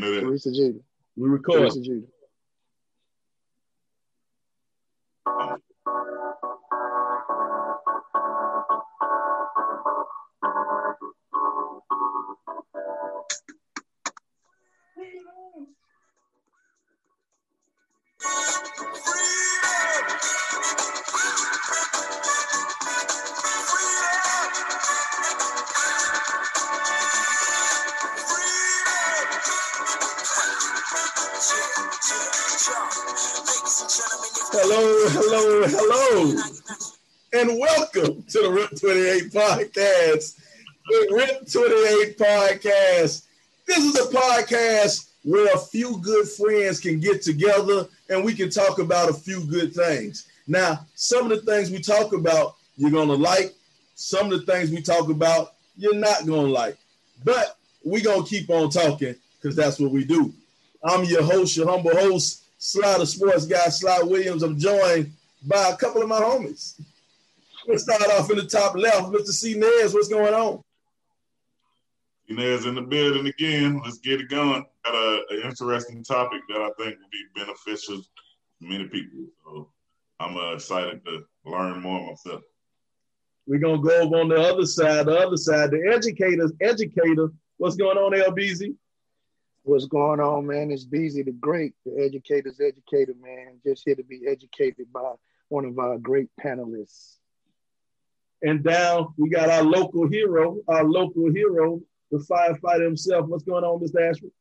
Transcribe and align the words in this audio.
Teresa 0.00 0.52
Jeter. 0.52 0.80
We 1.16 1.28
record. 1.28 1.58
Teresa 1.58 1.80
Jeter. 1.82 2.08
Hello, 34.54 34.80
hello, 35.10 35.66
hello, 35.68 36.40
and 37.34 37.60
welcome 37.60 38.22
to 38.22 38.40
the 38.40 38.50
RIP 38.50 38.70
28 38.80 39.24
podcast. 39.30 40.40
The 40.88 41.08
RIP 41.12 41.46
28 41.52 42.16
podcast. 42.16 43.26
This 43.66 43.78
is 43.78 43.94
a 43.94 44.10
podcast 44.10 45.10
where 45.24 45.52
a 45.54 45.58
few 45.58 45.98
good 45.98 46.26
friends 46.26 46.80
can 46.80 46.98
get 46.98 47.20
together 47.20 47.88
and 48.08 48.24
we 48.24 48.32
can 48.32 48.48
talk 48.48 48.78
about 48.78 49.10
a 49.10 49.14
few 49.14 49.44
good 49.44 49.74
things. 49.74 50.26
Now, 50.46 50.86
some 50.94 51.30
of 51.30 51.44
the 51.44 51.52
things 51.52 51.70
we 51.70 51.80
talk 51.80 52.14
about 52.14 52.56
you're 52.78 52.90
gonna 52.90 53.12
like, 53.12 53.52
some 53.96 54.32
of 54.32 54.46
the 54.46 54.50
things 54.50 54.70
we 54.70 54.80
talk 54.80 55.10
about 55.10 55.56
you're 55.76 55.94
not 55.94 56.24
gonna 56.24 56.48
like, 56.48 56.78
but 57.22 57.58
we're 57.84 58.02
gonna 58.02 58.24
keep 58.24 58.48
on 58.48 58.70
talking 58.70 59.14
because 59.42 59.54
that's 59.54 59.78
what 59.78 59.90
we 59.90 60.06
do. 60.06 60.32
I'm 60.84 61.04
your 61.04 61.22
host, 61.22 61.56
your 61.56 61.68
humble 61.68 61.96
host, 61.96 62.44
Slider 62.58 63.06
Sports 63.06 63.46
Guy, 63.46 63.68
Sly 63.68 64.00
Williams. 64.02 64.42
I'm 64.42 64.58
joined 64.58 65.12
by 65.46 65.70
a 65.70 65.76
couple 65.76 66.02
of 66.02 66.08
my 66.08 66.20
homies. 66.20 66.80
Let's 67.66 67.84
start 67.84 68.02
off 68.02 68.30
in 68.30 68.36
the 68.36 68.44
top 68.44 68.76
left. 68.76 69.06
Mr. 69.06 69.28
C. 69.28 69.54
Nez, 69.54 69.94
what's 69.94 70.08
going 70.08 70.34
on? 70.34 70.62
Inez 72.28 72.66
in 72.66 72.74
the 72.74 72.82
building 72.82 73.26
again. 73.26 73.80
Let's 73.82 73.98
get 73.98 74.20
it 74.20 74.28
going. 74.28 74.64
Got 74.84 74.94
an 75.30 75.42
interesting 75.44 76.04
topic 76.04 76.42
that 76.48 76.58
I 76.58 76.70
think 76.78 76.98
will 76.98 77.08
be 77.10 77.24
beneficial 77.34 78.02
to 78.02 78.04
many 78.60 78.84
people. 78.88 79.26
So 79.44 79.68
I'm 80.20 80.36
uh, 80.36 80.54
excited 80.54 81.04
to 81.06 81.24
learn 81.46 81.80
more 81.80 82.06
myself. 82.06 82.42
We're 83.46 83.58
gonna 83.58 83.82
go 83.82 84.00
over 84.02 84.20
on 84.20 84.28
the 84.28 84.40
other 84.40 84.64
side, 84.64 85.06
the 85.06 85.18
other 85.18 85.36
side, 85.36 85.70
the 85.70 85.92
educators, 85.94 86.52
educator. 86.60 87.30
What's 87.58 87.76
going 87.76 87.98
on, 87.98 88.12
LBZ? 88.12 88.74
What's 89.66 89.86
going 89.86 90.20
on, 90.20 90.46
man? 90.46 90.70
It's 90.70 90.84
Beezy 90.84 91.22
the 91.22 91.32
Great, 91.32 91.72
the 91.86 92.04
educator's 92.04 92.60
educator, 92.60 93.14
man. 93.18 93.60
Just 93.64 93.82
here 93.86 93.94
to 93.94 94.04
be 94.04 94.20
educated 94.28 94.92
by 94.92 95.14
one 95.48 95.64
of 95.64 95.78
our 95.78 95.96
great 95.96 96.28
panelists. 96.38 97.16
And 98.42 98.62
down, 98.62 99.14
we 99.16 99.30
got 99.30 99.48
our 99.48 99.62
local 99.62 100.06
hero, 100.06 100.58
our 100.68 100.84
local 100.84 101.32
hero, 101.32 101.80
the 102.10 102.18
firefighter 102.18 102.84
himself. 102.84 103.26
What's 103.26 103.44
going 103.44 103.64
on, 103.64 103.80
Mr. 103.80 104.06
Ashford? 104.06 104.32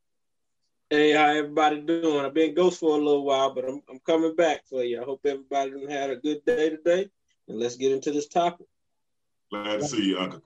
Hey, 0.90 1.14
how 1.14 1.30
everybody 1.30 1.80
doing? 1.80 2.26
I've 2.26 2.34
been 2.34 2.54
ghost 2.54 2.82
for 2.82 2.90
a 2.90 3.02
little 3.02 3.24
while, 3.24 3.56
but 3.56 3.64
I'm, 3.64 3.82
I'm 3.90 4.00
coming 4.06 4.36
back 4.36 4.68
for 4.68 4.84
you. 4.84 5.02
I 5.02 5.06
hope 5.06 5.22
everybody 5.24 5.72
had 5.90 6.10
a 6.10 6.18
good 6.18 6.44
day 6.44 6.70
today. 6.70 7.10
And 7.48 7.60
let's 7.60 7.78
get 7.78 7.94
into 7.94 8.12
this 8.12 8.28
topic. 8.28 8.68
Glad 9.50 9.80
to 9.80 9.88
see 9.88 10.04
you, 10.04 10.20
Uncle. 10.20 10.44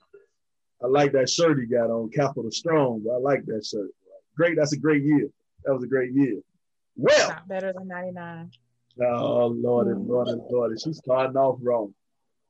I 0.83 0.85
like 0.85 1.13
that 1.13 1.31
shirt 1.31 1.57
he 1.57 1.65
got 1.65 1.89
on, 1.89 2.11
Capital 2.11 2.51
Strong. 2.51 3.05
I 3.11 3.17
like 3.17 3.43
that 3.47 3.65
shirt. 3.65 3.89
Great, 4.37 4.55
that's 4.55 4.73
a 4.73 4.77
great 4.77 5.03
year. 5.03 5.27
That 5.65 5.73
was 5.73 5.83
a 5.83 5.87
great 5.87 6.13
year. 6.13 6.39
Well, 6.95 7.29
Not 7.29 7.47
better 7.47 7.73
than 7.73 7.87
99. 7.87 8.51
Oh 8.99 9.47
Lord 9.47 9.87
and 9.87 10.05
mm. 10.05 10.09
Lord 10.09 10.27
and 10.27 10.41
Lord, 10.49 10.79
she's 10.79 10.97
starting 10.97 11.35
off 11.35 11.59
wrong. 11.61 11.93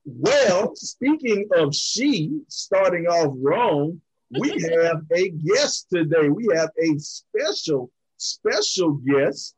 Well, 0.05 0.75
speaking 0.75 1.49
of 1.55 1.75
she 1.75 2.39
starting 2.47 3.07
off 3.07 3.33
wrong, 3.37 4.01
we 4.39 4.51
have 4.83 5.01
a 5.11 5.29
guest 5.29 5.87
today. 5.91 6.29
We 6.29 6.47
have 6.55 6.69
a 6.81 6.97
special, 6.99 7.91
special 8.17 8.93
guest, 8.93 9.55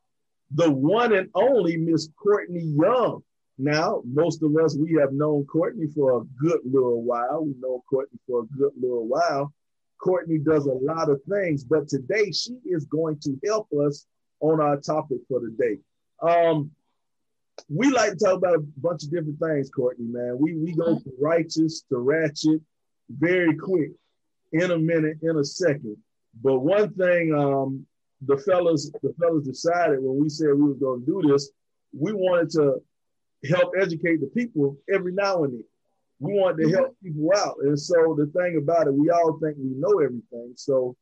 the 0.51 0.71
one 0.71 1.13
and 1.13 1.29
only 1.35 1.77
Miss 1.77 2.09
Courtney 2.21 2.63
Young. 2.63 3.21
Now, 3.59 4.01
most 4.05 4.41
of 4.41 4.55
us 4.55 4.75
we 4.75 4.93
have 4.99 5.11
known 5.11 5.45
Courtney 5.45 5.87
for 5.93 6.21
a 6.21 6.23
good 6.41 6.61
little 6.63 7.03
while. 7.03 7.45
we 7.45 7.53
know 7.59 7.83
Courtney 7.89 8.19
for 8.25 8.41
a 8.41 8.57
good 8.57 8.71
little 8.79 9.07
while. 9.07 9.53
Courtney 9.99 10.39
does 10.39 10.65
a 10.65 10.73
lot 10.73 11.09
of 11.09 11.21
things, 11.29 11.63
but 11.63 11.87
today 11.87 12.31
she 12.31 12.57
is 12.65 12.85
going 12.85 13.19
to 13.19 13.37
help 13.45 13.67
us 13.85 14.05
on 14.39 14.61
our 14.61 14.77
topic 14.77 15.19
for 15.27 15.39
the 15.39 15.55
day. 15.59 15.77
Um, 16.21 16.71
we 17.67 17.91
like 17.91 18.11
to 18.11 18.17
talk 18.17 18.37
about 18.37 18.55
a 18.55 18.63
bunch 18.77 19.03
of 19.03 19.11
different 19.11 19.39
things, 19.39 19.69
Courtney, 19.69 20.07
man. 20.07 20.37
We 20.39 20.55
we 20.55 20.73
go 20.73 20.97
from 20.99 21.11
righteous 21.19 21.83
to 21.89 21.97
ratchet 21.97 22.61
very 23.09 23.55
quick 23.55 23.91
in 24.53 24.71
a 24.71 24.77
minute, 24.77 25.17
in 25.21 25.37
a 25.37 25.43
second. 25.43 25.97
But 26.41 26.59
one 26.59 26.93
thing 26.93 27.33
um, 27.33 27.85
the 28.21 28.37
fellas, 28.37 28.91
the 29.03 29.13
fellas 29.19 29.45
decided 29.45 29.99
when 30.01 30.21
we 30.21 30.29
said 30.29 30.49
we 30.49 30.63
were 30.63 30.73
going 30.73 31.05
to 31.05 31.05
do 31.05 31.31
this, 31.31 31.51
we 31.97 32.13
wanted 32.13 32.49
to 32.51 32.81
help 33.49 33.73
educate 33.79 34.21
the 34.21 34.27
people 34.27 34.77
every 34.93 35.13
now 35.13 35.43
and 35.43 35.53
then. 35.53 35.63
We 36.19 36.33
wanted 36.33 36.63
to 36.63 36.71
help 36.75 36.97
people 37.01 37.31
out. 37.35 37.57
And 37.61 37.79
so 37.79 38.15
the 38.17 38.27
thing 38.37 38.57
about 38.57 38.87
it, 38.87 38.93
we 38.93 39.09
all 39.09 39.39
think 39.41 39.57
we 39.57 39.69
know 39.75 39.99
everything. 39.99 40.53
So 40.55 40.95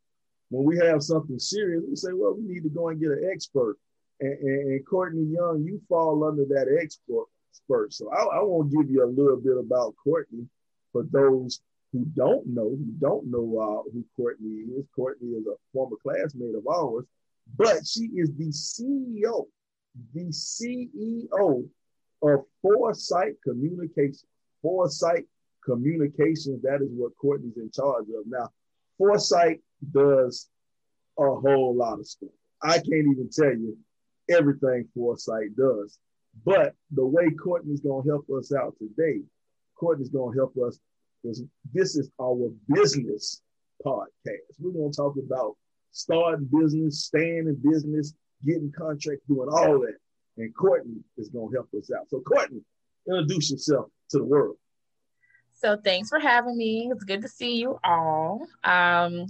when 0.49 0.63
we 0.63 0.77
have 0.77 1.01
something 1.01 1.39
serious, 1.39 1.83
we 1.87 1.95
say, 1.95 2.09
well, 2.13 2.35
we 2.35 2.43
need 2.43 2.63
to 2.63 2.69
go 2.69 2.89
and 2.89 2.99
get 2.99 3.11
an 3.11 3.29
expert. 3.33 3.77
And, 4.19 4.37
and, 4.39 4.71
and 4.73 4.87
Courtney 4.87 5.23
Young, 5.23 5.63
you 5.63 5.81
fall 5.89 6.23
under 6.23 6.45
that 6.45 6.67
expert. 6.81 7.25
expert. 7.51 7.93
So 7.93 8.11
I, 8.11 8.37
I 8.37 8.41
want 8.43 8.71
to 8.71 8.77
give 8.77 8.91
you 8.91 9.03
a 9.03 9.09
little 9.09 9.37
bit 9.37 9.57
about 9.57 9.95
Courtney 10.03 10.47
for 10.91 11.03
those 11.11 11.61
who 11.91 12.05
don't 12.15 12.45
know, 12.47 12.69
who 12.69 12.91
don't 12.99 13.29
know 13.31 13.57
uh, 13.59 13.89
who 13.91 14.03
Courtney 14.15 14.65
is. 14.77 14.85
Courtney 14.95 15.29
is 15.29 15.45
a 15.47 15.55
former 15.73 15.97
classmate 16.01 16.55
of 16.55 16.67
ours, 16.67 17.05
but 17.57 17.85
she 17.85 18.09
is 18.15 18.29
the 18.37 18.49
CEO, 18.49 19.45
the 20.13 20.25
CEO 20.25 21.67
of 22.21 22.45
Foresight 22.61 23.35
Communications. 23.43 24.25
Foresight 24.67 25.23
Communications, 25.63 26.61
that 26.63 26.81
is 26.81 26.89
what 26.91 27.15
Courtney's 27.15 27.55
in 27.55 27.71
charge 27.71 28.07
of. 28.09 28.25
Now, 28.27 28.49
Foresight 28.97 29.61
does 29.93 30.49
a 31.17 31.23
whole 31.23 31.73
lot 31.73 31.99
of 31.99 32.05
stuff. 32.05 32.29
I 32.61 32.73
can't 32.73 33.07
even 33.11 33.29
tell 33.31 33.53
you 33.53 33.77
everything 34.29 34.89
Foresight 34.93 35.55
does. 35.55 35.97
But 36.45 36.73
the 36.91 37.05
way 37.05 37.29
Courtney's 37.31 37.79
going 37.79 38.03
to 38.03 38.09
help 38.09 38.25
us 38.37 38.51
out 38.53 38.75
today, 38.77 39.21
Courtney's 39.75 40.09
going 40.09 40.33
to 40.33 40.37
help 40.37 40.53
us 40.67 40.79
because 41.23 41.43
this 41.73 41.95
is 41.95 42.09
our 42.21 42.51
business 42.67 43.41
podcast. 43.85 44.59
We're 44.59 44.73
going 44.73 44.91
to 44.91 44.97
talk 44.97 45.15
about 45.15 45.55
starting 45.91 46.49
business, 46.51 47.05
staying 47.05 47.47
in 47.47 47.71
business, 47.71 48.13
getting 48.45 48.73
contracts, 48.77 49.23
doing 49.29 49.47
all 49.49 49.79
that. 49.79 49.95
And 50.35 50.53
Courtney 50.53 50.99
is 51.17 51.29
going 51.29 51.51
to 51.51 51.55
help 51.55 51.69
us 51.77 51.89
out. 51.97 52.09
So, 52.09 52.19
Courtney, 52.19 52.61
introduce 53.07 53.51
yourself 53.51 53.87
to 54.09 54.17
the 54.17 54.23
world. 54.23 54.57
So 55.53 55.77
thanks 55.83 56.09
for 56.09 56.19
having 56.19 56.57
me. 56.57 56.89
It's 56.91 57.03
good 57.03 57.23
to 57.23 57.27
see 57.27 57.55
you 57.55 57.79
all. 57.83 58.45
Um, 58.63 59.25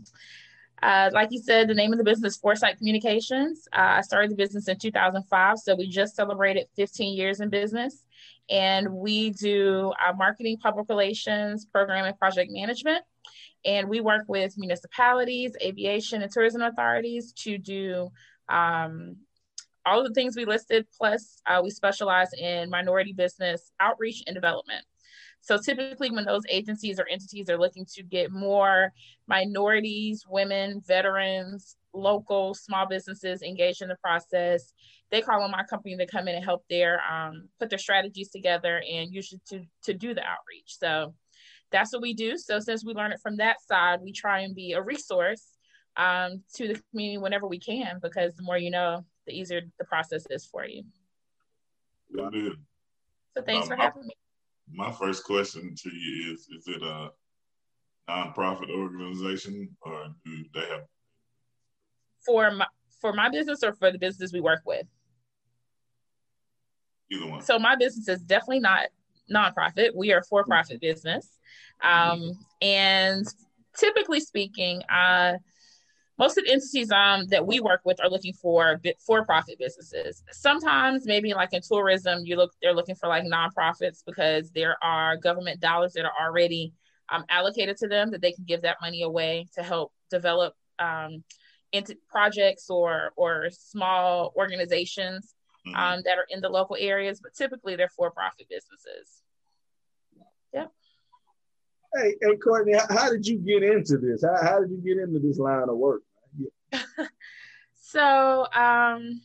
uh, 0.83 1.09
like 1.13 1.29
you 1.31 1.39
said, 1.39 1.67
the 1.67 1.73
name 1.73 1.91
of 1.91 1.97
the 1.97 2.03
business 2.03 2.33
is 2.33 2.39
Foresight 2.39 2.77
Communications. 2.77 3.67
Uh, 3.73 3.95
I 3.97 4.01
started 4.01 4.31
the 4.31 4.35
business 4.35 4.67
in 4.67 4.77
2005, 4.77 5.57
so 5.57 5.75
we 5.75 5.87
just 5.87 6.15
celebrated 6.15 6.67
15 6.75 7.17
years 7.17 7.39
in 7.39 7.49
business. 7.49 8.03
And 8.49 8.93
we 8.93 9.31
do 9.31 9.93
uh, 10.05 10.13
marketing, 10.13 10.57
public 10.57 10.87
relations, 10.89 11.65
program, 11.65 12.05
and 12.05 12.17
project 12.17 12.51
management. 12.51 13.03
And 13.65 13.89
we 13.89 14.01
work 14.01 14.25
with 14.27 14.57
municipalities, 14.57 15.53
aviation, 15.61 16.21
and 16.21 16.31
tourism 16.31 16.61
authorities 16.61 17.33
to 17.39 17.57
do 17.57 18.11
um, 18.49 19.17
all 19.87 20.03
the 20.03 20.13
things 20.13 20.35
we 20.35 20.45
listed. 20.45 20.85
Plus, 20.97 21.41
uh, 21.47 21.61
we 21.63 21.69
specialize 21.69 22.29
in 22.33 22.69
minority 22.69 23.13
business 23.13 23.71
outreach 23.79 24.23
and 24.27 24.35
development. 24.35 24.83
So 25.41 25.57
typically, 25.57 26.11
when 26.11 26.25
those 26.25 26.43
agencies 26.49 26.99
or 26.99 27.07
entities 27.07 27.49
are 27.49 27.57
looking 27.57 27.85
to 27.95 28.03
get 28.03 28.31
more 28.31 28.91
minorities, 29.27 30.25
women, 30.27 30.81
veterans, 30.85 31.77
local 31.93 32.53
small 32.53 32.85
businesses 32.85 33.41
engaged 33.41 33.81
in 33.81 33.87
the 33.87 33.95
process, 34.03 34.73
they 35.09 35.21
call 35.21 35.41
on 35.41 35.51
my 35.51 35.63
company 35.63 35.95
to 35.95 36.05
come 36.05 36.27
in 36.27 36.35
and 36.35 36.43
help 36.43 36.63
their 36.69 36.99
um, 37.09 37.47
put 37.59 37.69
their 37.69 37.79
strategies 37.79 38.29
together 38.29 38.83
and 38.91 39.13
usually 39.13 39.39
to 39.49 39.61
to 39.83 39.93
do 39.93 40.13
the 40.13 40.21
outreach. 40.21 40.77
So 40.79 41.13
that's 41.71 41.93
what 41.93 42.01
we 42.01 42.13
do. 42.13 42.37
So 42.37 42.59
since 42.59 42.83
we 42.85 42.93
learn 42.93 43.11
it 43.11 43.21
from 43.21 43.37
that 43.37 43.61
side, 43.61 43.99
we 44.01 44.11
try 44.11 44.41
and 44.41 44.55
be 44.55 44.73
a 44.73 44.81
resource 44.81 45.45
um, 45.95 46.43
to 46.55 46.67
the 46.67 46.81
community 46.91 47.17
whenever 47.17 47.47
we 47.47 47.59
can, 47.59 47.99
because 48.01 48.35
the 48.35 48.43
more 48.43 48.57
you 48.57 48.71
know, 48.71 49.05
the 49.27 49.33
easier 49.37 49.61
the 49.77 49.85
process 49.85 50.25
is 50.29 50.45
for 50.45 50.65
you. 50.65 50.83
So 52.15 52.31
thanks 53.45 53.63
Um, 53.63 53.67
for 53.67 53.79
I- 53.79 53.83
having 53.83 54.07
me. 54.07 54.13
My 54.69 54.91
first 54.91 55.23
question 55.23 55.75
to 55.75 55.89
you 55.95 56.33
is: 56.33 56.47
Is 56.49 56.67
it 56.67 56.81
a 56.81 57.11
nonprofit 58.09 58.69
organization, 58.69 59.77
or 59.81 60.15
do 60.25 60.45
they 60.53 60.65
have? 60.67 60.87
for 62.25 62.51
my 62.51 62.67
for 62.99 63.13
my 63.13 63.29
business 63.29 63.63
or 63.63 63.73
for 63.73 63.89
the 63.91 63.97
business 63.99 64.33
we 64.33 64.41
work 64.41 64.61
with? 64.65 64.85
Either 67.09 67.27
one. 67.27 67.41
So 67.41 67.57
my 67.57 67.75
business 67.77 68.07
is 68.09 68.21
definitely 68.21 68.59
not 68.59 68.87
nonprofit. 69.31 69.95
We 69.95 70.11
are 70.11 70.23
for 70.23 70.43
profit 70.43 70.81
business, 70.81 71.39
um, 71.81 72.31
and 72.61 73.25
typically 73.77 74.19
speaking, 74.19 74.81
uh, 74.89 75.37
most 76.19 76.37
of 76.37 76.45
the 76.45 76.51
entities 76.51 76.91
um, 76.91 77.27
that 77.27 77.45
we 77.45 77.59
work 77.59 77.81
with 77.85 77.99
are 78.03 78.09
looking 78.09 78.33
for 78.33 78.79
for-profit 79.05 79.59
businesses. 79.59 80.23
Sometimes, 80.31 81.05
maybe 81.05 81.33
like 81.33 81.53
in 81.53 81.61
tourism, 81.61 82.25
you 82.25 82.35
look 82.35 82.53
they're 82.61 82.73
looking 82.73 82.95
for 82.95 83.07
like 83.07 83.23
nonprofits 83.23 84.03
because 84.05 84.51
there 84.51 84.77
are 84.83 85.17
government 85.17 85.59
dollars 85.59 85.93
that 85.93 86.05
are 86.05 86.27
already 86.27 86.73
um, 87.09 87.23
allocated 87.29 87.77
to 87.77 87.87
them 87.87 88.11
that 88.11 88.21
they 88.21 88.31
can 88.31 88.45
give 88.45 88.63
that 88.63 88.77
money 88.81 89.03
away 89.03 89.47
to 89.55 89.63
help 89.63 89.93
develop 90.09 90.53
um, 90.79 91.23
into 91.71 91.95
projects 92.09 92.69
or 92.69 93.11
or 93.15 93.49
small 93.51 94.33
organizations 94.35 95.35
mm-hmm. 95.67 95.75
um, 95.75 96.01
that 96.05 96.17
are 96.17 96.27
in 96.29 96.41
the 96.41 96.49
local 96.49 96.77
areas. 96.79 97.19
But 97.21 97.35
typically, 97.35 97.75
they're 97.75 97.89
for-profit 97.95 98.47
businesses. 98.49 99.21
Hey, 101.97 102.15
hey, 102.21 102.35
Courtney, 102.37 102.73
how 102.89 103.09
did 103.09 103.25
you 103.25 103.39
get 103.39 103.63
into 103.63 103.97
this? 103.97 104.23
How, 104.23 104.37
how 104.45 104.59
did 104.59 104.69
you 104.69 104.77
get 104.77 105.01
into 105.01 105.19
this 105.19 105.39
line 105.39 105.67
of 105.67 105.77
work? 105.77 106.03
so 107.75 108.41
um, 108.53 109.21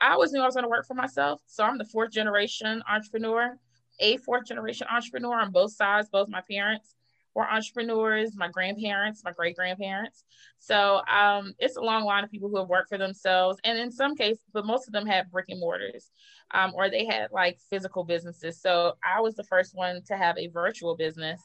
I 0.00 0.12
always 0.12 0.32
knew 0.32 0.42
I 0.42 0.44
was 0.44 0.54
going 0.54 0.64
to 0.64 0.68
work 0.68 0.86
for 0.86 0.94
myself. 0.94 1.40
So 1.46 1.64
I'm 1.64 1.78
the 1.78 1.86
fourth 1.86 2.10
generation 2.10 2.82
entrepreneur, 2.88 3.56
a 4.00 4.18
fourth 4.18 4.46
generation 4.46 4.86
entrepreneur 4.90 5.40
on 5.40 5.50
both 5.50 5.72
sides. 5.72 6.10
Both 6.10 6.28
my 6.28 6.42
parents 6.50 6.94
were 7.34 7.48
entrepreneurs, 7.48 8.36
my 8.36 8.48
grandparents, 8.48 9.22
my 9.24 9.32
great 9.32 9.56
grandparents. 9.56 10.24
So 10.58 11.00
um, 11.06 11.54
it's 11.58 11.76
a 11.76 11.80
long 11.80 12.04
line 12.04 12.22
of 12.22 12.30
people 12.30 12.50
who 12.50 12.58
have 12.58 12.68
worked 12.68 12.90
for 12.90 12.98
themselves, 12.98 13.58
and 13.64 13.78
in 13.78 13.92
some 13.92 14.14
cases, 14.14 14.44
but 14.52 14.66
most 14.66 14.88
of 14.88 14.92
them 14.92 15.06
had 15.06 15.30
brick 15.30 15.46
and 15.48 15.60
mortars, 15.60 16.10
um, 16.50 16.72
or 16.74 16.90
they 16.90 17.06
had 17.06 17.28
like 17.32 17.58
physical 17.70 18.04
businesses. 18.04 18.60
So 18.60 18.94
I 19.02 19.20
was 19.20 19.36
the 19.36 19.44
first 19.44 19.74
one 19.74 20.02
to 20.08 20.16
have 20.16 20.36
a 20.36 20.48
virtual 20.48 20.96
business 20.96 21.40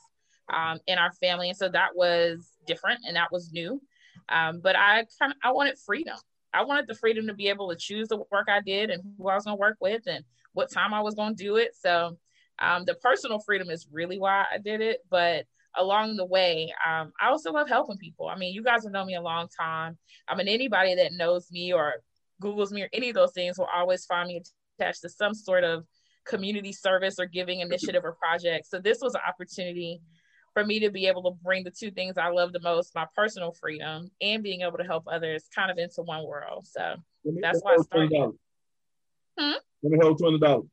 um, 0.51 0.79
in 0.87 0.97
our 0.97 1.11
family, 1.13 1.49
and 1.49 1.57
so 1.57 1.69
that 1.69 1.95
was 1.95 2.51
different 2.65 3.01
and 3.07 3.15
that 3.15 3.31
was 3.31 3.51
new. 3.51 3.81
Um, 4.29 4.61
but 4.61 4.75
I 4.75 5.05
kind 5.19 5.31
of 5.31 5.37
I 5.43 5.51
wanted 5.51 5.77
freedom. 5.77 6.15
I 6.53 6.63
wanted 6.63 6.87
the 6.87 6.95
freedom 6.95 7.27
to 7.27 7.33
be 7.33 7.47
able 7.47 7.69
to 7.69 7.75
choose 7.75 8.07
the 8.07 8.17
work 8.31 8.47
I 8.47 8.61
did 8.61 8.89
and 8.89 9.01
who 9.17 9.27
I 9.27 9.35
was 9.35 9.45
going 9.45 9.57
to 9.57 9.61
work 9.61 9.77
with 9.79 10.03
and 10.07 10.23
what 10.53 10.71
time 10.71 10.93
I 10.93 11.01
was 11.01 11.15
going 11.15 11.35
to 11.35 11.43
do 11.43 11.55
it. 11.55 11.71
So 11.75 12.17
um, 12.59 12.85
the 12.85 12.93
personal 12.95 13.39
freedom 13.39 13.69
is 13.71 13.87
really 13.91 14.19
why 14.19 14.45
I 14.53 14.59
did 14.59 14.79
it. 14.81 14.99
But 15.09 15.45
along 15.75 16.15
the 16.15 16.25
way, 16.25 16.71
um, 16.87 17.11
I 17.19 17.29
also 17.29 17.51
love 17.51 17.67
helping 17.67 17.97
people. 17.97 18.27
I 18.27 18.37
mean, 18.37 18.53
you 18.53 18.63
guys 18.63 18.83
have 18.83 18.93
known 18.93 19.07
me 19.07 19.15
a 19.15 19.21
long 19.21 19.47
time. 19.49 19.97
I 20.27 20.35
mean, 20.35 20.47
anybody 20.47 20.95
that 20.95 21.13
knows 21.13 21.51
me 21.51 21.73
or 21.73 21.95
Googles 22.41 22.71
me 22.71 22.83
or 22.83 22.89
any 22.93 23.09
of 23.09 23.15
those 23.15 23.33
things 23.33 23.57
will 23.57 23.69
always 23.73 24.05
find 24.05 24.27
me 24.27 24.43
attached 24.79 25.01
to 25.01 25.09
some 25.09 25.33
sort 25.33 25.63
of 25.63 25.85
community 26.25 26.71
service 26.71 27.19
or 27.19 27.25
giving 27.25 27.61
initiative 27.61 28.03
or 28.03 28.13
project. 28.13 28.67
So 28.67 28.79
this 28.79 28.99
was 29.01 29.15
an 29.15 29.21
opportunity 29.27 30.01
for 30.53 30.65
me 30.65 30.79
to 30.79 30.89
be 30.89 31.07
able 31.07 31.23
to 31.23 31.31
bring 31.43 31.63
the 31.63 31.71
two 31.71 31.91
things 31.91 32.17
I 32.17 32.29
love 32.29 32.53
the 32.53 32.59
most, 32.59 32.93
my 32.95 33.07
personal 33.15 33.51
freedom 33.51 34.09
and 34.21 34.43
being 34.43 34.61
able 34.61 34.77
to 34.77 34.83
help 34.83 35.05
others 35.07 35.45
kind 35.53 35.71
of 35.71 35.77
into 35.77 36.01
one 36.03 36.25
world. 36.25 36.67
So 36.67 36.95
me, 37.25 37.41
that's 37.41 37.61
why 37.61 37.73
I 37.73 37.81
started. 37.81 38.31
Hmm? 39.37 39.53
Let 39.81 39.91
me 39.91 39.97
hold 40.01 40.19
twenty 40.19 40.39
dollars. 40.39 40.65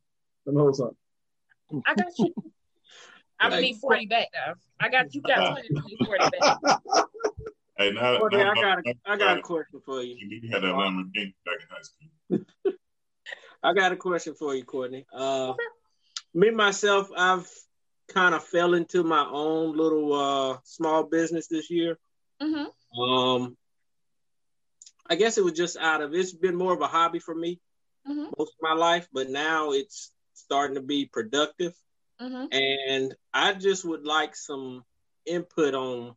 Let 0.47 0.55
me 0.55 0.61
hold 0.61 0.77
something. 0.77 0.97
I 1.87 1.95
got 1.95 2.19
you. 2.19 2.35
I'm 3.41 3.51
gonna 3.51 3.63
need 3.63 3.77
40 3.77 4.05
back 4.07 4.29
though. 4.35 4.53
I 4.79 4.91
got 4.91 5.15
you 5.15 5.23
got 5.23 5.53
20, 5.53 5.69
40 6.05 6.25
back. 6.31 6.77
Hey, 7.79 7.93
now, 7.93 8.19
now, 8.31 8.51
I 8.51 8.55
got 8.61 8.79
a, 8.79 8.83
I 9.07 9.17
got 9.17 9.39
a 9.39 9.41
question 9.41 9.81
for 9.87 10.03
you. 10.03 10.15
You 10.19 10.51
had 10.53 10.63
that 10.63 10.67
Lamborghini 10.67 11.33
back 11.47 11.61
in 11.61 11.69
high 11.71 11.81
school. 11.81 12.75
I 13.63 13.73
got 13.73 13.93
a 13.93 13.97
question 13.97 14.35
for 14.35 14.55
you, 14.55 14.65
Courtney. 14.65 15.07
Uh, 15.11 15.55
me 16.35 16.51
myself, 16.51 17.09
I've 17.17 17.51
kind 18.13 18.35
of 18.35 18.45
fell 18.45 18.75
into 18.75 19.03
my 19.03 19.27
own 19.31 19.77
little 19.77 20.13
uh, 20.13 20.59
small 20.65 21.05
business 21.05 21.49
this 21.49 21.71
year. 21.71 21.99
Mm-hmm. 22.43 23.01
Um, 23.01 23.57
I 25.09 25.17
guess 25.17 25.39
it 25.39 25.45
was 25.45 25.55
just 25.55 25.77
out 25.77 26.03
of 26.03 26.15
it's 26.15 26.33
been 26.33 26.57
more 26.57 26.73
of 26.73 26.81
a 26.81 26.87
hobby 26.87 27.19
for 27.19 27.35
me 27.35 27.61
mm-hmm. 28.09 28.27
most 28.39 28.55
of 28.55 28.63
my 28.63 28.75
life, 28.75 29.09
but 29.13 29.31
now 29.31 29.73
it's 29.73 30.13
starting 30.35 30.77
to 30.77 30.83
be 30.83 31.07
productive. 31.07 31.73
Mm-hmm. 32.21 32.47
And 32.53 33.15
I 33.33 33.55
just 33.55 33.85
would 33.85 34.05
like 34.05 34.37
some 34.37 34.85
input 35.27 35.75
on 35.75 36.15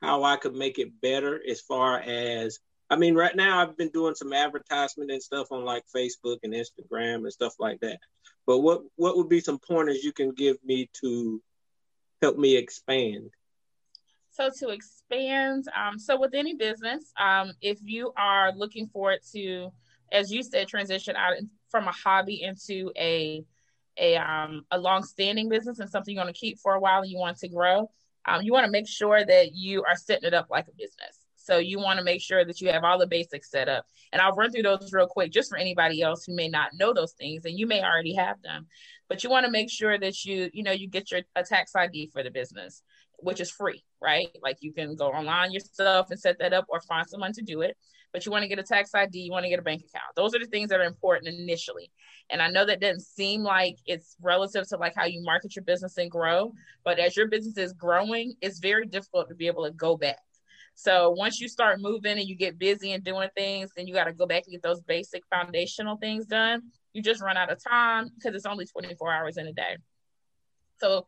how 0.00 0.24
I 0.24 0.36
could 0.36 0.54
make 0.54 0.78
it 0.78 1.00
better 1.00 1.40
as 1.46 1.60
far 1.60 2.00
as 2.00 2.58
I 2.90 2.96
mean, 2.96 3.14
right 3.14 3.36
now 3.36 3.60
I've 3.60 3.76
been 3.76 3.90
doing 3.90 4.16
some 4.16 4.32
advertisement 4.32 5.12
and 5.12 5.22
stuff 5.22 5.52
on 5.52 5.64
like 5.64 5.84
Facebook 5.94 6.38
and 6.42 6.52
Instagram 6.52 7.18
and 7.18 7.32
stuff 7.32 7.54
like 7.60 7.80
that. 7.80 8.00
But 8.46 8.58
what 8.60 8.82
what 8.96 9.16
would 9.16 9.28
be 9.28 9.40
some 9.40 9.60
pointers 9.60 10.02
you 10.02 10.12
can 10.12 10.32
give 10.32 10.56
me 10.64 10.90
to 11.00 11.40
help 12.20 12.36
me 12.36 12.56
expand? 12.56 13.30
So 14.32 14.50
to 14.58 14.68
expand, 14.70 15.66
um, 15.76 15.98
so 15.98 16.18
with 16.18 16.34
any 16.34 16.54
business, 16.54 17.12
um, 17.18 17.52
if 17.60 17.78
you 17.82 18.12
are 18.16 18.52
looking 18.54 18.88
for 18.88 19.12
it 19.12 19.24
to, 19.32 19.70
as 20.12 20.32
you 20.32 20.42
said, 20.42 20.66
transition 20.68 21.14
out 21.16 21.34
from 21.68 21.86
a 21.86 21.92
hobby 21.92 22.42
into 22.42 22.90
a 22.96 23.44
a 23.98 24.16
um, 24.16 24.64
a 24.70 24.78
long-standing 24.78 25.48
business 25.48 25.78
and 25.78 25.90
something 25.90 26.14
you're 26.14 26.24
going 26.24 26.32
to 26.32 26.38
keep 26.38 26.58
for 26.58 26.74
a 26.74 26.80
while 26.80 27.02
and 27.02 27.10
you 27.10 27.18
want 27.18 27.38
to 27.38 27.48
grow, 27.48 27.90
um, 28.26 28.42
you 28.42 28.52
want 28.52 28.64
to 28.64 28.70
make 28.70 28.88
sure 28.88 29.24
that 29.24 29.54
you 29.54 29.84
are 29.84 29.96
setting 29.96 30.26
it 30.26 30.34
up 30.34 30.48
like 30.50 30.66
a 30.66 30.72
business. 30.72 31.19
So 31.50 31.58
you 31.58 31.80
want 31.80 31.98
to 31.98 32.04
make 32.04 32.22
sure 32.22 32.44
that 32.44 32.60
you 32.60 32.70
have 32.70 32.84
all 32.84 32.96
the 32.96 33.08
basics 33.08 33.50
set 33.50 33.68
up. 33.68 33.84
And 34.12 34.22
I'll 34.22 34.36
run 34.36 34.52
through 34.52 34.62
those 34.62 34.92
real 34.92 35.08
quick 35.08 35.32
just 35.32 35.50
for 35.50 35.58
anybody 35.58 36.00
else 36.00 36.24
who 36.24 36.36
may 36.36 36.48
not 36.48 36.70
know 36.74 36.92
those 36.92 37.12
things 37.14 37.44
and 37.44 37.58
you 37.58 37.66
may 37.66 37.82
already 37.82 38.14
have 38.14 38.40
them. 38.42 38.68
But 39.08 39.24
you 39.24 39.30
want 39.30 39.46
to 39.46 39.50
make 39.50 39.68
sure 39.68 39.98
that 39.98 40.24
you, 40.24 40.48
you 40.52 40.62
know, 40.62 40.70
you 40.70 40.86
get 40.86 41.10
your 41.10 41.22
a 41.34 41.42
tax 41.42 41.74
ID 41.74 42.10
for 42.12 42.22
the 42.22 42.30
business, 42.30 42.84
which 43.18 43.40
is 43.40 43.50
free, 43.50 43.82
right? 44.00 44.28
Like 44.40 44.58
you 44.60 44.72
can 44.72 44.94
go 44.94 45.08
online 45.08 45.50
yourself 45.50 46.12
and 46.12 46.20
set 46.20 46.38
that 46.38 46.52
up 46.52 46.66
or 46.68 46.80
find 46.82 47.08
someone 47.08 47.32
to 47.32 47.42
do 47.42 47.62
it. 47.62 47.76
But 48.12 48.26
you 48.26 48.30
want 48.30 48.42
to 48.42 48.48
get 48.48 48.60
a 48.60 48.64
tax 48.64 48.94
ID, 48.94 49.18
you 49.18 49.32
want 49.32 49.44
to 49.44 49.50
get 49.50 49.58
a 49.58 49.62
bank 49.62 49.82
account. 49.82 50.14
Those 50.14 50.34
are 50.36 50.38
the 50.38 50.46
things 50.46 50.68
that 50.70 50.80
are 50.80 50.84
important 50.84 51.34
initially. 51.34 51.90
And 52.30 52.40
I 52.40 52.48
know 52.48 52.64
that 52.64 52.80
doesn't 52.80 53.02
seem 53.02 53.42
like 53.42 53.76
it's 53.86 54.16
relative 54.22 54.68
to 54.68 54.76
like 54.76 54.94
how 54.94 55.06
you 55.06 55.22
market 55.24 55.56
your 55.56 55.64
business 55.64 55.96
and 55.96 56.10
grow, 56.10 56.52
but 56.84 57.00
as 57.00 57.16
your 57.16 57.26
business 57.26 57.56
is 57.56 57.72
growing, 57.72 58.34
it's 58.40 58.60
very 58.60 58.86
difficult 58.86 59.28
to 59.28 59.34
be 59.34 59.48
able 59.48 59.64
to 59.64 59.72
go 59.72 59.96
back 59.96 60.18
so 60.82 61.10
once 61.10 61.38
you 61.38 61.46
start 61.46 61.78
moving 61.78 62.18
and 62.18 62.26
you 62.26 62.34
get 62.34 62.58
busy 62.58 62.92
and 62.92 63.04
doing 63.04 63.28
things, 63.36 63.70
then 63.76 63.86
you 63.86 63.92
got 63.92 64.04
to 64.04 64.14
go 64.14 64.24
back 64.24 64.44
and 64.46 64.52
get 64.52 64.62
those 64.62 64.80
basic 64.80 65.22
foundational 65.28 65.98
things 65.98 66.24
done. 66.24 66.62
You 66.94 67.02
just 67.02 67.20
run 67.20 67.36
out 67.36 67.52
of 67.52 67.62
time 67.62 68.08
because 68.14 68.34
it's 68.34 68.46
only 68.46 68.64
24 68.64 69.12
hours 69.12 69.36
in 69.36 69.46
a 69.46 69.52
day. 69.52 69.76
So 70.78 71.04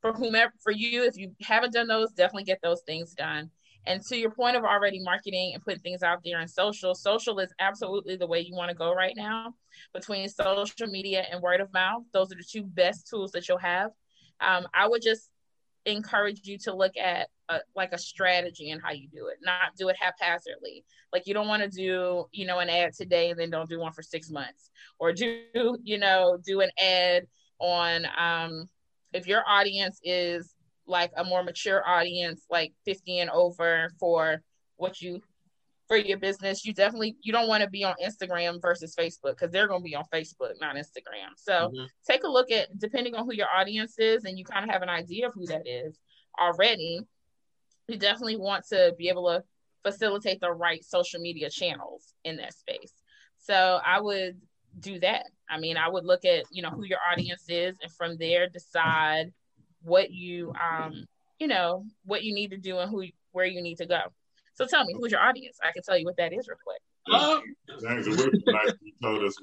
for 0.00 0.14
whomever, 0.14 0.54
for 0.62 0.72
you, 0.72 1.04
if 1.04 1.18
you 1.18 1.32
haven't 1.42 1.74
done 1.74 1.86
those, 1.86 2.12
definitely 2.12 2.44
get 2.44 2.60
those 2.62 2.80
things 2.86 3.12
done. 3.12 3.50
And 3.84 4.02
to 4.06 4.16
your 4.16 4.30
point 4.30 4.56
of 4.56 4.64
already 4.64 5.02
marketing 5.02 5.50
and 5.52 5.62
putting 5.62 5.80
things 5.80 6.02
out 6.02 6.20
there 6.24 6.40
in 6.40 6.48
social, 6.48 6.94
social 6.94 7.40
is 7.40 7.52
absolutely 7.60 8.16
the 8.16 8.26
way 8.26 8.40
you 8.40 8.54
want 8.54 8.70
to 8.70 8.74
go 8.74 8.94
right 8.94 9.14
now. 9.14 9.52
Between 9.92 10.30
social 10.30 10.86
media 10.86 11.26
and 11.30 11.42
word 11.42 11.60
of 11.60 11.70
mouth, 11.74 12.04
those 12.14 12.32
are 12.32 12.36
the 12.36 12.44
two 12.50 12.62
best 12.62 13.06
tools 13.06 13.32
that 13.32 13.48
you'll 13.48 13.58
have. 13.58 13.90
Um, 14.40 14.66
I 14.72 14.88
would 14.88 15.02
just 15.02 15.28
encourage 15.84 16.46
you 16.46 16.56
to 16.58 16.74
look 16.74 16.96
at 16.96 17.28
a, 17.50 17.60
like 17.74 17.92
a 17.92 17.98
strategy 17.98 18.70
and 18.70 18.80
how 18.82 18.92
you 18.92 19.08
do 19.08 19.26
it, 19.26 19.38
not 19.42 19.76
do 19.76 19.88
it 19.88 19.96
haphazardly. 19.98 20.84
Like 21.12 21.26
you 21.26 21.34
don't 21.34 21.48
want 21.48 21.62
to 21.62 21.68
do, 21.68 22.26
you 22.32 22.46
know, 22.46 22.60
an 22.60 22.70
ad 22.70 22.92
today 22.94 23.30
and 23.30 23.38
then 23.38 23.50
don't 23.50 23.68
do 23.68 23.80
one 23.80 23.92
for 23.92 24.02
six 24.02 24.30
months, 24.30 24.70
or 24.98 25.12
do, 25.12 25.42
you 25.82 25.98
know, 25.98 26.38
do 26.44 26.60
an 26.60 26.70
ad 26.82 27.26
on 27.58 28.06
um, 28.18 28.68
if 29.12 29.26
your 29.26 29.42
audience 29.46 30.00
is 30.02 30.54
like 30.86 31.12
a 31.16 31.24
more 31.24 31.42
mature 31.42 31.86
audience, 31.86 32.44
like 32.50 32.72
50 32.84 33.18
and 33.18 33.30
over 33.30 33.90
for 33.98 34.42
what 34.76 35.00
you 35.00 35.20
for 35.90 35.96
your 35.96 36.18
business, 36.18 36.64
you 36.64 36.72
definitely 36.72 37.16
you 37.20 37.32
don't 37.32 37.48
want 37.48 37.64
to 37.64 37.68
be 37.68 37.82
on 37.82 37.94
Instagram 38.04 38.62
versus 38.62 38.94
Facebook 38.94 39.32
because 39.32 39.50
they're 39.50 39.66
going 39.66 39.80
to 39.80 39.84
be 39.84 39.96
on 39.96 40.04
Facebook, 40.14 40.52
not 40.60 40.76
Instagram. 40.76 41.34
So 41.36 41.52
mm-hmm. 41.52 41.84
take 42.08 42.22
a 42.22 42.28
look 42.28 42.52
at 42.52 42.78
depending 42.78 43.16
on 43.16 43.24
who 43.24 43.34
your 43.34 43.48
audience 43.52 43.98
is, 43.98 44.24
and 44.24 44.38
you 44.38 44.44
kind 44.44 44.64
of 44.64 44.70
have 44.70 44.82
an 44.82 44.88
idea 44.88 45.26
of 45.26 45.34
who 45.34 45.46
that 45.46 45.66
is 45.66 45.98
already. 46.40 47.00
You 47.90 47.98
definitely 47.98 48.36
want 48.36 48.66
to 48.68 48.94
be 48.96 49.08
able 49.08 49.26
to 49.28 49.42
facilitate 49.82 50.40
the 50.40 50.52
right 50.52 50.84
social 50.84 51.20
media 51.20 51.50
channels 51.50 52.14
in 52.24 52.36
that 52.36 52.54
space. 52.54 52.92
So 53.38 53.80
I 53.84 54.00
would 54.00 54.40
do 54.78 55.00
that. 55.00 55.24
I 55.48 55.58
mean, 55.58 55.76
I 55.76 55.88
would 55.88 56.04
look 56.04 56.24
at 56.24 56.44
you 56.52 56.62
know 56.62 56.70
who 56.70 56.84
your 56.84 57.00
audience 57.10 57.44
is, 57.48 57.76
and 57.82 57.92
from 57.92 58.16
there 58.16 58.48
decide 58.48 59.32
what 59.82 60.10
you 60.10 60.52
um 60.62 61.04
you 61.38 61.46
know 61.48 61.84
what 62.04 62.22
you 62.22 62.34
need 62.34 62.50
to 62.50 62.58
do 62.58 62.78
and 62.78 62.90
who 62.90 63.04
where 63.32 63.46
you 63.46 63.60
need 63.60 63.78
to 63.78 63.86
go. 63.86 64.00
So 64.54 64.66
tell 64.66 64.84
me, 64.84 64.94
who's 64.96 65.10
your 65.10 65.20
audience? 65.20 65.58
I 65.64 65.72
can 65.72 65.82
tell 65.82 65.98
you 65.98 66.04
what 66.04 66.16
that 66.18 66.32
is 66.32 66.46
real 66.46 66.58
quick. 66.62 66.82
Um, 67.12 67.42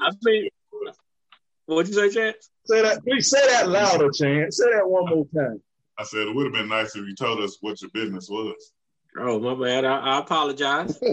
I 0.01 0.12
mean, 0.24 0.50
what'd 1.66 1.94
you 1.94 1.96
say, 1.96 2.10
Chance? 2.13 2.50
Say 2.66 2.82
that. 2.82 3.04
Please 3.04 3.30
say 3.30 3.46
that 3.48 3.68
louder, 3.68 4.10
Chance. 4.12 4.58
Say 4.58 4.72
that 4.74 4.88
one 4.88 5.10
more 5.10 5.25
time. 5.36 5.62
I 6.00 6.04
said 6.04 6.27
it 6.27 6.36
would 6.36 6.46
have 6.46 6.54
been 6.54 6.70
nice 6.70 6.96
if 6.96 7.08
you 7.08 7.16
told 7.16 7.39
us 7.42 7.58
what 7.62 7.82
your 7.82 7.92
business 7.92 8.30
was. 8.30 8.74
Oh 9.18 9.39
my 9.39 9.56
bad. 9.56 9.86
I, 9.86 9.98
I 9.98 10.20
apologize. 10.20 11.00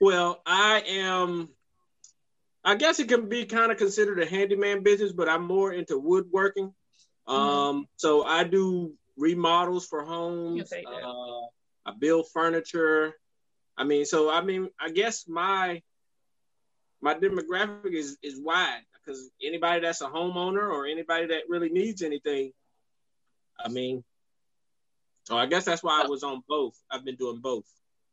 Well, 0.00 0.40
I 0.46 0.82
am. 0.86 1.48
I 2.64 2.74
guess 2.76 3.00
it 3.00 3.08
can 3.08 3.28
be 3.28 3.46
kind 3.46 3.72
of 3.72 3.78
considered 3.78 4.20
a 4.20 4.26
handyman 4.26 4.82
business, 4.82 5.12
but 5.12 5.28
I'm 5.28 5.44
more 5.44 5.72
into 5.72 5.98
woodworking. 5.98 6.72
Mm-hmm. 7.28 7.32
Um, 7.32 7.86
so 7.96 8.24
I 8.24 8.44
do 8.44 8.94
remodels 9.16 9.86
for 9.86 10.04
homes. 10.04 10.72
Uh, 10.72 11.46
I 11.86 11.92
build 11.98 12.26
furniture. 12.32 13.14
I 13.76 13.84
mean, 13.84 14.04
so 14.04 14.30
I 14.30 14.42
mean, 14.42 14.68
I 14.78 14.90
guess 14.90 15.26
my 15.26 15.82
my 17.00 17.14
demographic 17.14 17.92
is 17.92 18.18
is 18.22 18.38
wide 18.40 18.82
because 18.94 19.30
anybody 19.42 19.80
that's 19.80 20.00
a 20.00 20.08
homeowner 20.08 20.68
or 20.68 20.86
anybody 20.86 21.26
that 21.28 21.44
really 21.48 21.70
needs 21.70 22.02
anything, 22.02 22.52
I 23.58 23.68
mean, 23.68 24.04
so 25.24 25.36
I 25.36 25.46
guess 25.46 25.64
that's 25.64 25.82
why 25.82 26.02
I 26.02 26.06
was 26.06 26.22
on 26.22 26.42
both. 26.48 26.80
I've 26.90 27.04
been 27.04 27.16
doing 27.16 27.40
both. 27.40 27.64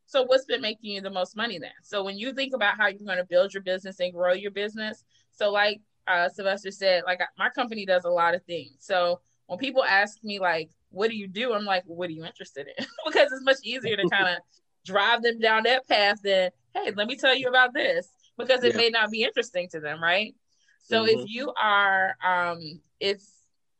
So 0.07 0.23
what's 0.23 0.45
been 0.45 0.61
making 0.61 0.91
you 0.91 1.01
the 1.01 1.09
most 1.09 1.35
money 1.35 1.57
then? 1.57 1.71
So 1.81 2.03
when 2.03 2.17
you 2.17 2.33
think 2.33 2.53
about 2.53 2.77
how 2.77 2.87
you're 2.87 3.05
going 3.05 3.17
to 3.17 3.25
build 3.25 3.53
your 3.53 3.63
business 3.63 3.99
and 3.99 4.13
grow 4.13 4.33
your 4.33 4.51
business, 4.51 5.03
so 5.31 5.51
like 5.51 5.81
uh, 6.07 6.29
Sylvester 6.29 6.71
said, 6.71 7.03
like 7.05 7.19
my 7.37 7.49
company 7.49 7.85
does 7.85 8.05
a 8.05 8.09
lot 8.09 8.35
of 8.35 8.43
things. 8.43 8.75
So 8.79 9.21
when 9.47 9.59
people 9.59 9.83
ask 9.83 10.23
me 10.23 10.39
like, 10.39 10.69
what 10.89 11.09
do 11.09 11.15
you 11.15 11.27
do? 11.27 11.53
I'm 11.53 11.65
like, 11.65 11.83
what 11.85 12.09
are 12.09 12.13
you 12.13 12.25
interested 12.25 12.67
in? 12.77 12.85
because 13.05 13.31
it's 13.31 13.43
much 13.43 13.57
easier 13.63 13.97
to 13.97 14.09
kind 14.11 14.27
of 14.27 14.37
drive 14.85 15.23
them 15.23 15.39
down 15.39 15.63
that 15.63 15.87
path 15.87 16.21
than, 16.23 16.51
hey, 16.73 16.91
let 16.95 17.07
me 17.07 17.15
tell 17.15 17.35
you 17.35 17.47
about 17.47 17.73
this 17.73 18.09
because 18.37 18.63
it 18.63 18.73
yeah. 18.73 18.77
may 18.77 18.89
not 18.89 19.09
be 19.09 19.23
interesting 19.23 19.67
to 19.69 19.79
them, 19.79 20.01
right? 20.01 20.35
So 20.83 21.03
mm-hmm. 21.03 21.19
if 21.19 21.29
you 21.29 21.51
are, 21.61 22.15
um, 22.23 22.81
if 22.99 23.21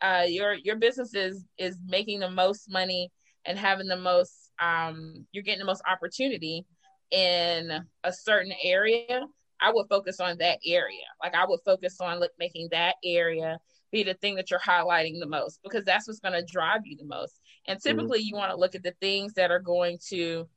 uh, 0.02 0.26
your 0.28 0.54
your 0.54 0.76
business 0.76 1.14
is 1.16 1.46
is 1.58 1.78
making 1.88 2.20
the 2.20 2.30
most 2.30 2.70
money 2.70 3.12
and 3.46 3.58
having 3.58 3.88
the 3.88 3.98
most, 3.98 4.52
um, 4.60 5.26
you're 5.32 5.44
getting 5.44 5.60
the 5.60 5.66
most 5.66 5.84
opportunity 5.90 6.66
in 7.12 7.72
a 8.04 8.14
certain 8.14 8.54
area, 8.64 9.22
I 9.62 9.72
would 9.72 9.88
focus 9.88 10.20
on 10.20 10.38
that 10.40 10.60
area. 10.66 11.04
Like 11.24 11.36
I 11.36 11.46
would 11.46 11.60
focus 11.64 11.98
on 12.02 12.20
look, 12.20 12.32
making 12.40 12.70
that 12.72 12.96
area 13.04 13.60
be 13.92 14.04
the 14.04 14.16
thing 14.16 14.36
that 14.36 14.50
you're 14.50 14.60
highlighting 14.60 15.20
the 15.20 15.28
most 15.28 15.60
because 15.64 15.86
that's 15.86 16.08
what's 16.08 16.20
going 16.20 16.34
to 16.34 16.52
drive 16.52 16.82
you 16.86 16.98
the 16.98 17.06
most. 17.06 17.40
And 17.68 17.80
mm-hmm. 17.80 17.88
typically, 17.88 18.20
mm-hmm. 18.20 18.28
you 18.28 18.36
want 18.36 18.52
to 18.52 18.58
look 18.58 18.76
at 18.76 18.84
the 18.84 18.96
things 19.00 19.34
that 19.34 19.52
are 19.52 19.60
going 19.60 20.00
to 20.10 20.48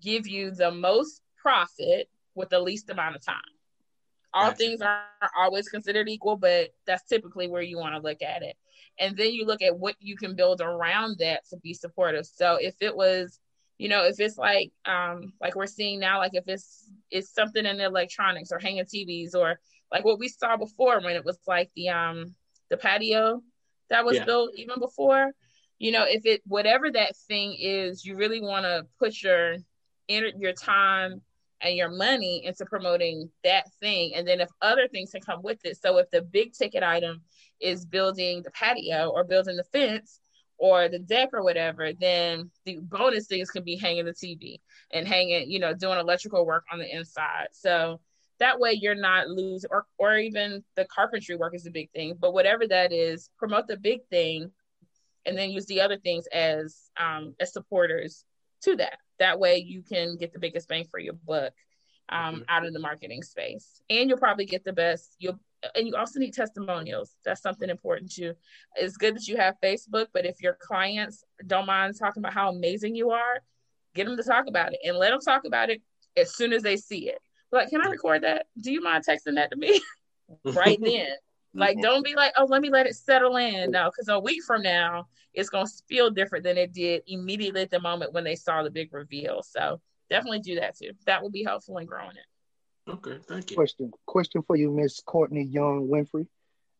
give 0.00 0.26
you 0.26 0.52
the 0.52 0.70
most 0.70 1.20
profit 1.36 2.08
with 2.34 2.50
the 2.50 2.60
least 2.60 2.88
amount 2.88 3.16
of 3.16 3.24
time. 3.24 3.36
All 4.32 4.50
gotcha. 4.50 4.56
things 4.56 4.80
are 4.80 5.02
always 5.36 5.68
considered 5.68 6.08
equal, 6.08 6.36
but 6.36 6.70
that's 6.86 7.04
typically 7.08 7.48
where 7.48 7.62
you 7.62 7.78
want 7.78 7.94
to 7.94 8.00
look 8.00 8.22
at 8.22 8.42
it. 8.42 8.56
And 8.98 9.16
then 9.16 9.32
you 9.32 9.46
look 9.46 9.62
at 9.62 9.78
what 9.78 9.96
you 10.00 10.16
can 10.16 10.34
build 10.34 10.60
around 10.60 11.18
that 11.18 11.48
to 11.50 11.56
be 11.58 11.74
supportive. 11.74 12.26
So 12.26 12.58
if 12.60 12.74
it 12.80 12.94
was, 12.94 13.38
you 13.78 13.88
know, 13.88 14.04
if 14.04 14.18
it's 14.18 14.38
like 14.38 14.72
um 14.84 15.32
like 15.40 15.54
we're 15.54 15.66
seeing 15.66 16.00
now, 16.00 16.18
like 16.18 16.34
if 16.34 16.44
it's 16.46 16.90
it's 17.10 17.32
something 17.32 17.64
in 17.64 17.78
the 17.78 17.84
electronics 17.84 18.50
or 18.52 18.58
hanging 18.58 18.84
TVs 18.84 19.34
or 19.34 19.60
like 19.92 20.04
what 20.04 20.18
we 20.18 20.28
saw 20.28 20.56
before 20.56 21.00
when 21.00 21.16
it 21.16 21.24
was 21.24 21.38
like 21.46 21.70
the 21.76 21.88
um 21.88 22.34
the 22.70 22.76
patio 22.76 23.42
that 23.90 24.04
was 24.04 24.16
yeah. 24.16 24.24
built 24.24 24.50
even 24.56 24.78
before. 24.80 25.32
You 25.78 25.92
know, 25.92 26.04
if 26.06 26.26
it 26.26 26.42
whatever 26.46 26.90
that 26.90 27.16
thing 27.28 27.54
is, 27.58 28.04
you 28.04 28.16
really 28.16 28.40
want 28.40 28.64
to 28.64 28.86
put 28.98 29.22
your 29.22 29.56
your 30.08 30.52
time 30.52 31.22
and 31.60 31.76
your 31.76 31.90
money 31.90 32.44
into 32.44 32.64
promoting 32.66 33.30
that 33.44 33.64
thing. 33.80 34.14
And 34.14 34.26
then 34.26 34.40
if 34.40 34.48
other 34.62 34.88
things 34.88 35.10
can 35.10 35.20
come 35.20 35.42
with 35.42 35.64
it. 35.64 35.76
So 35.80 35.98
if 35.98 36.10
the 36.10 36.22
big 36.22 36.52
ticket 36.52 36.82
item 36.82 37.22
is 37.60 37.84
building 37.84 38.42
the 38.42 38.50
patio 38.52 39.08
or 39.08 39.24
building 39.24 39.56
the 39.56 39.64
fence 39.64 40.20
or 40.56 40.88
the 40.88 40.98
deck 40.98 41.30
or 41.32 41.42
whatever, 41.42 41.92
then 41.92 42.50
the 42.64 42.78
bonus 42.80 43.26
things 43.26 43.50
can 43.50 43.64
be 43.64 43.76
hanging 43.76 44.04
the 44.04 44.12
TV 44.12 44.60
and 44.92 45.06
hanging, 45.06 45.50
you 45.50 45.58
know, 45.58 45.74
doing 45.74 45.98
electrical 45.98 46.46
work 46.46 46.64
on 46.72 46.78
the 46.78 46.96
inside. 46.96 47.48
So 47.52 48.00
that 48.38 48.58
way 48.58 48.72
you're 48.72 48.94
not 48.94 49.28
losing 49.28 49.68
or, 49.70 49.86
or 49.98 50.16
even 50.16 50.62
the 50.76 50.84
carpentry 50.86 51.36
work 51.36 51.54
is 51.54 51.66
a 51.66 51.70
big 51.70 51.90
thing 51.90 52.14
but 52.18 52.32
whatever 52.32 52.66
that 52.66 52.92
is 52.92 53.30
promote 53.38 53.66
the 53.66 53.76
big 53.76 54.00
thing 54.10 54.50
and 55.26 55.36
then 55.36 55.50
use 55.50 55.66
the 55.66 55.80
other 55.80 55.98
things 55.98 56.26
as 56.32 56.90
um, 56.96 57.34
as 57.40 57.52
supporters 57.52 58.24
to 58.62 58.76
that 58.76 58.98
that 59.18 59.38
way 59.38 59.58
you 59.58 59.82
can 59.82 60.16
get 60.16 60.32
the 60.32 60.38
biggest 60.38 60.68
bang 60.68 60.86
for 60.90 60.98
your 60.98 61.14
buck 61.14 61.52
um, 62.10 62.36
mm-hmm. 62.36 62.42
out 62.48 62.64
of 62.64 62.72
the 62.72 62.78
marketing 62.78 63.22
space 63.22 63.82
and 63.90 64.08
you'll 64.08 64.18
probably 64.18 64.46
get 64.46 64.64
the 64.64 64.72
best 64.72 65.14
you'll 65.18 65.38
and 65.74 65.88
you 65.88 65.96
also 65.96 66.20
need 66.20 66.32
testimonials 66.32 67.16
that's 67.24 67.42
something 67.42 67.68
important 67.68 68.10
too 68.12 68.32
it's 68.76 68.96
good 68.96 69.16
that 69.16 69.26
you 69.26 69.36
have 69.36 69.56
facebook 69.62 70.06
but 70.12 70.24
if 70.24 70.40
your 70.40 70.56
clients 70.60 71.24
don't 71.46 71.66
mind 71.66 71.94
talking 71.98 72.20
about 72.20 72.32
how 72.32 72.48
amazing 72.48 72.94
you 72.94 73.10
are 73.10 73.42
get 73.94 74.06
them 74.06 74.16
to 74.16 74.22
talk 74.22 74.46
about 74.46 74.72
it 74.72 74.78
and 74.84 74.96
let 74.96 75.10
them 75.10 75.20
talk 75.20 75.44
about 75.44 75.68
it 75.68 75.82
as 76.16 76.34
soon 76.34 76.52
as 76.52 76.62
they 76.62 76.76
see 76.76 77.08
it 77.08 77.20
like, 77.50 77.70
can 77.70 77.80
I 77.80 77.88
record 77.88 78.22
that? 78.22 78.46
Do 78.60 78.72
you 78.72 78.82
mind 78.82 79.04
texting 79.08 79.36
that 79.36 79.50
to 79.50 79.56
me 79.56 79.80
right 80.44 80.78
then? 80.82 81.08
Like, 81.58 81.80
don't 81.82 82.04
be 82.04 82.14
like, 82.14 82.32
oh, 82.36 82.44
let 82.44 82.62
me 82.62 82.70
let 82.70 82.86
it 82.86 82.94
settle 82.94 83.36
in. 83.36 83.72
No, 83.72 83.90
because 83.90 84.08
a 84.08 84.18
week 84.18 84.42
from 84.44 84.62
now, 84.62 85.08
it's 85.34 85.50
going 85.50 85.66
to 85.66 85.72
feel 85.88 86.10
different 86.10 86.44
than 86.44 86.56
it 86.56 86.72
did 86.72 87.02
immediately 87.06 87.62
at 87.62 87.70
the 87.70 87.80
moment 87.80 88.12
when 88.12 88.24
they 88.24 88.36
saw 88.36 88.62
the 88.62 88.70
big 88.70 88.92
reveal. 88.92 89.42
So 89.42 89.80
definitely 90.08 90.40
do 90.40 90.56
that 90.56 90.76
too. 90.76 90.92
That 91.06 91.22
will 91.22 91.30
be 91.30 91.44
helpful 91.44 91.78
in 91.78 91.86
growing 91.86 92.16
it. 92.16 92.90
Okay, 92.90 93.18
thank 93.28 93.50
you. 93.50 93.56
Question, 93.56 93.90
question 94.06 94.42
for 94.42 94.56
you, 94.56 94.70
Miss 94.70 95.00
Courtney 95.00 95.44
Young 95.44 95.88
Winfrey. 95.88 96.26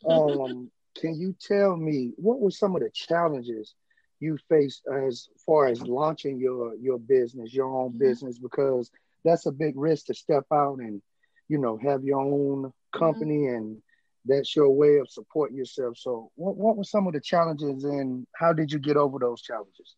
Um, 0.09 0.71
can 0.97 1.19
you 1.19 1.35
tell 1.41 1.77
me 1.77 2.13
what 2.17 2.41
were 2.41 2.53
some 2.53 2.77
of 2.77 2.83
the 2.83 2.91
challenges 2.91 3.75
you 4.21 4.39
faced 4.49 4.83
as 4.87 5.29
far 5.45 5.67
as 5.67 5.83
launching 5.83 6.39
your 6.39 6.77
your 6.77 7.01
business, 7.01 7.53
your 7.53 7.67
own 7.67 7.91
mm-hmm. 7.91 7.99
business? 7.99 8.39
Because 8.39 8.93
that's 9.25 9.47
a 9.47 9.51
big 9.51 9.77
risk 9.77 10.07
to 10.07 10.15
step 10.15 10.45
out 10.53 10.79
and 10.79 11.03
you 11.49 11.59
know 11.59 11.77
have 11.79 12.05
your 12.05 12.21
own 12.21 12.63
mm-hmm. 12.63 12.99
company 12.99 13.39
mm-hmm. 13.39 13.57
and 13.57 13.83
that's 14.29 14.55
your 14.55 14.71
way 14.71 14.99
of 14.99 15.11
supporting 15.11 15.57
yourself. 15.57 15.97
So 15.99 16.31
what, 16.37 16.57
what 16.57 16.77
were 16.77 16.85
some 16.85 17.07
of 17.07 17.15
the 17.15 17.21
challenges 17.21 17.85
and 17.85 18.27
how 18.35 18.53
did 18.53 18.71
you 18.71 18.79
get 18.79 18.97
over 18.97 19.19
those 19.19 19.43
challenges? 19.43 19.97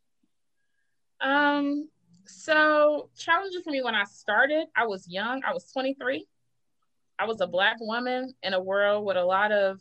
Um 1.20 1.88
so 2.26 3.10
challenges 3.18 3.62
for 3.62 3.70
me 3.70 3.82
when 3.82 3.94
i 3.94 4.04
started 4.04 4.66
i 4.76 4.86
was 4.86 5.08
young 5.08 5.42
i 5.44 5.52
was 5.52 5.70
23 5.72 6.24
i 7.18 7.24
was 7.24 7.40
a 7.40 7.46
black 7.46 7.76
woman 7.80 8.32
in 8.42 8.54
a 8.54 8.60
world 8.60 9.04
with 9.04 9.16
a 9.16 9.24
lot 9.24 9.50
of 9.50 9.80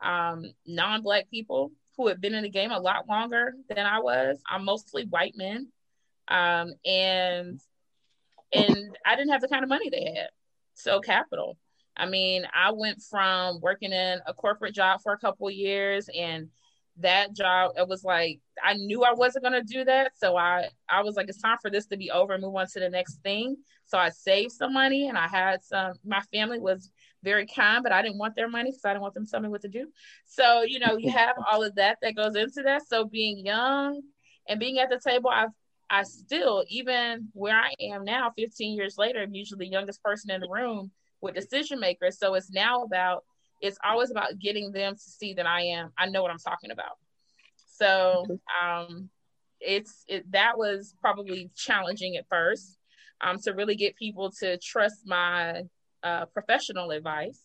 um, 0.00 0.46
non-black 0.66 1.28
people 1.30 1.72
who 1.96 2.08
had 2.08 2.20
been 2.20 2.34
in 2.34 2.42
the 2.42 2.48
game 2.48 2.70
a 2.70 2.78
lot 2.78 3.06
longer 3.06 3.54
than 3.68 3.84
i 3.84 3.98
was. 4.00 4.40
I'm 4.50 4.64
mostly 4.64 5.04
white 5.04 5.34
men. 5.36 5.68
Um, 6.28 6.72
and 6.86 7.60
and 8.52 8.98
I 9.04 9.16
didn't 9.16 9.32
have 9.32 9.42
the 9.42 9.48
kind 9.48 9.62
of 9.62 9.68
money 9.68 9.90
they 9.90 10.14
had. 10.16 10.30
So 10.74 11.00
capital. 11.00 11.58
I 12.00 12.06
mean, 12.06 12.46
I 12.54 12.72
went 12.72 13.02
from 13.02 13.60
working 13.60 13.92
in 13.92 14.20
a 14.26 14.32
corporate 14.32 14.74
job 14.74 15.00
for 15.02 15.12
a 15.12 15.18
couple 15.18 15.50
years 15.50 16.08
and 16.16 16.48
that 16.96 17.34
job 17.34 17.72
it 17.76 17.86
was 17.86 18.04
like 18.04 18.40
I 18.62 18.74
knew 18.74 19.04
I 19.04 19.12
wasn't 19.12 19.44
going 19.44 19.54
to 19.54 19.62
do 19.62 19.84
that. 19.84 20.12
So 20.16 20.36
I 20.36 20.68
I 20.88 21.02
was 21.02 21.16
like 21.16 21.28
it's 21.28 21.40
time 21.40 21.58
for 21.60 21.70
this 21.70 21.86
to 21.86 21.96
be 21.96 22.10
over 22.10 22.32
and 22.32 22.42
move 22.42 22.56
on 22.56 22.66
to 22.68 22.80
the 22.80 22.88
next 22.88 23.22
thing. 23.22 23.56
So 23.86 23.98
I 23.98 24.10
saved 24.10 24.52
some 24.52 24.72
money 24.72 25.08
and 25.08 25.18
I 25.18 25.28
had 25.28 25.62
some 25.62 25.92
my 26.04 26.20
family 26.32 26.58
was 26.58 26.90
very 27.22 27.46
kind 27.46 27.82
but 27.82 27.92
I 27.92 28.02
didn't 28.02 28.18
want 28.18 28.34
their 28.34 28.48
money 28.48 28.70
because 28.70 28.84
I 28.84 28.90
didn't 28.90 29.02
want 29.02 29.14
them 29.14 29.26
to 29.26 29.30
tell 29.30 29.40
me 29.40 29.48
what 29.48 29.62
to 29.62 29.68
do. 29.68 29.88
So 30.26 30.62
you 30.62 30.78
know 30.78 30.96
you 30.96 31.10
have 31.10 31.36
all 31.50 31.62
of 31.62 31.74
that 31.74 31.98
that 32.02 32.16
goes 32.16 32.34
into 32.34 32.62
that. 32.64 32.86
So 32.88 33.04
being 33.04 33.44
young 33.44 34.00
and 34.48 34.58
being 34.58 34.78
at 34.78 34.90
the 34.90 35.00
table 35.00 35.30
I've 35.30 35.50
I 35.92 36.04
still, 36.04 36.64
even 36.68 37.30
where 37.32 37.56
I 37.56 37.72
am 37.80 38.04
now, 38.04 38.30
15 38.38 38.76
years 38.76 38.96
later, 38.96 39.22
I'm 39.22 39.34
usually 39.34 39.66
the 39.66 39.72
youngest 39.72 40.00
person 40.04 40.30
in 40.30 40.40
the 40.40 40.48
room 40.48 40.92
with 41.20 41.34
decision 41.34 41.80
makers. 41.80 42.18
So 42.18 42.34
it's 42.34 42.50
now 42.50 42.82
about, 42.82 43.24
it's 43.60 43.78
always 43.84 44.10
about 44.10 44.38
getting 44.38 44.72
them 44.72 44.94
to 44.94 45.00
see 45.00 45.34
that 45.34 45.46
I 45.46 45.62
am, 45.62 45.90
I 45.98 46.06
know 46.06 46.22
what 46.22 46.30
I'm 46.30 46.38
talking 46.38 46.70
about. 46.70 46.98
So 47.78 48.26
um, 48.62 49.10
it's, 49.60 50.04
it, 50.08 50.30
that 50.32 50.58
was 50.58 50.94
probably 51.00 51.50
challenging 51.56 52.16
at 52.16 52.26
first 52.28 52.78
um, 53.20 53.38
to 53.40 53.52
really 53.52 53.76
get 53.76 53.96
people 53.96 54.30
to 54.40 54.58
trust 54.58 55.02
my 55.06 55.62
uh, 56.02 56.26
professional 56.26 56.90
advice. 56.90 57.40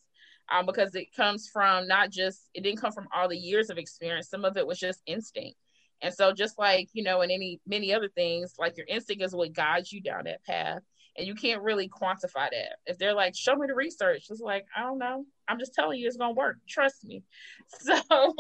Um, 0.55 0.67
because 0.67 0.93
it 0.93 1.07
comes 1.15 1.49
from 1.51 1.87
not 1.87 2.11
just 2.11 2.51
it 2.53 2.61
didn't 2.61 2.79
come 2.79 2.91
from 2.91 3.07
all 3.11 3.27
the 3.27 3.35
years 3.35 3.71
of 3.71 3.79
experience 3.79 4.29
some 4.29 4.45
of 4.45 4.57
it 4.57 4.67
was 4.67 4.77
just 4.77 5.01
instinct 5.07 5.57
and 6.01 6.13
so 6.13 6.33
just 6.33 6.57
like, 6.59 6.89
you 6.93 7.03
know, 7.03 7.21
in 7.21 7.31
any 7.31 7.59
many 7.65 7.93
other 7.93 8.09
things, 8.09 8.55
like 8.59 8.77
your 8.77 8.85
instinct 8.87 9.23
is 9.23 9.35
what 9.35 9.53
guides 9.53 9.91
you 9.91 10.01
down 10.01 10.25
that 10.25 10.43
path. 10.43 10.81
And 11.17 11.25
you 11.25 11.33
can't 11.33 11.61
really 11.61 11.87
quantify 11.87 12.49
that. 12.51 12.75
If 12.85 12.97
they're 12.97 13.13
like, 13.13 13.35
show 13.35 13.55
me 13.55 13.67
the 13.67 13.73
research, 13.75 14.25
it's 14.29 14.41
like, 14.41 14.65
I 14.75 14.81
don't 14.81 14.97
know. 14.99 15.25
I'm 15.47 15.59
just 15.59 15.73
telling 15.73 15.97
you 15.97 16.07
it's 16.07 16.17
gonna 16.17 16.33
work. 16.33 16.57
Trust 16.67 17.05
me. 17.05 17.23
So 17.79 18.33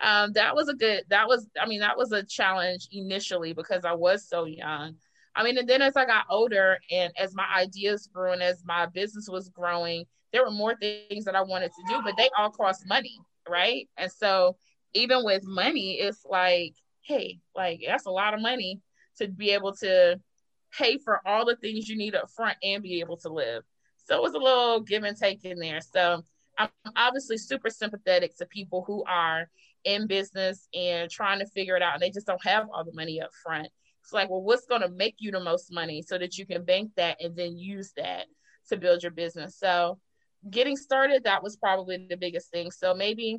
um, 0.00 0.32
that 0.34 0.54
was 0.54 0.68
a 0.68 0.74
good 0.74 1.02
that 1.08 1.26
was 1.26 1.48
I 1.60 1.66
mean, 1.66 1.80
that 1.80 1.96
was 1.96 2.12
a 2.12 2.22
challenge 2.22 2.88
initially 2.92 3.52
because 3.52 3.84
I 3.84 3.92
was 3.94 4.28
so 4.28 4.44
young. 4.44 4.94
I 5.34 5.44
mean, 5.44 5.58
and 5.58 5.68
then 5.68 5.82
as 5.82 5.96
I 5.96 6.04
got 6.04 6.26
older 6.30 6.78
and 6.90 7.12
as 7.18 7.34
my 7.34 7.46
ideas 7.56 8.08
grew 8.12 8.32
and 8.32 8.42
as 8.42 8.64
my 8.64 8.86
business 8.86 9.28
was 9.28 9.48
growing, 9.48 10.04
there 10.32 10.44
were 10.44 10.50
more 10.50 10.74
things 10.76 11.24
that 11.24 11.36
I 11.36 11.42
wanted 11.42 11.70
to 11.72 11.94
do, 11.94 12.00
but 12.02 12.16
they 12.16 12.28
all 12.36 12.50
cost 12.50 12.86
money, 12.86 13.18
right? 13.48 13.88
And 13.96 14.10
so 14.10 14.56
even 14.94 15.24
with 15.24 15.42
money, 15.44 15.98
it's 16.00 16.24
like, 16.24 16.74
hey, 17.02 17.40
like 17.54 17.80
that's 17.86 18.06
a 18.06 18.10
lot 18.10 18.34
of 18.34 18.40
money 18.40 18.80
to 19.18 19.28
be 19.28 19.50
able 19.50 19.74
to 19.76 20.20
pay 20.76 20.98
for 20.98 21.20
all 21.26 21.44
the 21.44 21.56
things 21.56 21.88
you 21.88 21.96
need 21.96 22.14
up 22.14 22.30
front 22.30 22.56
and 22.62 22.82
be 22.82 23.00
able 23.00 23.16
to 23.18 23.28
live. 23.28 23.62
So 24.06 24.16
it 24.16 24.22
was 24.22 24.34
a 24.34 24.38
little 24.38 24.80
give 24.80 25.04
and 25.04 25.16
take 25.16 25.44
in 25.44 25.58
there. 25.58 25.80
So 25.80 26.22
I'm 26.58 26.70
obviously 26.96 27.38
super 27.38 27.70
sympathetic 27.70 28.36
to 28.38 28.46
people 28.46 28.84
who 28.86 29.04
are 29.04 29.48
in 29.84 30.06
business 30.06 30.68
and 30.74 31.10
trying 31.10 31.38
to 31.38 31.46
figure 31.46 31.76
it 31.76 31.82
out 31.82 31.94
and 31.94 32.02
they 32.02 32.10
just 32.10 32.26
don't 32.26 32.44
have 32.44 32.66
all 32.72 32.84
the 32.84 32.92
money 32.92 33.20
up 33.20 33.30
front. 33.42 33.68
It's 34.02 34.12
like, 34.12 34.30
well, 34.30 34.42
what's 34.42 34.66
going 34.66 34.80
to 34.80 34.88
make 34.88 35.16
you 35.18 35.30
the 35.30 35.40
most 35.40 35.72
money 35.72 36.02
so 36.02 36.18
that 36.18 36.38
you 36.38 36.46
can 36.46 36.64
bank 36.64 36.92
that 36.96 37.22
and 37.22 37.36
then 37.36 37.56
use 37.56 37.92
that 37.96 38.26
to 38.68 38.76
build 38.76 39.02
your 39.02 39.12
business. 39.12 39.56
So 39.58 39.98
getting 40.50 40.76
started, 40.76 41.24
that 41.24 41.42
was 41.42 41.56
probably 41.56 42.06
the 42.08 42.16
biggest 42.16 42.50
thing. 42.50 42.70
So 42.70 42.94
maybe, 42.94 43.38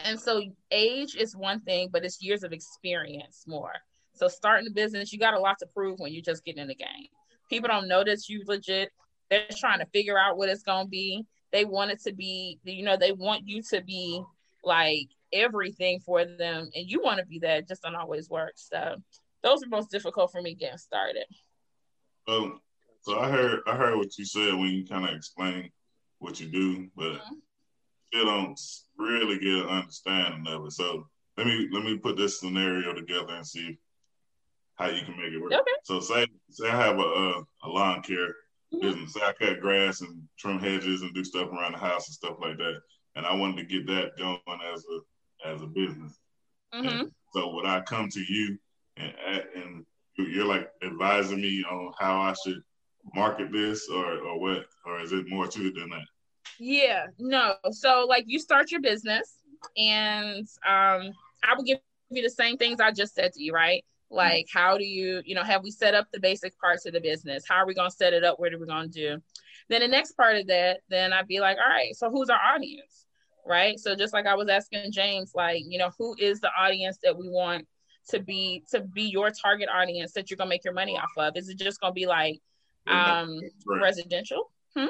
and 0.00 0.18
so 0.18 0.42
age 0.70 1.16
is 1.16 1.36
one 1.36 1.60
thing, 1.60 1.88
but 1.92 2.04
it's 2.04 2.22
years 2.22 2.42
of 2.42 2.52
experience 2.52 3.44
more. 3.46 3.72
So 4.14 4.28
starting 4.28 4.66
a 4.68 4.72
business, 4.72 5.12
you 5.12 5.18
got 5.18 5.34
a 5.34 5.40
lot 5.40 5.58
to 5.60 5.66
prove 5.66 5.98
when 5.98 6.12
you're 6.12 6.22
just 6.22 6.44
get 6.44 6.56
in 6.56 6.68
the 6.68 6.74
game. 6.74 7.08
People 7.50 7.68
don't 7.68 7.88
notice 7.88 8.28
you 8.28 8.42
legit. 8.46 8.90
They're 9.30 9.46
trying 9.58 9.80
to 9.80 9.86
figure 9.86 10.18
out 10.18 10.36
what 10.36 10.48
it's 10.48 10.62
going 10.62 10.86
to 10.86 10.90
be. 10.90 11.24
They 11.52 11.64
want 11.64 11.90
it 11.90 12.02
to 12.04 12.12
be, 12.12 12.58
you 12.64 12.84
know, 12.84 12.96
they 12.96 13.12
want 13.12 13.46
you 13.46 13.62
to 13.70 13.80
be 13.82 14.22
like 14.64 15.08
everything 15.32 16.00
for 16.00 16.24
them, 16.24 16.68
and 16.74 16.90
you 16.90 17.00
want 17.02 17.20
to 17.20 17.26
be 17.26 17.38
that. 17.40 17.68
just 17.68 17.82
don't 17.82 17.94
always 17.94 18.28
work. 18.28 18.54
So 18.56 18.96
those 19.42 19.62
are 19.62 19.68
most 19.68 19.90
difficult 19.90 20.32
for 20.32 20.42
me 20.42 20.54
getting 20.54 20.78
started. 20.78 21.26
Um, 22.26 22.60
so 23.02 23.20
I 23.20 23.30
heard 23.30 23.60
I 23.66 23.76
heard 23.76 23.96
what 23.96 24.18
you 24.18 24.24
said 24.24 24.54
when 24.54 24.70
you 24.70 24.84
kind 24.84 25.08
of 25.08 25.14
explained 25.14 25.70
what 26.18 26.40
you 26.40 26.48
do, 26.48 26.88
but 26.96 27.12
mm-hmm. 27.12 27.34
Still 28.06 28.26
don't 28.26 28.60
really 28.98 29.38
get 29.38 29.64
an 29.64 29.68
understanding 29.68 30.46
of 30.52 30.66
it. 30.66 30.72
So 30.72 31.06
let 31.36 31.46
me 31.46 31.68
let 31.72 31.84
me 31.84 31.98
put 31.98 32.16
this 32.16 32.40
scenario 32.40 32.92
together 32.92 33.34
and 33.34 33.46
see 33.46 33.78
how 34.76 34.88
you 34.88 35.04
can 35.04 35.16
make 35.16 35.32
it 35.32 35.40
work. 35.40 35.52
Okay. 35.52 35.70
So 35.84 36.00
say 36.00 36.26
say 36.50 36.68
I 36.68 36.76
have 36.76 36.98
a 36.98 37.44
a, 37.64 37.68
lawn 37.68 38.02
care 38.02 38.28
mm-hmm. 38.28 38.80
business. 38.80 39.14
Say 39.14 39.20
I 39.22 39.32
cut 39.32 39.60
grass 39.60 40.00
and 40.00 40.22
trim 40.38 40.58
hedges 40.58 41.02
and 41.02 41.14
do 41.14 41.24
stuff 41.24 41.50
around 41.50 41.72
the 41.72 41.78
house 41.78 42.08
and 42.08 42.14
stuff 42.14 42.36
like 42.40 42.56
that, 42.58 42.80
and 43.14 43.26
I 43.26 43.34
wanted 43.34 43.56
to 43.56 43.64
get 43.64 43.86
that 43.86 44.16
going 44.18 44.60
as 44.72 44.84
a 44.84 45.48
as 45.48 45.62
a 45.62 45.66
business. 45.66 46.18
Mm-hmm. 46.74 47.06
so 47.32 47.54
would 47.54 47.64
I 47.64 47.80
come 47.80 48.08
to 48.10 48.20
you 48.20 48.58
and 48.96 49.14
and 49.54 49.86
you're 50.18 50.44
like 50.44 50.68
advising 50.82 51.40
me 51.40 51.64
on 51.64 51.92
how 51.98 52.20
I 52.20 52.34
should 52.44 52.60
market 53.14 53.52
this 53.52 53.88
or 53.88 54.18
or 54.18 54.40
what 54.40 54.66
or 54.84 55.00
is 55.00 55.12
it 55.12 55.28
more 55.28 55.46
to 55.46 55.68
it 55.68 55.74
than 55.74 55.90
that 55.90 56.06
yeah 56.58 57.06
no. 57.18 57.54
So 57.70 58.06
like 58.08 58.24
you 58.26 58.38
start 58.38 58.70
your 58.70 58.80
business 58.80 59.36
and 59.76 60.46
um 60.66 61.12
i 61.42 61.54
will 61.56 61.64
give 61.64 61.78
you 62.10 62.22
the 62.22 62.30
same 62.30 62.56
things 62.56 62.78
i 62.78 62.92
just 62.92 63.14
said 63.14 63.32
to 63.32 63.42
you 63.42 63.52
right? 63.52 63.84
Like 64.10 64.46
how 64.52 64.78
do 64.78 64.84
you 64.84 65.22
you 65.24 65.34
know 65.34 65.42
have 65.42 65.62
we 65.62 65.70
set 65.70 65.94
up 65.94 66.06
the 66.12 66.20
basic 66.20 66.58
parts 66.60 66.86
of 66.86 66.92
the 66.92 67.00
business? 67.00 67.44
How 67.48 67.56
are 67.56 67.66
we 67.66 67.74
going 67.74 67.90
to 67.90 67.96
set 67.96 68.12
it 68.12 68.22
up? 68.22 68.38
What 68.38 68.52
are 68.52 68.58
we 68.58 68.66
going 68.66 68.90
to 68.90 69.16
do? 69.16 69.22
Then 69.68 69.80
the 69.80 69.88
next 69.88 70.12
part 70.12 70.36
of 70.36 70.46
that 70.46 70.80
then 70.88 71.12
i'd 71.12 71.26
be 71.26 71.40
like 71.40 71.56
all 71.58 71.68
right 71.68 71.94
so 71.96 72.10
who's 72.10 72.30
our 72.30 72.40
audience? 72.54 73.06
Right? 73.44 73.78
So 73.78 73.96
just 73.96 74.12
like 74.12 74.26
i 74.26 74.34
was 74.34 74.48
asking 74.48 74.92
james 74.92 75.32
like 75.34 75.62
you 75.66 75.78
know 75.78 75.90
who 75.98 76.14
is 76.18 76.40
the 76.40 76.50
audience 76.58 76.98
that 77.02 77.16
we 77.16 77.28
want 77.28 77.66
to 78.10 78.20
be 78.20 78.62
to 78.70 78.80
be 78.80 79.02
your 79.02 79.30
target 79.30 79.68
audience 79.68 80.12
that 80.12 80.30
you're 80.30 80.36
gonna 80.36 80.48
make 80.48 80.64
your 80.64 80.74
money 80.74 80.96
off 80.96 81.10
of? 81.16 81.36
Is 81.36 81.48
it 81.48 81.58
just 81.58 81.80
gonna 81.80 81.92
be 81.92 82.06
like 82.06 82.40
um, 82.86 83.40
residential. 83.66 84.50
Hmm? 84.76 84.86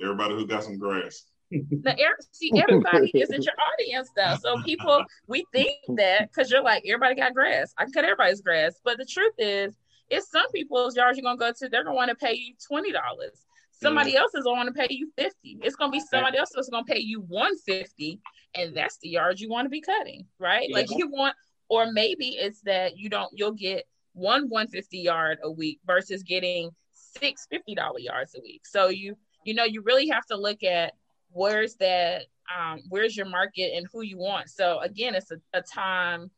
Everybody 0.00 0.34
who 0.34 0.46
got 0.46 0.64
some 0.64 0.78
grass. 0.78 1.24
the 1.50 1.98
air, 1.98 2.16
see, 2.32 2.52
everybody 2.56 3.10
isn't 3.14 3.44
your 3.44 3.54
audience 3.72 4.10
though. 4.14 4.36
So 4.40 4.62
people, 4.62 5.02
we 5.26 5.44
think 5.52 5.76
that 5.96 6.30
because 6.30 6.50
you're 6.50 6.62
like, 6.62 6.84
everybody 6.86 7.14
got 7.14 7.34
grass. 7.34 7.72
I 7.78 7.84
can 7.84 7.92
cut 7.92 8.04
everybody's 8.04 8.42
grass. 8.42 8.74
But 8.84 8.98
the 8.98 9.06
truth 9.06 9.34
is, 9.38 9.74
it's 10.10 10.30
some 10.30 10.50
people's 10.52 10.96
yards 10.96 11.18
you're 11.18 11.22
gonna 11.22 11.38
go 11.38 11.52
to, 11.52 11.68
they're 11.68 11.84
gonna 11.84 11.96
want 11.96 12.10
to 12.10 12.14
pay 12.14 12.34
you 12.34 12.54
twenty 12.66 12.92
dollars. 12.92 13.44
Somebody 13.80 14.16
else 14.16 14.34
is 14.34 14.44
gonna 14.44 14.56
want 14.56 14.74
to 14.74 14.78
pay 14.78 14.88
you 14.90 15.10
fifty. 15.16 15.58
It's 15.62 15.76
gonna 15.76 15.92
be 15.92 16.00
somebody 16.00 16.36
else 16.38 16.50
that's 16.54 16.68
gonna 16.68 16.84
pay 16.84 16.98
you 16.98 17.20
one 17.20 17.56
fifty, 17.58 18.20
and 18.54 18.76
that's 18.76 18.98
the 18.98 19.08
yard 19.08 19.38
you 19.38 19.48
want 19.48 19.66
to 19.66 19.70
be 19.70 19.80
cutting, 19.80 20.26
right? 20.38 20.68
Yeah. 20.68 20.76
Like 20.76 20.90
you 20.90 21.08
want, 21.08 21.34
or 21.68 21.92
maybe 21.92 22.30
it's 22.30 22.60
that 22.62 22.98
you 22.98 23.08
don't, 23.08 23.30
you'll 23.32 23.52
get 23.52 23.84
one 24.14 24.48
150 24.48 24.98
yard 24.98 25.38
a 25.42 25.50
week 25.50 25.78
versus 25.86 26.22
getting 26.22 26.70
six 26.92 27.46
$50 27.52 27.76
yards 27.98 28.34
a 28.34 28.40
week. 28.40 28.66
So 28.66 28.88
you, 28.88 29.16
you 29.48 29.54
know, 29.54 29.64
you 29.64 29.80
really 29.80 30.08
have 30.08 30.26
to 30.26 30.36
look 30.36 30.62
at 30.62 30.92
where's 31.30 31.74
that, 31.76 32.24
um, 32.54 32.80
where's 32.90 33.16
your 33.16 33.24
market 33.24 33.72
and 33.74 33.86
who 33.90 34.02
you 34.02 34.18
want. 34.18 34.50
So 34.50 34.78
again, 34.80 35.14
it's 35.14 35.30
a, 35.30 35.38
a 35.54 35.62
time 35.62 36.30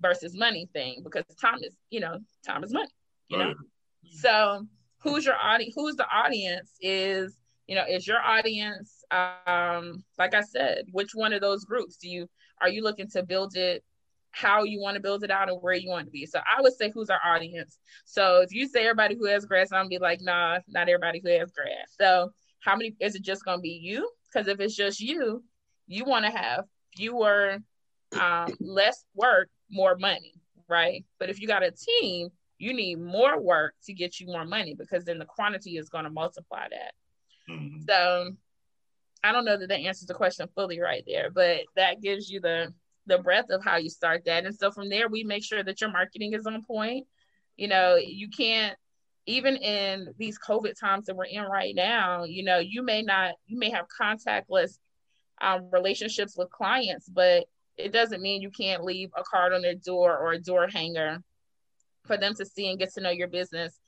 versus 0.00 0.34
money 0.34 0.66
thing 0.72 1.02
because 1.04 1.24
time 1.38 1.58
is, 1.60 1.76
you 1.90 2.00
know, 2.00 2.18
time 2.46 2.64
is 2.64 2.72
money, 2.72 2.88
you 3.28 3.36
know? 3.36 3.52
So 4.18 4.66
who's 5.00 5.26
your 5.26 5.36
audience? 5.36 5.74
Who's 5.76 5.96
the 5.96 6.08
audience 6.08 6.70
is, 6.80 7.36
you 7.66 7.74
know, 7.74 7.84
is 7.86 8.06
your 8.06 8.22
audience, 8.22 9.04
um, 9.10 10.02
like 10.18 10.32
I 10.32 10.40
said, 10.40 10.86
which 10.92 11.10
one 11.14 11.34
of 11.34 11.42
those 11.42 11.66
groups 11.66 11.98
do 11.98 12.08
you, 12.08 12.26
are 12.62 12.70
you 12.70 12.82
looking 12.82 13.08
to 13.10 13.22
build 13.22 13.56
it 13.56 13.84
how 14.34 14.64
you 14.64 14.80
want 14.80 14.96
to 14.96 15.00
build 15.00 15.22
it 15.22 15.30
out 15.30 15.48
and 15.48 15.62
where 15.62 15.74
you 15.74 15.88
want 15.88 16.06
to 16.06 16.10
be. 16.10 16.26
So 16.26 16.40
I 16.40 16.60
would 16.60 16.72
say 16.72 16.90
who's 16.92 17.08
our 17.08 17.20
audience. 17.24 17.78
So 18.04 18.40
if 18.40 18.52
you 18.52 18.66
say 18.66 18.82
everybody 18.82 19.14
who 19.14 19.26
has 19.26 19.44
grass, 19.44 19.70
I'm 19.70 19.84
gonna 19.84 19.90
be 19.90 19.98
like, 19.98 20.20
nah, 20.20 20.58
not 20.66 20.88
everybody 20.88 21.20
who 21.22 21.30
has 21.38 21.52
grass. 21.52 21.94
So 22.00 22.32
how 22.64 22.76
many 22.76 22.94
is 23.00 23.14
it 23.14 23.22
just 23.22 23.44
gonna 23.44 23.60
be 23.60 23.80
you? 23.82 24.10
Because 24.32 24.48
if 24.48 24.58
it's 24.60 24.74
just 24.74 25.00
you, 25.00 25.44
you 25.86 26.04
want 26.04 26.24
to 26.24 26.30
have 26.30 26.64
fewer, 26.96 27.58
um, 28.18 28.52
less 28.60 29.04
work, 29.14 29.48
more 29.70 29.96
money, 29.96 30.34
right? 30.68 31.04
But 31.18 31.30
if 31.30 31.40
you 31.40 31.46
got 31.46 31.62
a 31.62 31.70
team, 31.70 32.30
you 32.58 32.72
need 32.72 33.00
more 33.00 33.40
work 33.40 33.74
to 33.84 33.92
get 33.92 34.18
you 34.20 34.26
more 34.26 34.44
money 34.44 34.74
because 34.74 35.04
then 35.04 35.18
the 35.18 35.24
quantity 35.24 35.76
is 35.76 35.88
going 35.88 36.04
to 36.04 36.10
multiply 36.10 36.66
that. 36.70 36.94
Mm-hmm. 37.52 37.82
So 37.88 38.32
I 39.22 39.32
don't 39.32 39.44
know 39.44 39.56
that 39.56 39.68
that 39.68 39.80
answers 39.80 40.06
the 40.06 40.14
question 40.14 40.48
fully 40.54 40.80
right 40.80 41.04
there, 41.06 41.30
but 41.30 41.62
that 41.76 42.00
gives 42.00 42.30
you 42.30 42.40
the 42.40 42.72
the 43.06 43.18
breadth 43.18 43.50
of 43.50 43.62
how 43.62 43.76
you 43.76 43.90
start 43.90 44.24
that. 44.24 44.46
And 44.46 44.54
so 44.54 44.70
from 44.70 44.88
there, 44.88 45.08
we 45.08 45.24
make 45.24 45.44
sure 45.44 45.62
that 45.62 45.80
your 45.80 45.90
marketing 45.90 46.32
is 46.32 46.46
on 46.46 46.62
point. 46.64 47.06
You 47.56 47.68
know, 47.68 47.96
you 47.96 48.30
can't 48.30 48.78
even 49.26 49.56
in 49.56 50.08
these 50.18 50.38
COVID 50.38 50.78
times 50.78 51.06
that 51.06 51.16
we're 51.16 51.24
in 51.24 51.44
right 51.44 51.74
now, 51.74 52.24
you 52.24 52.44
know, 52.44 52.58
you 52.58 52.82
may 52.82 53.02
not, 53.02 53.34
you 53.46 53.58
may 53.58 53.70
have 53.70 53.86
contactless 53.88 54.78
um, 55.40 55.70
relationships 55.72 56.36
with 56.36 56.50
clients, 56.50 57.08
but 57.08 57.46
it 57.76 57.92
doesn't 57.92 58.22
mean 58.22 58.42
you 58.42 58.50
can't 58.50 58.84
leave 58.84 59.10
a 59.16 59.22
card 59.22 59.52
on 59.52 59.62
their 59.62 59.74
door 59.74 60.16
or 60.16 60.32
a 60.32 60.38
door 60.38 60.68
hanger 60.68 61.22
for 62.04 62.16
them 62.16 62.34
to 62.34 62.44
see 62.44 62.68
and 62.68 62.78
get 62.78 62.92
to 62.94 63.00
know 63.00 63.10
your 63.10 63.28
business. 63.28 63.80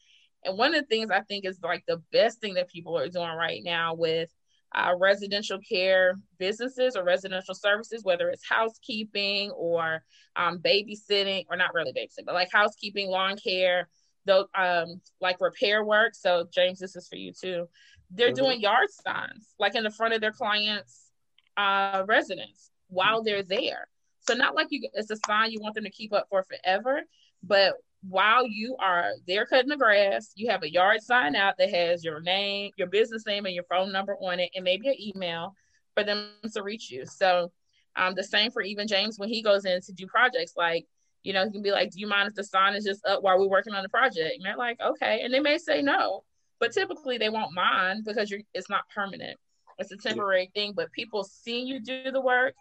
And 0.45 0.57
one 0.57 0.75
of 0.75 0.81
the 0.81 0.87
things 0.87 1.11
I 1.11 1.21
think 1.23 1.45
is 1.45 1.61
like 1.63 1.85
the 1.87 2.03
best 2.13 2.41
thing 2.41 2.55
that 2.55 2.69
people 2.69 2.99
are 2.99 3.09
doing 3.09 3.29
right 3.29 3.61
now 3.63 3.95
with 3.95 4.31
uh, 4.75 4.93
residential 4.99 5.59
care 5.59 6.19
businesses 6.39 6.97
or 6.97 7.05
residential 7.05 7.55
services, 7.55 8.05
whether 8.05 8.29
it's 8.29 8.49
housekeeping 8.49 9.51
or 9.53 10.03
um, 10.35 10.59
babysitting, 10.59 11.45
or 11.51 11.57
not 11.57 11.75
really 11.75 11.93
babysitting, 11.93 12.27
but 12.27 12.35
like 12.35 12.49
housekeeping, 12.53 13.09
lawn 13.09 13.37
care, 13.37 13.89
though, 14.27 14.47
um, 14.55 15.01
like 15.21 15.41
repair 15.41 15.85
work. 15.85 16.15
So, 16.15 16.47
James, 16.53 16.79
this 16.79 16.97
is 16.97 17.09
for 17.09 17.17
you 17.17 17.33
too. 17.33 17.69
They're 18.11 18.29
mm-hmm. 18.29 18.45
doing 18.45 18.61
yard 18.61 18.89
signs, 18.91 19.55
like 19.59 19.75
in 19.75 19.85
the 19.85 19.91
front 19.91 20.15
of 20.15 20.21
their 20.21 20.33
clients' 20.33 21.11
uh, 21.57 22.05
residence 22.07 22.71
while 22.89 23.23
they're 23.23 23.43
there. 23.43 23.89
So, 24.21 24.35
not 24.35 24.55
like 24.55 24.69
you, 24.71 24.89
it's 24.95 25.11
a 25.11 25.17
sign 25.27 25.53
you 25.53 25.61
want 25.61 25.75
them 25.75 25.85
to 25.85 25.91
keep 25.91 26.13
up 26.13 26.27
for 26.29 26.45
forever, 26.45 27.03
but 27.43 27.75
while 28.09 28.47
you 28.47 28.77
are 28.79 29.13
there 29.27 29.47
cutting 29.47 29.69
the 29.69 29.77
grass, 29.77 30.33
you 30.35 30.51
have 30.51 30.63
a 30.63 30.71
yard 30.71 31.03
sign 31.03 31.35
out 31.35 31.55
that 31.59 31.71
has 31.71 32.05
your 32.05 32.21
name, 32.21 32.71
your 32.77 32.89
business 32.89 33.27
name, 33.27 33.47
and 33.47 33.55
your 33.55 33.65
phone 33.65 33.93
number 33.93 34.17
on 34.17 34.41
it, 34.41 34.51
and 34.55 34.65
maybe 34.65 34.89
an 34.89 35.01
email 35.01 35.55
for 35.95 36.05
them 36.05 36.29
to 36.53 36.63
reach 36.63 36.91
you. 36.91 37.07
So, 37.07 37.51
um, 37.97 38.15
the 38.15 38.25
same 38.25 38.51
for 38.51 38.63
even 38.63 38.87
James 38.87 39.19
when 39.19 39.29
he 39.29 39.43
goes 39.43 39.65
in 39.65 39.81
to 39.81 39.93
do 39.93 40.07
projects. 40.07 40.53
Like, 40.57 40.87
you 41.27 41.33
know, 41.33 41.45
he 41.45 41.51
can 41.51 41.63
be 41.63 41.73
like, 41.73 41.91
"Do 41.91 41.99
you 41.99 42.07
mind 42.07 42.29
if 42.29 42.35
the 42.37 42.45
sign 42.45 42.75
is 42.75 42.85
just 42.85 43.05
up 43.05 43.21
while 43.21 43.37
we're 43.37 43.49
working 43.49 43.75
on 43.75 43.83
the 43.83 43.89
project?" 43.89 44.37
And 44.37 44.45
they're 44.45 44.57
like, 44.57 44.81
"Okay," 44.81 45.23
and 45.23 45.35
they 45.35 45.41
may 45.41 45.59
say 45.59 45.83
no, 45.83 46.23
but 46.61 46.73
typically 46.73 47.19
they 47.19 47.31
won't 47.31 47.53
mind 47.53 48.05
because 48.05 48.31
you're 48.31 48.43
it's 48.55 48.71
not 48.71 48.89
permanent. 48.95 49.37
It's 49.79 49.91
a 49.91 49.97
temporary 49.97 50.53
thing, 50.55 50.73
but 50.75 50.93
people 50.93 51.25
seeing 51.25 51.67
you 51.67 51.81
do 51.81 52.13
the 52.13 52.21
work 52.21 52.55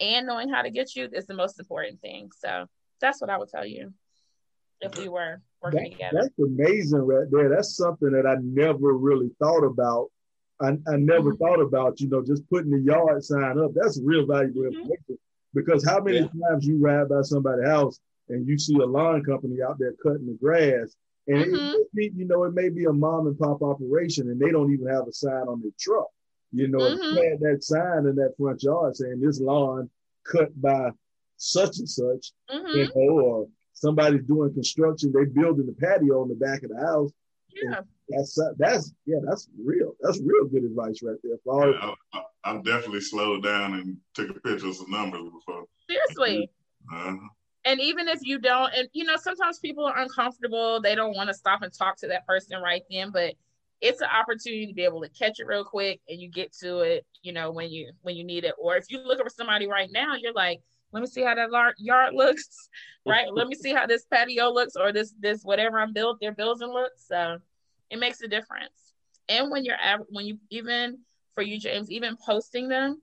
and 0.00 0.26
knowing 0.26 0.48
how 0.48 0.62
to 0.62 0.70
get 0.70 0.96
you 0.96 1.10
is 1.12 1.26
the 1.26 1.34
most 1.34 1.60
important 1.60 2.00
thing. 2.00 2.30
So 2.38 2.64
that's 3.02 3.20
what 3.20 3.28
I 3.28 3.36
would 3.36 3.50
tell 3.50 3.66
you 3.66 3.92
if 4.80 4.98
we 4.98 5.08
were 5.10 5.42
working 5.62 5.82
that, 5.82 5.92
together. 5.92 6.18
That's 6.22 6.38
amazing 6.38 7.00
right 7.00 7.30
there. 7.30 7.50
That's 7.50 7.76
something 7.76 8.10
that 8.12 8.26
I 8.26 8.36
never 8.40 8.94
really 8.94 9.30
thought 9.38 9.62
about. 9.62 10.08
I, 10.60 10.68
I 10.88 10.96
never 10.96 11.34
mm-hmm. 11.34 11.44
thought 11.44 11.60
about, 11.60 12.00
you 12.00 12.08
know, 12.08 12.24
just 12.24 12.48
putting 12.48 12.70
the 12.70 12.80
yard 12.80 13.22
sign 13.22 13.58
up. 13.58 13.72
That's 13.74 14.00
real 14.02 14.26
valuable 14.26 14.62
mm-hmm. 14.62 14.80
information 14.80 15.18
because 15.56 15.84
how 15.84 16.00
many 16.00 16.18
yeah. 16.18 16.48
times 16.48 16.66
you 16.66 16.78
ride 16.78 17.08
by 17.08 17.22
somebody's 17.22 17.66
house 17.66 17.98
and 18.28 18.46
you 18.46 18.58
see 18.58 18.76
a 18.76 18.86
lawn 18.86 19.24
company 19.24 19.62
out 19.62 19.78
there 19.78 19.94
cutting 20.02 20.26
the 20.26 20.38
grass 20.40 20.94
and 21.28 21.44
mm-hmm. 21.46 21.74
it, 21.94 22.12
you 22.14 22.26
know, 22.26 22.44
it 22.44 22.54
may 22.54 22.68
be 22.68 22.84
a 22.84 22.92
mom 22.92 23.26
and 23.26 23.38
pop 23.38 23.62
operation 23.62 24.30
and 24.30 24.40
they 24.40 24.50
don't 24.50 24.72
even 24.72 24.86
have 24.86 25.08
a 25.08 25.12
sign 25.12 25.48
on 25.48 25.60
their 25.60 25.72
truck. 25.78 26.06
You 26.52 26.68
know, 26.68 26.78
mm-hmm. 26.78 27.16
had 27.16 27.40
that 27.40 27.64
sign 27.64 28.06
in 28.06 28.14
that 28.16 28.34
front 28.38 28.62
yard 28.62 28.96
saying 28.96 29.20
this 29.20 29.40
lawn 29.40 29.90
cut 30.30 30.60
by 30.60 30.90
such 31.36 31.78
and 31.78 31.88
such, 31.88 32.32
mm-hmm. 32.50 32.78
you 32.78 32.84
know, 32.94 33.20
or 33.20 33.48
somebody's 33.72 34.24
doing 34.24 34.54
construction, 34.54 35.12
they 35.12 35.24
building 35.24 35.66
the 35.66 35.72
patio 35.72 36.22
on 36.22 36.28
the 36.28 36.34
back 36.34 36.62
of 36.62 36.70
the 36.70 36.80
house. 36.80 37.10
Yeah. 37.62 37.80
That's 38.08 38.38
that's 38.58 38.92
yeah, 39.04 39.18
that's 39.26 39.48
real. 39.62 39.92
That's 40.00 40.20
real 40.20 40.46
good 40.46 40.64
advice 40.64 41.00
right 41.02 41.16
there. 41.24 41.36
For 41.44 41.70
yeah, 41.70 41.94
I, 42.12 42.22
I, 42.44 42.56
definitely 42.58 43.00
slowed 43.00 43.42
down 43.42 43.74
and 43.74 43.96
took 44.14 44.30
a 44.30 44.34
picture 44.34 44.68
of 44.68 44.76
some 44.76 44.90
numbers 44.90 45.22
before. 45.32 45.64
Seriously. 45.88 46.50
Uh-huh. 46.92 47.16
And 47.64 47.80
even 47.80 48.06
if 48.06 48.20
you 48.22 48.38
don't, 48.38 48.72
and 48.74 48.88
you 48.92 49.04
know, 49.04 49.16
sometimes 49.16 49.58
people 49.58 49.84
are 49.84 49.98
uncomfortable. 49.98 50.80
They 50.80 50.94
don't 50.94 51.16
want 51.16 51.28
to 51.28 51.34
stop 51.34 51.62
and 51.62 51.72
talk 51.72 51.96
to 51.98 52.08
that 52.08 52.26
person 52.26 52.60
right 52.62 52.82
then, 52.88 53.10
but 53.10 53.34
it's 53.80 54.00
an 54.00 54.08
opportunity 54.08 54.66
to 54.66 54.72
be 54.72 54.84
able 54.84 55.02
to 55.02 55.08
catch 55.08 55.40
it 55.40 55.46
real 55.46 55.64
quick 55.64 56.00
and 56.08 56.20
you 56.20 56.30
get 56.30 56.52
to 56.60 56.80
it, 56.80 57.04
you 57.22 57.32
know, 57.32 57.50
when 57.50 57.70
you 57.70 57.92
when 58.02 58.14
you 58.14 58.24
need 58.24 58.44
it. 58.44 58.54
Or 58.58 58.76
if 58.76 58.84
you're 58.88 59.04
looking 59.04 59.24
for 59.24 59.30
somebody 59.30 59.66
right 59.66 59.90
now, 59.90 60.14
you're 60.14 60.32
like, 60.32 60.60
let 60.92 61.00
me 61.00 61.06
see 61.06 61.22
how 61.22 61.34
that 61.34 61.74
yard 61.78 62.14
looks, 62.14 62.68
right? 63.06 63.26
let 63.32 63.48
me 63.48 63.54
see 63.54 63.72
how 63.72 63.86
this 63.86 64.04
patio 64.04 64.50
looks 64.50 64.76
or 64.76 64.92
this 64.92 65.14
this 65.20 65.42
whatever 65.42 65.78
I'm 65.78 65.92
built 65.92 66.20
their 66.20 66.32
building 66.32 66.68
looks. 66.68 67.06
So 67.06 67.38
it 67.90 67.98
makes 67.98 68.20
a 68.22 68.28
difference. 68.28 68.94
And 69.28 69.50
when 69.50 69.64
you're 69.64 69.76
when 70.10 70.26
you 70.26 70.38
even 70.50 70.98
for 71.34 71.42
you, 71.42 71.58
James, 71.58 71.90
even 71.90 72.16
posting 72.16 72.68
them, 72.68 73.02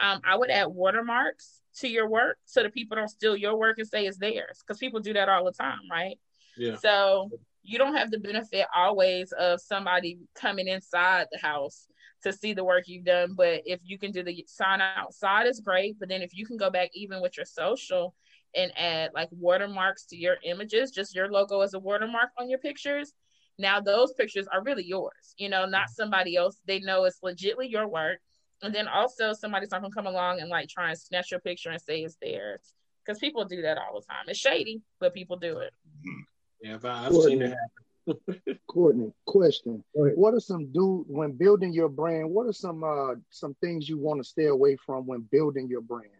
um, 0.00 0.20
I 0.24 0.36
would 0.36 0.50
add 0.50 0.66
watermarks 0.66 1.60
to 1.76 1.88
your 1.88 2.08
work 2.08 2.38
so 2.44 2.62
that 2.62 2.72
people 2.72 2.96
don't 2.96 3.08
steal 3.08 3.36
your 3.36 3.56
work 3.56 3.78
and 3.78 3.88
say 3.88 4.06
it's 4.06 4.18
theirs 4.18 4.62
because 4.64 4.78
people 4.78 5.00
do 5.00 5.12
that 5.12 5.28
all 5.28 5.44
the 5.44 5.52
time, 5.52 5.80
right? 5.90 6.18
Yeah. 6.56 6.76
So 6.76 7.30
you 7.62 7.78
don't 7.78 7.96
have 7.96 8.10
the 8.10 8.18
benefit 8.18 8.66
always 8.74 9.32
of 9.32 9.60
somebody 9.60 10.18
coming 10.34 10.68
inside 10.68 11.26
the 11.32 11.38
house 11.38 11.86
to 12.24 12.32
see 12.32 12.52
the 12.52 12.64
work 12.64 12.84
you've 12.86 13.04
done. 13.04 13.34
But 13.34 13.62
if 13.64 13.80
you 13.84 13.98
can 13.98 14.10
do 14.10 14.22
the 14.22 14.44
sign 14.48 14.80
outside, 14.80 15.46
is 15.46 15.60
great. 15.60 15.98
But 15.98 16.08
then 16.08 16.22
if 16.22 16.34
you 16.34 16.44
can 16.44 16.56
go 16.56 16.70
back 16.70 16.90
even 16.94 17.22
with 17.22 17.36
your 17.36 17.46
social 17.46 18.14
and 18.56 18.72
add 18.76 19.10
like 19.14 19.28
watermarks 19.30 20.04
to 20.06 20.16
your 20.16 20.36
images, 20.44 20.90
just 20.90 21.14
your 21.14 21.30
logo 21.30 21.60
as 21.60 21.74
a 21.74 21.78
watermark 21.78 22.30
on 22.38 22.50
your 22.50 22.58
pictures. 22.58 23.12
Now 23.56 23.80
those 23.80 24.12
pictures 24.14 24.48
are 24.52 24.62
really 24.62 24.84
yours, 24.84 25.34
you 25.38 25.48
know, 25.48 25.64
not 25.64 25.88
somebody 25.88 26.36
else. 26.36 26.58
They 26.66 26.80
know 26.80 27.04
it's 27.04 27.20
legitly 27.20 27.70
your 27.70 27.86
work 27.86 28.18
and 28.62 28.74
then 28.74 28.88
also 28.88 29.32
somebody's 29.32 29.70
not 29.70 29.82
gonna 29.82 29.92
come 29.92 30.06
along 30.06 30.40
and 30.40 30.48
like 30.48 30.68
try 30.68 30.88
and 30.88 30.98
snatch 30.98 31.30
your 31.30 31.40
picture 31.40 31.70
and 31.70 31.80
say 31.80 32.00
it's 32.00 32.16
theirs. 32.20 32.72
Because 33.04 33.18
people 33.18 33.44
do 33.44 33.60
that 33.62 33.76
all 33.76 34.00
the 34.00 34.06
time. 34.06 34.24
It's 34.28 34.38
shady, 34.38 34.80
but 34.98 35.12
people 35.12 35.36
do 35.36 35.58
it. 35.58 35.70
Mm-hmm. 35.86 36.20
Yeah, 36.62 36.78
I've 36.82 37.12
seen 37.12 37.42
it 37.42 37.50
happen. 37.50 37.83
Courtney, 38.66 39.12
question. 39.26 39.82
What 39.92 40.34
are 40.34 40.40
some 40.40 40.72
do 40.72 41.04
when 41.08 41.32
building 41.32 41.72
your 41.72 41.88
brand? 41.88 42.30
What 42.30 42.46
are 42.46 42.52
some 42.52 42.84
uh 42.84 43.14
some 43.30 43.54
things 43.60 43.88
you 43.88 43.98
want 43.98 44.20
to 44.20 44.24
stay 44.24 44.46
away 44.46 44.76
from 44.76 45.06
when 45.06 45.26
building 45.30 45.68
your 45.68 45.80
brand? 45.80 46.10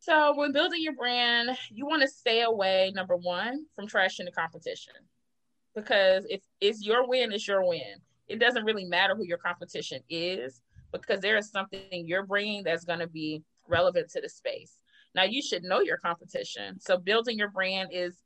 So 0.00 0.34
when 0.34 0.52
building 0.52 0.82
your 0.82 0.94
brand, 0.94 1.50
you 1.70 1.86
want 1.86 2.02
to 2.02 2.08
stay 2.08 2.42
away, 2.42 2.90
number 2.94 3.16
one, 3.16 3.66
from 3.76 3.86
trashing 3.86 4.24
the 4.24 4.32
competition. 4.32 4.94
Because 5.74 6.26
if 6.28 6.40
it's 6.60 6.84
your 6.84 7.06
win, 7.06 7.32
it's 7.32 7.46
your 7.46 7.66
win. 7.66 7.96
It 8.26 8.38
doesn't 8.38 8.64
really 8.64 8.86
matter 8.86 9.14
who 9.14 9.24
your 9.24 9.38
competition 9.38 10.00
is 10.08 10.62
because 10.90 11.20
there 11.20 11.36
is 11.36 11.50
something 11.50 11.82
you're 11.92 12.24
bringing 12.24 12.62
that's 12.64 12.84
going 12.84 12.98
to 13.00 13.06
be 13.06 13.42
relevant 13.68 14.10
to 14.10 14.20
the 14.20 14.28
space. 14.28 14.72
Now, 15.14 15.24
you 15.24 15.42
should 15.42 15.64
know 15.64 15.80
your 15.80 15.98
competition. 15.98 16.80
So, 16.80 16.96
building 16.96 17.38
your 17.38 17.50
brand 17.50 17.90
is 17.92 18.16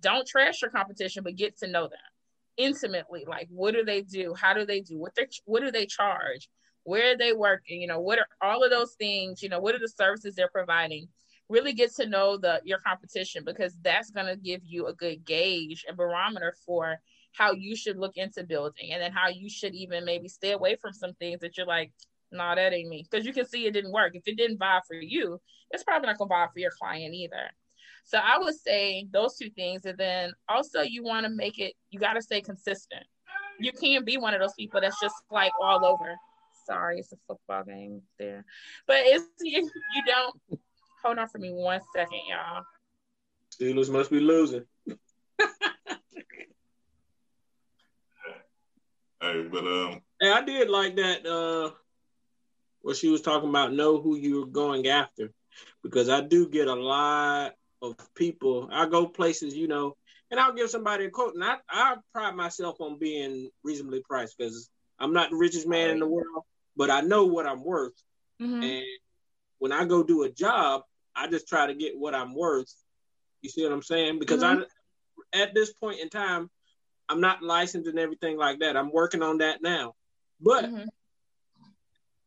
don't 0.00 0.26
trash 0.26 0.62
your 0.62 0.70
competition, 0.70 1.22
but 1.22 1.36
get 1.36 1.58
to 1.58 1.66
know 1.66 1.88
them 1.88 1.98
intimately. 2.56 3.24
Like, 3.26 3.48
what 3.50 3.74
do 3.74 3.84
they 3.84 4.02
do? 4.02 4.34
How 4.34 4.54
do 4.54 4.64
they 4.64 4.80
do? 4.80 4.98
What 4.98 5.14
they 5.14 5.26
what 5.44 5.62
do 5.62 5.70
they 5.70 5.86
charge? 5.86 6.48
Where 6.84 7.12
are 7.12 7.16
they 7.16 7.32
working? 7.32 7.80
You 7.80 7.88
know, 7.88 8.00
what 8.00 8.18
are 8.18 8.26
all 8.42 8.62
of 8.64 8.70
those 8.70 8.94
things? 8.94 9.42
You 9.42 9.48
know, 9.48 9.60
what 9.60 9.74
are 9.74 9.78
the 9.78 9.88
services 9.88 10.34
they're 10.34 10.48
providing? 10.48 11.08
Really 11.48 11.72
get 11.72 11.94
to 11.96 12.06
know 12.06 12.36
the 12.36 12.60
your 12.64 12.78
competition 12.78 13.44
because 13.44 13.76
that's 13.82 14.10
going 14.10 14.26
to 14.26 14.36
give 14.36 14.60
you 14.64 14.86
a 14.86 14.94
good 14.94 15.24
gauge 15.24 15.84
and 15.88 15.96
barometer 15.96 16.54
for 16.64 17.00
how 17.32 17.52
you 17.52 17.76
should 17.76 17.96
look 17.96 18.16
into 18.16 18.44
building 18.44 18.92
and 18.92 19.00
then 19.00 19.12
how 19.12 19.28
you 19.28 19.48
should 19.48 19.74
even 19.74 20.04
maybe 20.04 20.28
stay 20.28 20.52
away 20.52 20.76
from 20.76 20.92
some 20.92 21.14
things 21.14 21.40
that 21.40 21.56
you're 21.56 21.66
like, 21.66 21.92
nah, 22.32 22.54
that 22.54 22.72
ain't 22.72 22.88
me. 22.88 23.06
Because 23.08 23.26
you 23.26 23.32
can 23.32 23.46
see 23.46 23.66
it 23.66 23.72
didn't 23.72 23.92
work. 23.92 24.14
If 24.14 24.26
it 24.26 24.36
didn't 24.36 24.58
buy 24.58 24.80
for 24.86 24.94
you, 24.94 25.40
it's 25.70 25.84
probably 25.84 26.08
not 26.08 26.18
gonna 26.18 26.28
buy 26.28 26.46
for 26.52 26.58
your 26.58 26.72
client 26.78 27.14
either. 27.14 27.50
So 28.04 28.18
I 28.18 28.38
would 28.38 28.54
say 28.54 29.06
those 29.12 29.36
two 29.36 29.50
things. 29.50 29.84
And 29.84 29.98
then 29.98 30.32
also 30.48 30.82
you 30.82 31.02
want 31.02 31.26
to 31.26 31.30
make 31.30 31.58
it, 31.58 31.74
you 31.90 31.98
got 31.98 32.14
to 32.14 32.22
stay 32.22 32.40
consistent. 32.40 33.04
You 33.58 33.72
can't 33.72 34.06
be 34.06 34.16
one 34.16 34.34
of 34.34 34.40
those 34.40 34.54
people 34.58 34.80
that's 34.80 35.00
just 35.00 35.14
like 35.30 35.52
all 35.60 35.84
over. 35.84 36.14
Sorry, 36.66 36.98
it's 36.98 37.12
a 37.12 37.16
football 37.26 37.64
game 37.64 38.02
there. 38.18 38.44
But 38.86 38.98
it's 39.00 39.24
you, 39.40 39.62
you 39.62 40.02
don't 40.06 40.60
hold 41.02 41.18
on 41.18 41.28
for 41.28 41.38
me 41.38 41.50
one 41.50 41.80
second, 41.94 42.20
y'all. 42.28 42.64
Steelers 43.54 43.90
must 43.90 44.10
be 44.10 44.20
losing. 44.20 44.64
Hey, 49.22 49.42
but 49.52 49.66
um, 49.66 50.00
hey, 50.18 50.32
I 50.32 50.42
did 50.42 50.70
like 50.70 50.96
that. 50.96 51.26
Uh, 51.26 51.72
what 52.80 52.96
she 52.96 53.10
was 53.10 53.20
talking 53.20 53.50
about, 53.50 53.74
know 53.74 54.00
who 54.00 54.16
you're 54.16 54.46
going 54.46 54.88
after, 54.88 55.30
because 55.82 56.08
I 56.08 56.22
do 56.22 56.48
get 56.48 56.68
a 56.68 56.74
lot 56.74 57.52
of 57.82 57.96
people. 58.14 58.68
I 58.72 58.86
go 58.86 59.06
places, 59.06 59.54
you 59.54 59.68
know, 59.68 59.96
and 60.30 60.38
I'll 60.38 60.54
give 60.54 60.70
somebody 60.70 61.06
a 61.06 61.10
quote, 61.10 61.34
and 61.34 61.44
I 61.44 61.56
I 61.68 61.96
pride 62.12 62.34
myself 62.34 62.80
on 62.80 62.98
being 62.98 63.50
reasonably 63.64 64.02
priced 64.02 64.38
because 64.38 64.68
I'm 64.98 65.12
not 65.12 65.30
the 65.30 65.36
richest 65.36 65.66
man 65.66 65.90
in 65.90 65.98
the 65.98 66.06
world, 66.06 66.44
but 66.76 66.90
I 66.90 67.00
know 67.00 67.26
what 67.26 67.46
I'm 67.46 67.64
worth, 67.64 68.00
mm-hmm. 68.40 68.62
and 68.62 68.84
when 69.58 69.72
I 69.72 69.84
go 69.84 70.02
do 70.02 70.22
a 70.24 70.30
job, 70.30 70.82
I 71.14 71.28
just 71.28 71.48
try 71.48 71.66
to 71.66 71.74
get 71.74 71.98
what 71.98 72.14
I'm 72.14 72.34
worth. 72.34 72.72
You 73.42 73.50
see 73.50 73.62
what 73.62 73.72
I'm 73.72 73.82
saying? 73.82 74.18
Because 74.18 74.42
mm-hmm. 74.42 74.62
I, 75.34 75.42
at 75.42 75.54
this 75.54 75.72
point 75.72 76.00
in 76.00 76.08
time, 76.08 76.50
I'm 77.08 77.20
not 77.20 77.42
licensed 77.42 77.88
and 77.88 77.98
everything 77.98 78.36
like 78.36 78.60
that. 78.60 78.76
I'm 78.76 78.92
working 78.92 79.22
on 79.22 79.38
that 79.38 79.62
now. 79.62 79.94
But 80.40 80.64
mm-hmm. 80.64 80.84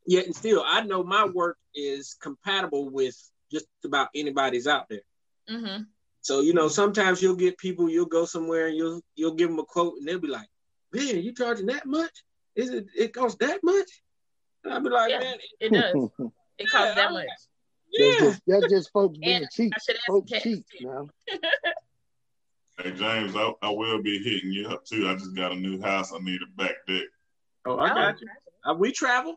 yet 0.06 0.26
and 0.26 0.36
still, 0.36 0.64
I 0.66 0.82
know 0.82 1.04
my 1.04 1.26
work 1.26 1.58
is 1.74 2.16
compatible 2.22 2.90
with 2.90 3.18
just 3.52 3.66
about 3.86 4.10
anybody's 4.14 4.68
out 4.68 4.90
there. 4.90 5.02
Mm-hmm. 5.50 5.84
So 6.22 6.42
you 6.42 6.54
know, 6.54 6.68
sometimes 6.68 7.22
you'll 7.22 7.36
get 7.36 7.58
people. 7.58 7.90
You'll 7.90 8.06
go 8.06 8.26
somewhere 8.26 8.68
and 8.68 8.78
you'll 8.78 9.02
you'll 9.16 9.36
give 9.36 9.50
them 9.50 9.60
a 9.60 9.66
quote, 9.66 9.96
and 9.98 10.08
they'll 10.08 10.20
be 10.20 10.28
like, 10.28 10.48
"Man, 10.94 11.22
you 11.22 11.34
charging 11.34 11.66
that 11.68 11.86
much? 11.86 12.12
Is 12.56 12.70
it? 12.70 12.86
It 12.96 13.14
costs 13.14 13.38
that 13.40 13.60
much?" 13.64 13.90
And 14.64 14.74
I'll 14.74 14.82
be 14.82 14.90
like, 14.90 15.12
yeah, 15.12 15.20
"Man, 15.20 15.38
it 15.60 15.74
does. 15.74 16.10
it 16.58 16.70
costs 16.70 16.88
yeah, 16.90 16.96
that 16.96 17.12
much." 17.12 17.28
Yeah, 17.92 18.08
that's 18.08 18.22
just, 18.22 18.42
that's 18.48 18.70
just 18.70 18.92
folks 18.92 19.18
being 19.18 19.46
cheap. 19.52 19.74
Folks 20.08 20.32
cheap 20.42 20.66
now. 20.82 21.10
Hey 22.82 22.92
James, 22.92 23.36
I, 23.36 23.52
I 23.62 23.70
will 23.70 24.02
be 24.02 24.18
hitting 24.18 24.52
you 24.52 24.68
up 24.68 24.84
too. 24.84 25.08
I 25.08 25.14
just 25.14 25.36
got 25.36 25.52
a 25.52 25.56
new 25.56 25.80
house. 25.80 26.12
I 26.12 26.18
need 26.18 26.42
a 26.42 26.48
back 26.58 26.74
deck. 26.88 27.04
Oh, 27.66 27.78
I 27.78 27.90
got 27.90 28.20
you. 28.20 28.28
Uh, 28.66 28.74
we 28.74 28.92
travel. 28.92 29.36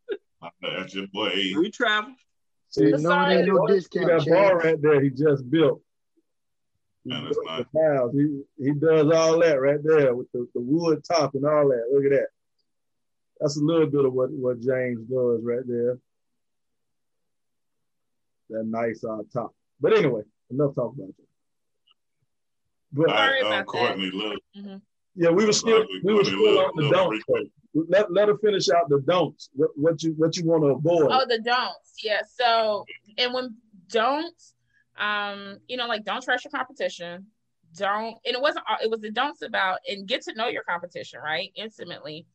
That's 0.62 0.94
your 0.94 1.06
boy. 1.08 1.52
We 1.58 1.70
travel. 1.70 2.14
See, 2.74 2.90
no, 2.90 3.28
ain't 3.28 3.46
no 3.46 3.68
discount. 3.68 4.08
That 4.08 4.26
bar 4.28 4.58
right 4.58 4.82
there, 4.82 5.00
he 5.00 5.08
just 5.08 5.48
built. 5.48 5.80
He, 7.04 7.10
Man, 7.10 7.24
that's 7.24 7.38
nice. 7.44 7.66
house. 7.72 8.10
he, 8.12 8.42
he 8.58 8.72
does 8.72 9.12
all 9.12 9.38
that 9.38 9.60
right 9.60 9.78
there 9.80 10.12
with 10.12 10.26
the, 10.32 10.48
the 10.54 10.60
wood 10.60 11.04
top 11.04 11.36
and 11.36 11.46
all 11.46 11.68
that. 11.68 11.88
Look 11.92 12.04
at 12.04 12.10
that. 12.10 12.26
That's 13.38 13.56
a 13.58 13.60
little 13.60 13.86
bit 13.86 14.04
of 14.04 14.12
what, 14.12 14.30
what 14.32 14.60
James 14.60 15.08
does 15.08 15.40
right 15.44 15.62
there. 15.64 15.98
That 18.50 18.66
nice 18.66 19.04
uh, 19.04 19.18
top. 19.32 19.54
But 19.80 19.96
anyway, 19.96 20.22
enough 20.50 20.74
talk 20.74 20.96
about 20.96 21.14
that. 21.16 21.28
But 22.92 23.08
Sorry 23.08 23.42
I, 23.42 23.58
um, 23.58 23.64
Courtney, 23.66 24.10
look. 24.10 24.40
Mm-hmm. 24.56 24.76
Yeah, 25.16 25.30
we 25.30 25.44
were 25.44 25.52
still 25.52 25.84
we 26.02 26.14
were 26.14 26.24
still 26.24 26.58
on 26.58 26.72
the 26.76 26.90
don'ts. 26.90 27.24
Let, 27.74 28.12
let 28.12 28.28
her 28.28 28.38
finish 28.38 28.68
out 28.68 28.88
the 28.88 29.00
don'ts. 29.00 29.50
What, 29.52 29.70
what 29.76 30.02
you 30.02 30.12
what 30.12 30.36
you 30.36 30.46
want 30.46 30.62
to 30.62 30.68
avoid? 30.68 31.08
Oh, 31.10 31.24
the 31.28 31.40
don'ts. 31.40 31.94
Yeah. 32.02 32.22
So 32.26 32.84
and 33.18 33.32
when 33.32 33.56
don'ts, 33.88 34.54
um, 34.98 35.58
you 35.68 35.76
know, 35.76 35.86
like 35.86 36.04
don't 36.04 36.22
trust 36.22 36.44
your 36.44 36.50
competition. 36.50 37.26
Don't 37.76 38.16
and 38.24 38.34
it 38.34 38.40
wasn't 38.40 38.64
it 38.82 38.90
was 38.90 39.00
the 39.00 39.10
don'ts 39.10 39.42
about 39.42 39.78
and 39.88 40.06
get 40.06 40.22
to 40.22 40.34
know 40.34 40.48
your 40.48 40.64
competition, 40.64 41.20
right? 41.22 41.50
Intimately. 41.54 42.26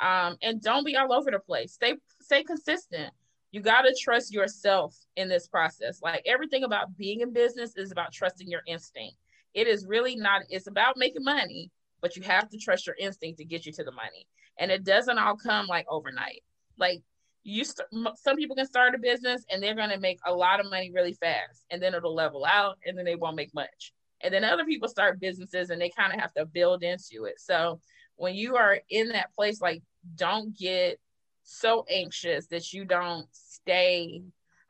Um, 0.00 0.36
and 0.42 0.60
don't 0.60 0.84
be 0.84 0.96
all 0.96 1.12
over 1.12 1.30
the 1.30 1.38
place. 1.38 1.72
Stay 1.72 1.94
stay 2.20 2.42
consistent. 2.42 3.12
You 3.52 3.62
got 3.62 3.82
to 3.82 3.96
trust 3.98 4.34
yourself 4.34 4.94
in 5.16 5.28
this 5.28 5.46
process. 5.46 6.02
Like 6.02 6.22
everything 6.26 6.64
about 6.64 6.94
being 6.98 7.20
in 7.20 7.32
business 7.32 7.76
is 7.76 7.92
about 7.92 8.12
trusting 8.12 8.48
your 8.48 8.60
instinct 8.66 9.16
it 9.56 9.66
is 9.66 9.86
really 9.86 10.14
not, 10.14 10.42
it's 10.50 10.66
about 10.66 10.98
making 10.98 11.24
money, 11.24 11.70
but 12.06 12.14
you 12.14 12.22
have 12.22 12.48
to 12.48 12.56
trust 12.56 12.86
your 12.86 12.94
instinct 13.00 13.36
to 13.36 13.44
get 13.44 13.66
you 13.66 13.72
to 13.72 13.82
the 13.82 13.90
money. 13.90 14.28
And 14.60 14.70
it 14.70 14.84
doesn't 14.84 15.18
all 15.18 15.36
come 15.36 15.66
like 15.66 15.86
overnight. 15.90 16.44
Like 16.78 17.02
you, 17.42 17.64
st- 17.64 17.88
some 18.14 18.36
people 18.36 18.54
can 18.54 18.64
start 18.64 18.94
a 18.94 18.98
business 18.98 19.44
and 19.50 19.60
they're 19.60 19.74
going 19.74 19.90
to 19.90 19.98
make 19.98 20.20
a 20.24 20.32
lot 20.32 20.60
of 20.60 20.70
money 20.70 20.92
really 20.94 21.14
fast 21.14 21.64
and 21.68 21.82
then 21.82 21.94
it'll 21.94 22.14
level 22.14 22.44
out 22.44 22.78
and 22.86 22.96
then 22.96 23.04
they 23.04 23.16
won't 23.16 23.34
make 23.34 23.52
much. 23.54 23.92
And 24.20 24.32
then 24.32 24.44
other 24.44 24.64
people 24.64 24.88
start 24.88 25.18
businesses 25.18 25.70
and 25.70 25.80
they 25.80 25.90
kind 25.90 26.14
of 26.14 26.20
have 26.20 26.32
to 26.34 26.46
build 26.46 26.84
into 26.84 27.24
it. 27.24 27.40
So 27.40 27.80
when 28.14 28.36
you 28.36 28.54
are 28.54 28.78
in 28.88 29.08
that 29.08 29.34
place, 29.34 29.60
like 29.60 29.82
don't 30.14 30.56
get 30.56 31.00
so 31.42 31.84
anxious 31.90 32.46
that 32.46 32.72
you 32.72 32.84
don't 32.84 33.26
stay 33.32 34.22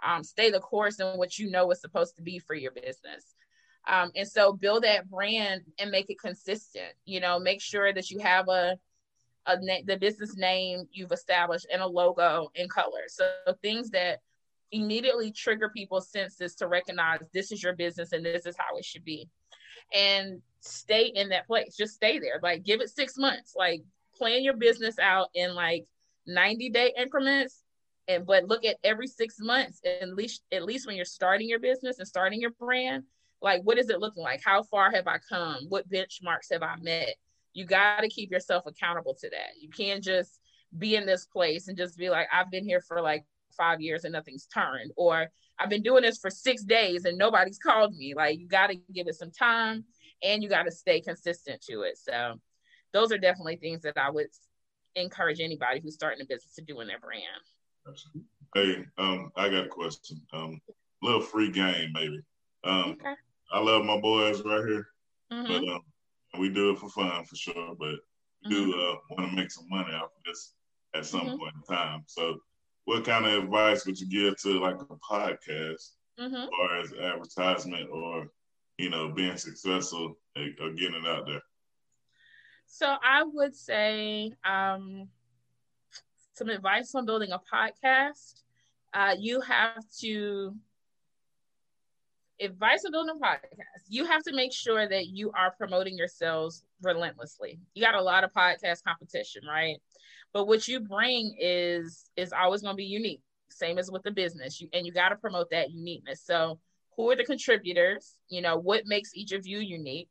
um, 0.02 0.24
stay 0.24 0.50
the 0.50 0.60
course 0.60 1.00
in 1.00 1.06
what 1.18 1.38
you 1.38 1.50
know 1.50 1.70
is 1.70 1.82
supposed 1.82 2.16
to 2.16 2.22
be 2.22 2.38
for 2.38 2.54
your 2.54 2.72
business 2.72 3.34
Um, 3.86 4.10
and 4.16 4.26
so 4.26 4.52
build 4.52 4.84
that 4.84 5.08
brand 5.08 5.62
and 5.78 5.90
make 5.90 6.10
it 6.10 6.18
consistent. 6.20 6.92
You 7.04 7.20
know, 7.20 7.38
make 7.38 7.60
sure 7.60 7.92
that 7.92 8.10
you 8.10 8.18
have 8.18 8.48
a, 8.48 8.76
a 9.46 9.56
na- 9.60 9.84
the 9.86 9.96
business 9.96 10.36
name 10.36 10.88
you've 10.92 11.12
established 11.12 11.66
and 11.72 11.82
a 11.82 11.86
logo 11.86 12.50
and 12.56 12.68
color. 12.68 13.04
So 13.08 13.30
things 13.62 13.90
that 13.90 14.20
immediately 14.72 15.30
trigger 15.30 15.68
people's 15.68 16.10
senses 16.10 16.56
to 16.56 16.66
recognize 16.66 17.20
this 17.32 17.52
is 17.52 17.62
your 17.62 17.74
business 17.74 18.12
and 18.12 18.24
this 18.24 18.46
is 18.46 18.56
how 18.58 18.76
it 18.76 18.84
should 18.84 19.04
be. 19.04 19.28
And 19.94 20.42
stay 20.60 21.12
in 21.14 21.28
that 21.28 21.46
place. 21.46 21.76
Just 21.76 21.94
stay 21.94 22.18
there. 22.18 22.40
Like 22.42 22.64
give 22.64 22.80
it 22.80 22.90
six 22.90 23.16
months. 23.16 23.54
Like 23.56 23.82
plan 24.16 24.42
your 24.42 24.56
business 24.56 24.98
out 24.98 25.28
in 25.34 25.54
like 25.54 25.84
90 26.26 26.70
day 26.70 26.92
increments 26.98 27.62
and 28.08 28.26
but 28.26 28.48
look 28.48 28.64
at 28.64 28.76
every 28.82 29.06
six 29.06 29.36
months 29.38 29.80
at 29.84 30.08
least 30.14 30.42
at 30.52 30.64
least 30.64 30.86
when 30.86 30.96
you're 30.96 31.04
starting 31.04 31.48
your 31.48 31.60
business 31.60 31.98
and 31.98 32.08
starting 32.08 32.40
your 32.40 32.50
brand 32.52 33.04
like 33.42 33.62
what 33.62 33.78
is 33.78 33.90
it 33.90 34.00
looking 34.00 34.22
like? 34.22 34.40
How 34.44 34.62
far 34.62 34.90
have 34.90 35.06
i 35.06 35.18
come? 35.28 35.66
What 35.68 35.88
benchmarks 35.88 36.52
have 36.52 36.62
i 36.62 36.76
met? 36.76 37.14
You 37.52 37.64
got 37.64 38.00
to 38.00 38.08
keep 38.08 38.30
yourself 38.30 38.64
accountable 38.66 39.14
to 39.20 39.30
that. 39.30 39.60
You 39.60 39.68
can't 39.70 40.02
just 40.02 40.40
be 40.76 40.96
in 40.96 41.06
this 41.06 41.24
place 41.26 41.68
and 41.68 41.78
just 41.78 41.96
be 41.96 42.10
like 42.10 42.26
i've 42.32 42.50
been 42.50 42.64
here 42.64 42.80
for 42.80 43.00
like 43.00 43.24
five 43.56 43.80
years 43.80 44.04
and 44.04 44.12
nothing's 44.12 44.46
turned 44.46 44.90
or 44.96 45.28
i've 45.58 45.70
been 45.70 45.82
doing 45.82 46.02
this 46.02 46.18
for 46.18 46.28
six 46.28 46.64
days 46.64 47.04
and 47.04 47.16
nobody's 47.16 47.58
called 47.58 47.94
me. 47.94 48.14
Like 48.14 48.38
you 48.38 48.46
got 48.46 48.66
to 48.66 48.76
give 48.92 49.06
it 49.06 49.14
some 49.14 49.30
time 49.30 49.84
and 50.22 50.42
you 50.42 50.48
got 50.48 50.64
to 50.64 50.70
stay 50.70 51.00
consistent 51.00 51.62
to 51.62 51.82
it. 51.82 51.96
So 51.98 52.40
those 52.92 53.12
are 53.12 53.18
definitely 53.18 53.56
things 53.56 53.82
that 53.82 53.96
i 53.96 54.10
would 54.10 54.28
encourage 54.96 55.40
anybody 55.40 55.80
who's 55.80 55.94
starting 55.94 56.22
a 56.22 56.24
business 56.24 56.54
to 56.54 56.62
do 56.62 56.80
in 56.80 56.88
their 56.88 56.98
brand. 56.98 57.22
Hey, 58.54 58.84
um, 58.98 59.30
I 59.36 59.48
got 59.48 59.66
a 59.66 59.68
question. 59.68 60.20
Um, 60.32 60.60
little 61.02 61.20
free 61.20 61.50
game, 61.50 61.90
maybe. 61.92 62.20
Um, 62.64 62.96
okay. 63.00 63.14
I 63.52 63.60
love 63.60 63.84
my 63.84 64.00
boys 64.00 64.42
right 64.44 64.64
here, 64.66 64.86
mm-hmm. 65.32 65.46
but 65.46 65.72
um, 65.72 65.80
we 66.38 66.48
do 66.48 66.70
it 66.70 66.78
for 66.78 66.88
fun 66.88 67.24
for 67.24 67.36
sure. 67.36 67.74
But 67.78 67.96
we 68.44 68.54
mm-hmm. 68.54 68.70
do 68.70 68.74
uh, 68.74 68.96
want 69.10 69.30
to 69.30 69.36
make 69.36 69.50
some 69.50 69.68
money 69.68 69.94
off 69.94 70.04
of 70.04 70.24
this 70.24 70.54
at 70.94 71.06
some 71.06 71.20
mm-hmm. 71.20 71.38
point 71.38 71.54
in 71.54 71.74
time. 71.74 72.04
So, 72.06 72.38
what 72.84 73.04
kind 73.04 73.26
of 73.26 73.44
advice 73.44 73.86
would 73.86 73.98
you 73.98 74.08
give 74.08 74.40
to 74.42 74.60
like 74.60 74.76
a 74.76 74.96
podcast, 74.96 75.92
or 76.18 76.78
as 76.78 76.92
advertisement, 76.92 77.88
or 77.90 78.28
you 78.78 78.90
know, 78.90 79.08
being 79.08 79.36
successful 79.36 80.16
or 80.36 80.70
getting 80.72 81.02
it 81.02 81.06
out 81.06 81.26
there? 81.26 81.42
So 82.66 82.86
I 83.02 83.22
would 83.22 83.54
say 83.54 84.32
um, 84.44 85.08
some 86.34 86.48
advice 86.48 86.94
on 86.94 87.06
building 87.06 87.30
a 87.32 87.38
podcast. 87.38 88.42
Uh, 88.92 89.14
you 89.18 89.40
have 89.40 89.84
to 90.00 90.54
advice 92.40 92.84
building 92.90 93.18
podcast. 93.22 93.84
You 93.88 94.04
have 94.04 94.22
to 94.24 94.34
make 94.34 94.52
sure 94.52 94.88
that 94.88 95.06
you 95.08 95.30
are 95.32 95.54
promoting 95.56 95.96
yourselves 95.96 96.64
relentlessly. 96.82 97.58
You 97.74 97.82
got 97.82 97.94
a 97.94 98.02
lot 98.02 98.24
of 98.24 98.32
podcast 98.32 98.82
competition, 98.86 99.42
right? 99.48 99.76
But 100.32 100.46
what 100.46 100.68
you 100.68 100.80
bring 100.80 101.36
is 101.40 102.10
is 102.16 102.32
always 102.32 102.62
going 102.62 102.74
to 102.74 102.76
be 102.76 102.84
unique. 102.84 103.22
Same 103.48 103.78
as 103.78 103.90
with 103.90 104.02
the 104.02 104.10
business, 104.10 104.60
you, 104.60 104.68
and 104.72 104.84
you 104.84 104.92
got 104.92 105.10
to 105.10 105.16
promote 105.16 105.50
that 105.50 105.70
uniqueness. 105.70 106.22
So, 106.22 106.58
who 106.96 107.10
are 107.10 107.16
the 107.16 107.24
contributors? 107.24 108.16
You 108.28 108.42
know, 108.42 108.56
what 108.58 108.86
makes 108.86 109.14
each 109.14 109.32
of 109.32 109.46
you 109.46 109.58
unique? 109.58 110.08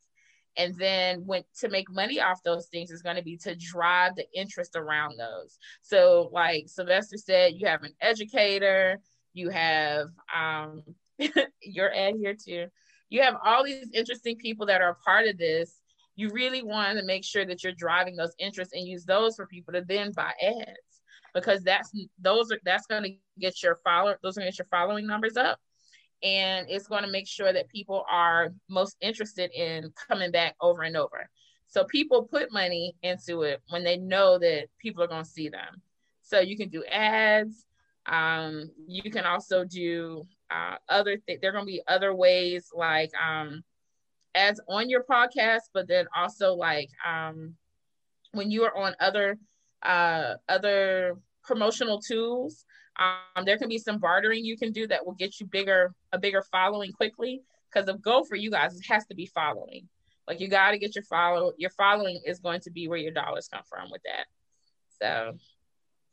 and 0.58 0.76
then 0.78 1.26
when 1.26 1.44
to 1.60 1.70
make 1.70 1.92
money 1.92 2.20
off 2.20 2.42
those 2.44 2.68
things 2.68 2.92
is 2.92 3.02
going 3.02 3.16
to 3.16 3.22
be 3.24 3.38
to 3.38 3.56
drive 3.56 4.16
the 4.16 4.26
interest 4.34 4.76
around 4.76 5.18
those 5.18 5.58
so 5.82 6.30
like 6.32 6.66
sylvester 6.68 7.18
said 7.18 7.54
you 7.56 7.68
have 7.68 7.84
an 7.84 7.94
educator 8.02 9.00
you 9.34 9.50
have 9.50 10.08
um 10.34 10.82
your 11.62 11.94
ad 11.94 12.16
here 12.18 12.36
too 12.36 12.68
you 13.10 13.22
have 13.22 13.36
all 13.44 13.64
these 13.64 13.90
interesting 13.94 14.36
people 14.38 14.66
that 14.66 14.82
are 14.82 14.90
a 14.90 14.96
part 14.96 15.28
of 15.28 15.38
this 15.38 15.82
you 16.18 16.30
really 16.30 16.64
want 16.64 16.98
to 16.98 17.04
make 17.04 17.26
sure 17.26 17.46
that 17.46 17.64
you're 17.64 17.74
driving 17.74 18.16
those 18.16 18.34
interests 18.40 18.74
and 18.74 18.88
use 18.88 19.06
those 19.06 19.36
for 19.36 19.46
people 19.48 19.74
to 19.74 19.84
then 19.88 20.12
buy 20.12 20.32
ads 20.42 21.02
because 21.34 21.62
that's 21.64 21.92
those 22.20 22.52
are 22.52 22.60
that's 22.64 22.88
going 22.88 23.04
to 23.04 23.16
get 23.40 23.62
your 23.62 23.80
follower 23.84 24.18
those 24.24 24.38
are 24.38 24.42
going 24.42 24.52
to 24.52 24.56
get 24.56 24.60
your 24.60 24.68
following 24.72 25.06
numbers 25.06 25.38
up 25.38 25.60
and 26.24 26.66
it's 26.70 26.88
going 26.88 27.04
to 27.04 27.12
make 27.12 27.28
sure 27.28 27.54
that 27.54 27.70
people 27.70 28.04
are 28.10 28.54
most 28.70 28.98
interested 29.02 29.52
in 29.54 29.92
coming 30.08 30.32
back 30.32 30.56
over 30.62 30.84
and 30.84 30.98
over. 30.98 31.30
So 31.68 31.84
people 31.86 32.24
put 32.24 32.52
money 32.52 32.96
into 33.04 33.44
it 33.44 33.62
when 33.70 33.84
they 33.84 33.98
know 33.98 34.40
that 34.40 34.68
people 34.80 35.04
are 35.04 35.08
going 35.08 35.24
to 35.24 35.30
see 35.30 35.50
them. 35.50 35.82
So 36.22 36.40
you 36.40 36.58
can 36.58 36.70
do 36.70 36.84
ads. 36.86 37.66
Um, 38.08 38.72
you 38.88 39.12
can 39.12 39.26
also 39.26 39.66
do 39.66 40.26
uh, 40.52 40.76
other. 40.90 41.18
There 41.28 41.50
are 41.50 41.52
going 41.52 41.66
to 41.66 41.72
be 41.72 41.82
other 41.88 42.14
ways 42.14 42.70
like 42.74 43.12
um, 43.16 43.64
ads 44.34 44.62
on 44.68 44.90
your 44.90 45.04
podcast, 45.04 45.70
but 45.74 45.88
then 45.88 46.06
also 46.16 46.54
like 46.54 46.90
um, 47.06 47.56
when 48.32 48.52
you 48.52 48.64
are 48.64 48.76
on 48.76 48.96
other 49.00 49.38
uh, 49.84 50.36
other 50.50 51.18
promotional 51.44 52.02
tools 52.02 52.66
um, 52.98 53.44
there 53.46 53.58
can 53.58 53.68
be 53.68 53.78
some 53.78 53.98
bartering 54.00 54.46
you 54.46 54.58
can 54.58 54.72
do 54.72 54.88
that 54.88 55.06
will 55.06 55.14
get 55.14 55.40
you 55.40 55.46
bigger 55.46 55.94
a 56.12 56.20
bigger 56.20 56.42
following 56.42 56.92
quickly. 56.94 57.42
Because 57.72 57.88
the 57.88 57.96
goal 57.96 58.24
for 58.24 58.36
you 58.36 58.50
guys 58.50 58.80
has 58.88 59.06
to 59.08 59.16
be 59.16 59.26
following. 59.26 59.90
Like 60.28 60.40
you 60.40 60.48
got 60.48 60.72
to 60.72 60.78
get 60.78 60.96
your 60.96 61.04
follow. 61.04 61.52
Your 61.58 61.72
following 61.72 62.22
is 62.26 62.40
going 62.40 62.62
to 62.62 62.72
be 62.72 62.88
where 62.88 62.98
your 62.98 63.12
dollars 63.12 63.50
come 63.52 63.64
from 63.68 63.92
with 63.92 64.02
that. 64.04 64.26
So 65.02 65.38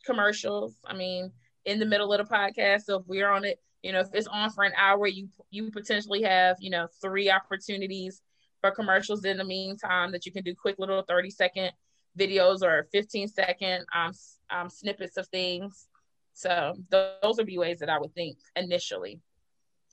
commercials. 0.04 0.74
I 0.84 0.94
mean, 0.94 1.30
in 1.64 1.78
the 1.78 1.86
middle 1.86 2.12
of 2.12 2.26
the 2.26 2.34
podcast. 2.34 2.82
So 2.82 2.98
if 2.98 3.06
we're 3.06 3.30
on 3.30 3.44
it, 3.44 3.60
you 3.82 3.92
know, 3.92 4.00
if 4.00 4.08
it's 4.12 4.28
on 4.28 4.50
for 4.50 4.64
an 4.64 4.72
hour, 4.76 5.06
you 5.06 5.28
you 5.50 5.70
potentially 5.70 6.22
have 6.22 6.56
you 6.60 6.70
know 6.70 6.88
three 7.00 7.30
opportunities 7.30 8.22
for 8.60 8.70
commercials 8.70 9.24
in 9.24 9.38
the 9.38 9.44
meantime 9.44 10.12
that 10.12 10.24
you 10.24 10.32
can 10.32 10.44
do 10.44 10.54
quick 10.54 10.76
little 10.78 11.02
30 11.08 11.30
second 11.30 11.72
videos 12.16 12.62
or 12.62 12.86
15 12.92 13.26
second 13.26 13.84
um, 13.94 14.12
um, 14.50 14.68
snippets 14.68 15.16
of 15.16 15.26
things 15.28 15.88
so 16.34 16.74
those 16.90 17.36
would 17.36 17.46
be 17.46 17.58
ways 17.58 17.78
that 17.80 17.90
I 17.90 17.98
would 17.98 18.14
think 18.14 18.38
initially. 18.56 19.20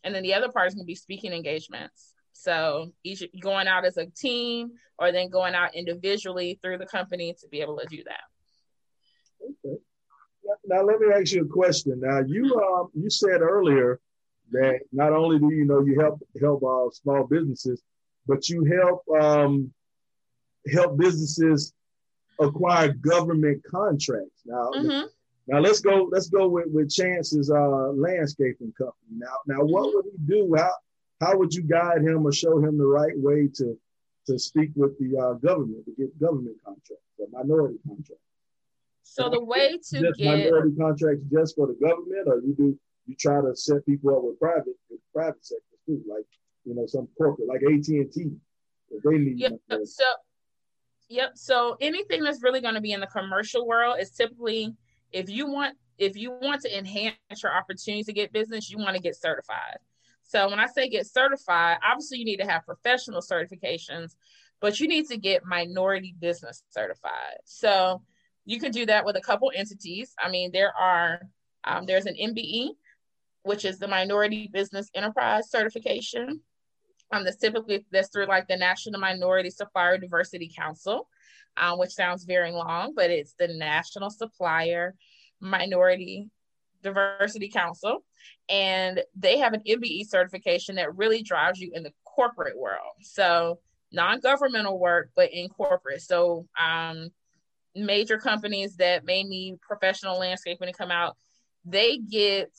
And 0.03 0.15
then 0.15 0.23
the 0.23 0.33
other 0.33 0.49
part 0.49 0.67
is 0.67 0.75
going 0.75 0.85
to 0.85 0.87
be 0.87 0.95
speaking 0.95 1.33
engagements. 1.33 2.13
So 2.31 2.93
each 3.03 3.23
going 3.41 3.67
out 3.67 3.85
as 3.85 3.97
a 3.97 4.05
team 4.05 4.71
or 4.97 5.11
then 5.11 5.29
going 5.29 5.55
out 5.55 5.75
individually 5.75 6.57
through 6.61 6.77
the 6.77 6.85
company 6.85 7.35
to 7.41 7.47
be 7.49 7.61
able 7.61 7.77
to 7.77 7.85
do 7.87 8.03
that. 8.05 8.21
Okay. 9.65 9.77
Now 10.65 10.83
let 10.83 10.99
me 10.99 11.07
ask 11.13 11.31
you 11.33 11.43
a 11.43 11.47
question. 11.47 11.99
Now 11.99 12.19
you 12.19 12.55
um 12.55 12.89
you 12.93 13.09
said 13.09 13.41
earlier 13.41 13.99
that 14.51 14.79
not 14.91 15.13
only 15.13 15.39
do 15.39 15.51
you 15.51 15.65
know 15.65 15.81
you 15.81 15.99
help 15.99 16.21
help 16.39 16.63
uh, 16.63 16.89
small 16.91 17.25
businesses, 17.25 17.81
but 18.27 18.49
you 18.49 18.63
help 18.63 19.03
um, 19.21 19.71
help 20.71 20.97
businesses 20.97 21.73
acquire 22.39 22.93
government 22.93 23.63
contracts. 23.69 24.41
Now, 24.45 24.71
mm-hmm. 24.75 25.07
Now 25.47 25.59
let's 25.59 25.79
go. 25.79 26.07
Let's 26.11 26.29
go 26.29 26.47
with, 26.47 26.67
with 26.67 26.91
Chance's 26.91 27.49
uh, 27.49 27.89
landscaping 27.93 28.71
company. 28.77 29.17
Now, 29.17 29.35
now, 29.47 29.63
what 29.63 29.87
mm-hmm. 29.87 29.95
would 29.95 30.05
he 30.05 30.17
do? 30.27 30.55
How 30.55 30.71
how 31.21 31.37
would 31.37 31.53
you 31.53 31.63
guide 31.63 32.03
him 32.03 32.25
or 32.25 32.31
show 32.31 32.59
him 32.59 32.77
the 32.77 32.85
right 32.85 33.17
way 33.17 33.49
to 33.55 33.77
to 34.27 34.37
speak 34.37 34.69
with 34.75 34.97
the 34.99 35.17
uh, 35.17 35.33
government 35.33 35.85
to 35.85 35.91
get 35.97 36.19
government 36.19 36.57
contracts 36.63 37.03
or 37.17 37.27
minority 37.31 37.79
contracts? 37.87 38.28
So 39.11 39.29
the 39.29 39.43
way 39.43 39.71
to 39.71 39.99
just 39.99 40.19
get 40.19 40.25
minority 40.25 40.75
contracts 40.77 41.23
just 41.31 41.55
for 41.55 41.67
the 41.67 41.73
government, 41.73 42.27
or 42.27 42.41
you 42.41 42.53
do 42.55 42.79
you 43.07 43.15
try 43.15 43.41
to 43.41 43.55
set 43.55 43.85
people 43.85 44.15
up 44.15 44.23
with 44.23 44.39
private 44.39 44.75
with 44.89 44.99
private 45.13 45.43
sectors 45.43 45.79
too, 45.85 46.01
like 46.07 46.25
you 46.63 46.75
know 46.75 46.85
some 46.85 47.07
corporate 47.17 47.47
like 47.47 47.61
AT 47.63 47.87
and 47.87 48.11
T, 48.11 48.31
if 48.91 49.03
they 49.03 49.17
need. 49.17 49.39
Yep. 49.39 49.53
So, 49.85 50.05
yep. 51.09 51.31
So 51.35 51.75
anything 51.81 52.23
that's 52.23 52.43
really 52.43 52.61
going 52.61 52.75
to 52.75 52.81
be 52.81 52.91
in 52.91 52.99
the 52.99 53.07
commercial 53.07 53.65
world 53.65 53.97
is 53.99 54.11
typically 54.11 54.75
if 55.11 55.27
you 55.27 55.47
want 55.47 55.75
if 55.97 56.15
you 56.15 56.31
want 56.31 56.61
to 56.61 56.77
enhance 56.77 57.15
your 57.41 57.51
opportunity 57.55 58.03
to 58.03 58.13
get 58.13 58.31
business, 58.31 58.69
you 58.69 58.77
want 58.77 58.95
to 58.95 59.01
get 59.01 59.15
certified. 59.15 59.79
So 60.23 60.49
when 60.49 60.59
I 60.59 60.67
say 60.67 60.87
get 60.87 61.07
certified, 61.07 61.77
obviously 61.83 62.19
you 62.19 62.25
need 62.25 62.37
to 62.37 62.47
have 62.47 62.63
professional 62.63 63.21
certifications, 63.21 64.15
but 64.59 64.79
you 64.79 64.87
need 64.87 65.07
to 65.07 65.17
get 65.17 65.43
minority 65.45 66.13
business 66.19 66.63
certified. 66.69 67.39
So 67.45 68.03
you 68.45 68.59
can 68.59 68.71
do 68.71 68.85
that 68.85 69.05
with 69.05 69.15
a 69.15 69.21
couple 69.21 69.51
entities. 69.55 70.13
I 70.19 70.29
mean, 70.29 70.51
there 70.51 70.73
are 70.77 71.21
um, 71.63 71.85
there's 71.85 72.05
an 72.05 72.15
MBE, 72.15 72.69
which 73.43 73.65
is 73.65 73.79
the 73.79 73.87
Minority 73.87 74.49
Business 74.51 74.89
Enterprise 74.93 75.49
Certification. 75.49 76.41
Um, 77.11 77.23
that's 77.23 77.37
typically 77.37 77.85
that's 77.91 78.09
through 78.09 78.27
like 78.27 78.47
the 78.47 78.57
National 78.57 78.99
Minority 78.99 79.49
Supplier 79.49 79.97
Diversity 79.97 80.51
Council 80.55 81.07
um, 81.59 81.77
which 81.77 81.91
sounds 81.91 82.23
very 82.23 82.51
long, 82.51 82.93
but 82.95 83.09
it's 83.09 83.33
the 83.33 83.47
National 83.47 84.09
Supplier 84.09 84.95
Minority 85.39 86.29
Diversity 86.81 87.49
Council. 87.49 88.03
And 88.47 89.03
they 89.15 89.37
have 89.39 89.53
an 89.53 89.61
MBE 89.67 90.07
certification 90.07 90.75
that 90.75 90.95
really 90.95 91.21
drives 91.21 91.59
you 91.59 91.71
in 91.73 91.83
the 91.83 91.93
corporate 92.05 92.57
world. 92.57 92.93
So, 93.01 93.59
non 93.91 94.19
governmental 94.19 94.79
work, 94.79 95.11
but 95.15 95.31
in 95.33 95.49
corporate. 95.49 96.01
So, 96.01 96.47
um, 96.59 97.09
major 97.85 98.17
companies 98.17 98.75
that 98.77 99.05
may 99.05 99.23
need 99.23 99.61
professional 99.61 100.19
landscaping 100.19 100.67
to 100.67 100.73
come 100.73 100.91
out, 100.91 101.15
they 101.65 101.97
get 101.97 102.51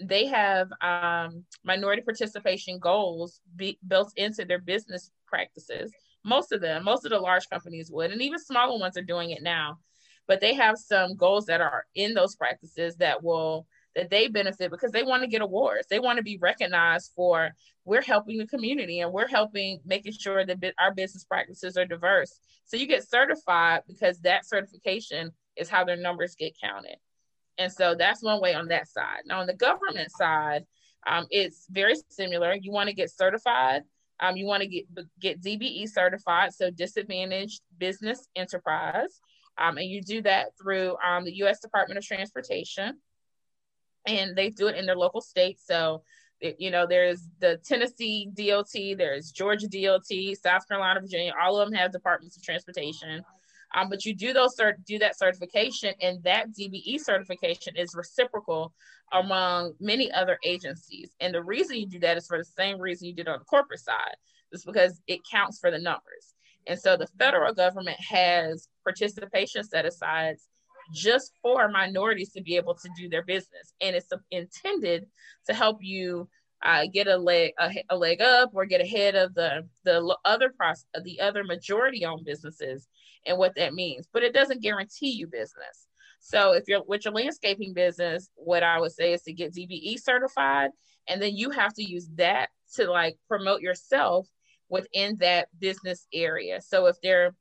they 0.00 0.26
have 0.26 0.68
um, 0.80 1.44
minority 1.64 2.02
participation 2.02 2.78
goals 2.78 3.40
be, 3.56 3.78
built 3.86 4.12
into 4.16 4.44
their 4.44 4.60
business 4.60 5.10
practices. 5.26 5.92
Most 6.24 6.52
of 6.52 6.60
them, 6.60 6.84
most 6.84 7.04
of 7.04 7.10
the 7.10 7.18
large 7.18 7.48
companies 7.48 7.90
would, 7.90 8.12
and 8.12 8.22
even 8.22 8.38
smaller 8.38 8.78
ones 8.78 8.96
are 8.96 9.02
doing 9.02 9.30
it 9.30 9.42
now. 9.42 9.78
But 10.26 10.40
they 10.40 10.54
have 10.54 10.78
some 10.78 11.16
goals 11.16 11.46
that 11.46 11.60
are 11.60 11.86
in 11.94 12.14
those 12.14 12.36
practices 12.36 12.96
that 12.96 13.22
will 13.22 13.66
that 13.98 14.10
they 14.10 14.28
benefit 14.28 14.70
because 14.70 14.92
they 14.92 15.02
want 15.02 15.24
to 15.24 15.28
get 15.28 15.42
awards. 15.42 15.88
They 15.90 15.98
want 15.98 16.18
to 16.18 16.22
be 16.22 16.38
recognized 16.40 17.10
for 17.16 17.50
we're 17.84 18.00
helping 18.00 18.38
the 18.38 18.46
community 18.46 19.00
and 19.00 19.12
we're 19.12 19.26
helping 19.26 19.80
making 19.84 20.12
sure 20.12 20.46
that 20.46 20.74
our 20.78 20.94
business 20.94 21.24
practices 21.24 21.76
are 21.76 21.84
diverse. 21.84 22.38
So 22.64 22.76
you 22.76 22.86
get 22.86 23.08
certified 23.08 23.82
because 23.88 24.20
that 24.20 24.46
certification 24.46 25.32
is 25.56 25.68
how 25.68 25.82
their 25.82 25.96
numbers 25.96 26.36
get 26.36 26.56
counted. 26.62 26.94
And 27.58 27.72
so 27.72 27.96
that's 27.96 28.22
one 28.22 28.40
way 28.40 28.54
on 28.54 28.68
that 28.68 28.86
side. 28.86 29.22
Now, 29.26 29.40
on 29.40 29.48
the 29.48 29.54
government 29.54 30.12
side, 30.12 30.64
um, 31.04 31.26
it's 31.30 31.66
very 31.68 31.94
similar. 32.08 32.54
You 32.54 32.70
want 32.70 32.88
to 32.88 32.94
get 32.94 33.10
certified. 33.10 33.82
Um, 34.20 34.36
you 34.36 34.46
want 34.46 34.62
to 34.62 34.68
get 34.68 34.84
get 35.20 35.42
DBE 35.42 35.88
certified, 35.88 36.52
so 36.52 36.70
disadvantaged 36.70 37.62
business 37.78 38.28
enterprise, 38.36 39.20
um, 39.56 39.76
and 39.76 39.88
you 39.88 40.02
do 40.02 40.22
that 40.22 40.48
through 40.60 40.96
um, 41.04 41.24
the 41.24 41.36
U.S. 41.36 41.60
Department 41.60 41.98
of 41.98 42.04
Transportation, 42.04 42.98
and 44.06 44.36
they 44.36 44.50
do 44.50 44.68
it 44.68 44.76
in 44.76 44.86
their 44.86 44.96
local 44.96 45.20
state. 45.20 45.58
So, 45.60 46.02
you 46.40 46.70
know, 46.70 46.86
there's 46.86 47.28
the 47.40 47.58
Tennessee 47.64 48.30
DOT, 48.32 48.96
there's 48.96 49.30
Georgia 49.30 49.68
DOT, 49.68 50.36
South 50.42 50.68
Carolina, 50.68 51.00
Virginia. 51.00 51.32
All 51.40 51.60
of 51.60 51.68
them 51.68 51.78
have 51.78 51.92
departments 51.92 52.36
of 52.36 52.42
transportation. 52.42 53.24
Um, 53.74 53.90
but 53.90 54.04
you 54.04 54.14
do 54.14 54.32
those 54.32 54.56
cert- 54.56 54.84
do 54.86 54.98
that 54.98 55.18
certification, 55.18 55.92
and 56.00 56.22
that 56.22 56.52
DBE 56.52 57.00
certification 57.00 57.76
is 57.76 57.94
reciprocal 57.94 58.72
among 59.12 59.74
many 59.80 60.10
other 60.12 60.38
agencies. 60.44 61.10
And 61.20 61.34
the 61.34 61.42
reason 61.42 61.76
you 61.76 61.86
do 61.86 61.98
that 62.00 62.16
is 62.16 62.26
for 62.26 62.38
the 62.38 62.44
same 62.44 62.78
reason 62.78 63.08
you 63.08 63.14
did 63.14 63.28
on 63.28 63.38
the 63.38 63.44
corporate 63.44 63.80
side, 63.80 64.16
is 64.52 64.64
because 64.64 65.00
it 65.06 65.20
counts 65.30 65.58
for 65.58 65.70
the 65.70 65.78
numbers. 65.78 66.34
And 66.66 66.78
so 66.78 66.96
the 66.96 67.08
federal 67.18 67.52
government 67.52 67.98
has 68.00 68.68
participation 68.84 69.64
set 69.64 69.86
asides 69.86 70.48
just 70.92 71.32
for 71.42 71.68
minorities 71.68 72.32
to 72.32 72.42
be 72.42 72.56
able 72.56 72.74
to 72.74 72.88
do 72.96 73.08
their 73.08 73.24
business, 73.24 73.72
and 73.80 73.94
it's 73.94 74.08
intended 74.30 75.06
to 75.46 75.54
help 75.54 75.78
you 75.80 76.28
uh, 76.62 76.86
get 76.92 77.06
a 77.06 77.16
leg 77.16 77.52
a, 77.58 77.70
a, 77.90 77.96
leg 77.96 78.20
up 78.20 78.50
or 78.52 78.64
get 78.66 78.80
ahead 78.80 79.14
of 79.14 79.32
the 79.34 79.66
the 79.84 80.16
other 80.24 80.50
process 80.50 80.86
the 81.04 81.20
other 81.20 81.44
majority 81.44 82.04
owned 82.04 82.24
businesses 82.24 82.88
and 83.26 83.38
what 83.38 83.54
that 83.54 83.74
means. 83.74 84.08
But 84.12 84.24
it 84.24 84.34
doesn't 84.34 84.62
guarantee 84.62 85.10
you 85.10 85.28
business. 85.28 85.86
So 86.20 86.52
if 86.52 86.64
you're 86.66 86.82
with 86.84 87.04
your 87.04 87.14
landscaping 87.14 87.74
business 87.74 88.28
what 88.34 88.64
i 88.64 88.80
would 88.80 88.90
say 88.90 89.12
is 89.12 89.22
to 89.22 89.32
get 89.32 89.54
dbe 89.54 90.00
certified 90.02 90.70
and 91.08 91.22
then 91.22 91.36
you 91.36 91.50
have 91.50 91.72
to 91.74 91.82
use 91.82 92.08
that 92.16 92.48
to 92.74 92.90
like 92.90 93.16
promote 93.28 93.60
yourself 93.60 94.28
within 94.68 95.16
that 95.20 95.48
business 95.58 96.06
area. 96.12 96.60
So 96.60 96.86
if 96.86 96.96
they're 97.02 97.34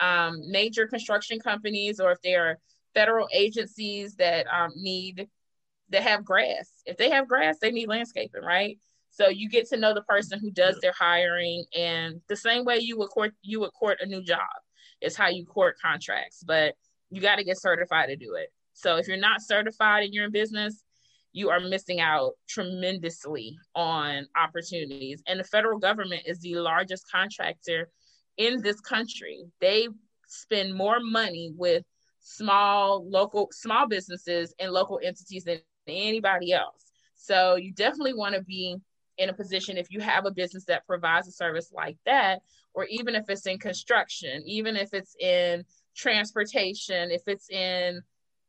um, 0.00 0.50
major 0.50 0.86
construction 0.86 1.38
companies 1.38 2.00
or 2.00 2.12
if 2.12 2.18
they're 2.22 2.58
federal 2.94 3.28
agencies 3.32 4.16
that 4.16 4.46
um, 4.46 4.72
need 4.76 5.28
that 5.90 6.02
have 6.02 6.24
grass. 6.24 6.70
If 6.86 6.96
they 6.96 7.10
have 7.10 7.28
grass, 7.28 7.58
they 7.60 7.70
need 7.70 7.88
landscaping, 7.88 8.42
right? 8.42 8.78
So 9.10 9.28
you 9.28 9.48
get 9.48 9.68
to 9.68 9.76
know 9.76 9.94
the 9.94 10.02
person 10.02 10.40
who 10.40 10.50
does 10.50 10.78
their 10.80 10.94
hiring, 10.98 11.64
and 11.76 12.20
the 12.28 12.36
same 12.36 12.64
way 12.64 12.78
you 12.78 12.98
would 12.98 13.10
court 13.10 13.32
you 13.42 13.60
would 13.60 13.72
court 13.72 13.98
a 14.00 14.06
new 14.06 14.22
job 14.22 14.40
is 15.00 15.16
how 15.16 15.28
you 15.28 15.44
court 15.44 15.76
contracts. 15.80 16.42
But 16.44 16.74
you 17.10 17.20
got 17.20 17.36
to 17.36 17.44
get 17.44 17.60
certified 17.60 18.08
to 18.08 18.16
do 18.16 18.34
it. 18.34 18.52
So 18.72 18.96
if 18.96 19.06
you're 19.06 19.16
not 19.16 19.40
certified 19.40 20.04
and 20.04 20.12
you're 20.12 20.24
in 20.24 20.32
business, 20.32 20.82
you 21.32 21.50
are 21.50 21.60
missing 21.60 22.00
out 22.00 22.32
tremendously 22.48 23.56
on 23.74 24.26
opportunities. 24.36 25.22
And 25.28 25.38
the 25.38 25.44
federal 25.44 25.78
government 25.78 26.22
is 26.26 26.40
the 26.40 26.56
largest 26.56 27.04
contractor 27.10 27.90
in 28.36 28.62
this 28.62 28.80
country. 28.80 29.44
They 29.60 29.88
spend 30.26 30.74
more 30.74 30.98
money 31.00 31.52
with 31.56 31.84
small 32.24 33.08
local 33.08 33.50
small 33.52 33.86
businesses 33.86 34.54
and 34.58 34.72
local 34.72 34.98
entities 35.02 35.44
than 35.44 35.58
anybody 35.86 36.52
else. 36.52 36.90
So 37.14 37.56
you 37.56 37.72
definitely 37.72 38.14
want 38.14 38.34
to 38.34 38.42
be 38.42 38.76
in 39.18 39.28
a 39.28 39.34
position 39.34 39.76
if 39.76 39.90
you 39.90 40.00
have 40.00 40.24
a 40.24 40.30
business 40.30 40.64
that 40.64 40.86
provides 40.86 41.28
a 41.28 41.32
service 41.32 41.70
like 41.72 41.98
that, 42.06 42.40
or 42.72 42.86
even 42.86 43.14
if 43.14 43.28
it's 43.28 43.46
in 43.46 43.58
construction, 43.58 44.42
even 44.46 44.74
if 44.74 44.92
it's 44.94 45.14
in 45.20 45.64
transportation, 45.94 47.10
if 47.10 47.22
it's 47.26 47.48
in 47.50 48.02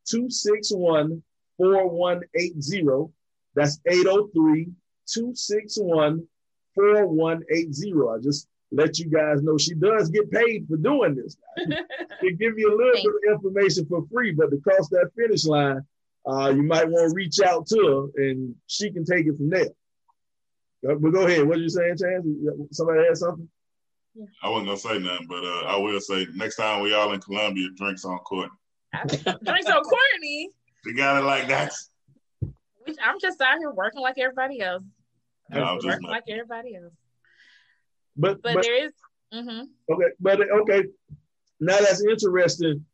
261 0.07 1.21
4180. 1.57 3.13
That's 3.55 3.81
803 3.87 4.69
261 5.07 6.27
4180. 6.75 7.93
I 8.09 8.19
just 8.23 8.49
let 8.73 8.99
you 8.99 9.07
guys 9.07 9.43
know 9.43 9.57
she 9.57 9.75
does 9.75 10.09
get 10.11 10.31
paid 10.31 10.67
for 10.69 10.77
doing 10.77 11.15
this. 11.15 11.37
they 11.57 12.33
give 12.33 12.59
you 12.59 12.69
a 12.69 12.77
little 12.77 13.03
bit 13.03 13.33
of 13.33 13.37
information 13.37 13.87
for 13.87 14.05
free, 14.13 14.33
but 14.33 14.51
to 14.51 14.59
cross 14.59 14.89
that 14.89 15.11
finish 15.17 15.45
line, 15.45 15.81
uh, 16.27 16.51
you 16.55 16.63
might 16.63 16.89
want 16.89 17.11
to 17.11 17.15
reach 17.15 17.41
out 17.41 17.67
to 17.67 18.11
her 18.17 18.23
and 18.23 18.55
she 18.67 18.91
can 18.91 19.05
take 19.05 19.27
it 19.27 19.37
from 19.37 19.51
there. 19.51 19.69
Uh, 20.89 20.95
but 20.95 21.11
go 21.11 21.27
ahead. 21.27 21.47
What 21.47 21.59
are 21.59 21.63
you 21.63 21.69
saying, 21.69 21.97
Chance? 21.99 22.27
Somebody 22.73 23.05
had 23.07 23.17
something? 23.17 23.49
I 24.43 24.49
wasn't 24.49 24.69
gonna 24.69 24.79
say 24.79 24.99
nothing, 24.99 25.27
but 25.29 25.45
uh, 25.45 25.63
I 25.67 25.77
will 25.77 26.01
say 26.01 26.27
next 26.35 26.57
time 26.57 26.83
we 26.83 26.95
all 26.95 27.13
in 27.13 27.21
Columbia, 27.21 27.69
drinks 27.77 28.05
on 28.05 28.19
Courtney. 28.19 28.57
drinks 29.09 29.67
on 29.67 29.83
Courtney. 29.83 30.51
You 30.85 30.97
got 30.97 31.21
it 31.21 31.27
like 31.27 31.49
that. 31.49 31.73
I'm 33.03 33.19
just 33.21 33.41
out 33.41 33.59
here 33.59 33.73
working 33.73 34.03
like 34.03 34.19
everybody 34.19 34.61
else. 34.61 34.85
No, 35.51 35.79
working 35.83 36.09
like 36.09 36.25
everybody 36.29 36.77
else. 36.77 36.93
But 38.17 38.43
but, 38.43 38.55
but 38.55 38.63
there 38.63 38.85
is, 38.87 38.93
mm-hmm. 39.33 39.93
okay. 39.93 40.09
But 40.21 40.41
okay, 40.41 40.85
now 41.61 41.79
that's 41.79 42.05
interesting 42.05 42.85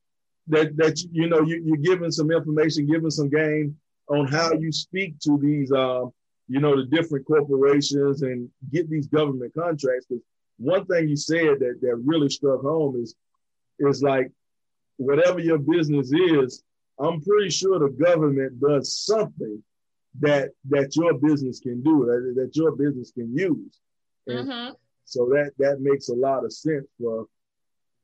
that 0.49 0.77
that 0.77 1.01
you 1.13 1.29
know 1.29 1.43
you, 1.43 1.63
you're 1.65 1.77
giving 1.77 2.11
some 2.11 2.31
information, 2.31 2.87
giving 2.87 3.11
some 3.11 3.29
game 3.29 3.77
on 4.09 4.27
how 4.27 4.53
you 4.53 4.73
speak 4.73 5.19
to 5.21 5.39
these, 5.39 5.71
uh, 5.73 6.05
you 6.49 6.61
know, 6.61 6.77
the 6.77 6.85
different 6.85 7.27
corporations 7.27 8.23
and 8.23 8.51
get 8.73 8.91
these 8.91 9.07
government 9.07 9.55
contracts. 9.55 10.07
Because 10.09 10.25
one 10.59 10.85
thing 10.87 11.09
you 11.09 11.17
said 11.17 11.61
that 11.61 11.79
that 11.81 12.03
really 12.05 12.29
struck 12.29 12.61
home 12.61 13.01
is 13.01 13.15
is 13.79 14.03
like 14.03 14.31
whatever 14.97 15.39
your 15.39 15.59
business 15.59 16.13
is, 16.13 16.63
I'm 16.99 17.23
pretty 17.23 17.51
sure 17.51 17.79
the 17.79 17.89
government 17.89 18.61
does 18.61 19.05
something 19.07 19.63
that 20.19 20.51
that 20.69 20.97
your 20.97 21.15
business 21.15 21.61
can 21.61 21.83
do 21.83 22.05
that, 22.07 22.43
that 22.43 22.57
your 22.57 22.73
business 22.73 23.13
can 23.13 23.37
use. 23.37 23.79
And 24.27 24.49
mm-hmm. 24.49 24.73
So 25.11 25.27
that 25.31 25.51
that 25.59 25.81
makes 25.81 26.09
a 26.09 26.15
lot 26.15 26.45
of 26.45 26.53
sense 26.53 26.87
for 27.01 27.27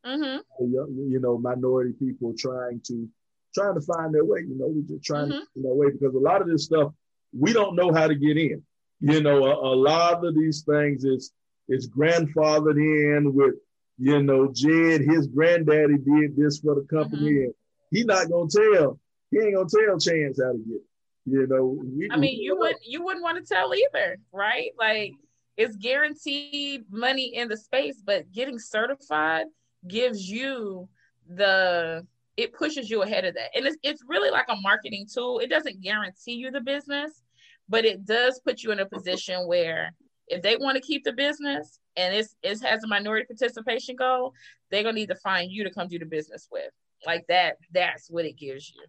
mm-hmm. 0.04 0.38
you 0.58 1.20
know 1.20 1.38
minority 1.38 1.92
people 1.92 2.34
trying 2.36 2.80
to 2.86 3.08
trying 3.54 3.74
to 3.74 3.80
find 3.80 4.12
their 4.12 4.24
way. 4.24 4.40
You 4.40 4.58
know, 4.58 4.66
we're 4.66 4.82
just 4.82 5.04
trying 5.04 5.28
mm-hmm. 5.28 5.38
to 5.38 5.46
find 5.54 5.64
their 5.64 5.74
way 5.74 5.92
because 5.92 6.16
a 6.16 6.18
lot 6.18 6.42
of 6.42 6.48
this 6.48 6.64
stuff 6.64 6.92
we 7.32 7.52
don't 7.52 7.76
know 7.76 7.92
how 7.92 8.08
to 8.08 8.16
get 8.16 8.36
in. 8.36 8.60
You 8.98 9.22
know, 9.22 9.44
a, 9.44 9.74
a 9.74 9.76
lot 9.76 10.26
of 10.26 10.34
these 10.34 10.62
things 10.62 11.04
is 11.04 11.32
is 11.68 11.88
grandfathered 11.88 12.76
in 12.76 13.32
with 13.32 13.54
you 13.98 14.20
know 14.20 14.50
Jed. 14.52 15.02
His 15.02 15.28
granddaddy 15.28 15.98
did 15.98 16.36
this 16.36 16.58
for 16.58 16.74
the 16.74 16.86
company, 16.90 17.30
mm-hmm. 17.30 17.44
and 17.44 17.54
he 17.92 18.02
not 18.02 18.28
gonna 18.28 18.50
tell. 18.50 18.98
He 19.30 19.38
ain't 19.38 19.54
gonna 19.54 19.68
tell 19.68 19.98
Chance 20.00 20.40
how 20.42 20.52
to 20.52 20.58
get. 20.58 20.76
It. 20.76 20.82
You 21.28 21.46
know, 21.48 21.78
we, 21.84 22.08
I 22.10 22.16
mean, 22.16 22.40
you 22.40 22.56
wouldn't 22.56 22.84
you 22.84 23.04
wouldn't 23.04 23.22
want 23.22 23.44
to 23.44 23.54
tell 23.54 23.72
either, 23.74 24.18
right? 24.32 24.70
Like 24.78 25.12
it's 25.56 25.76
guaranteed 25.76 26.84
money 26.90 27.34
in 27.34 27.48
the 27.48 27.56
space, 27.56 28.02
but 28.04 28.30
getting 28.32 28.58
certified 28.58 29.46
gives 29.86 30.28
you 30.28 30.88
the 31.28 32.06
it 32.36 32.52
pushes 32.52 32.90
you 32.90 33.02
ahead 33.02 33.24
of 33.24 33.34
that. 33.34 33.50
And 33.54 33.66
it's, 33.66 33.76
it's 33.82 34.02
really 34.06 34.30
like 34.30 34.46
a 34.48 34.56
marketing 34.56 35.06
tool. 35.12 35.38
It 35.38 35.48
doesn't 35.48 35.80
guarantee 35.80 36.34
you 36.34 36.50
the 36.50 36.60
business, 36.60 37.22
but 37.68 37.84
it 37.84 38.04
does 38.04 38.40
put 38.44 38.62
you 38.62 38.72
in 38.72 38.80
a 38.80 38.86
position 38.86 39.46
where 39.46 39.94
if 40.28 40.42
they 40.42 40.56
want 40.56 40.76
to 40.76 40.82
keep 40.82 41.04
the 41.04 41.14
business 41.14 41.78
and 41.96 42.14
it's, 42.14 42.36
it 42.42 42.60
has 42.60 42.84
a 42.84 42.88
minority 42.88 43.24
participation 43.24 43.96
goal, 43.96 44.34
they're 44.70 44.82
going 44.82 44.94
to 44.94 45.00
need 45.00 45.08
to 45.08 45.16
find 45.16 45.50
you 45.50 45.64
to 45.64 45.70
come 45.70 45.88
do 45.88 45.98
the 45.98 46.04
business 46.04 46.46
with. 46.52 46.70
Like 47.06 47.24
that, 47.28 47.56
that's 47.72 48.10
what 48.10 48.26
it 48.26 48.36
gives 48.36 48.68
you. 48.68 48.82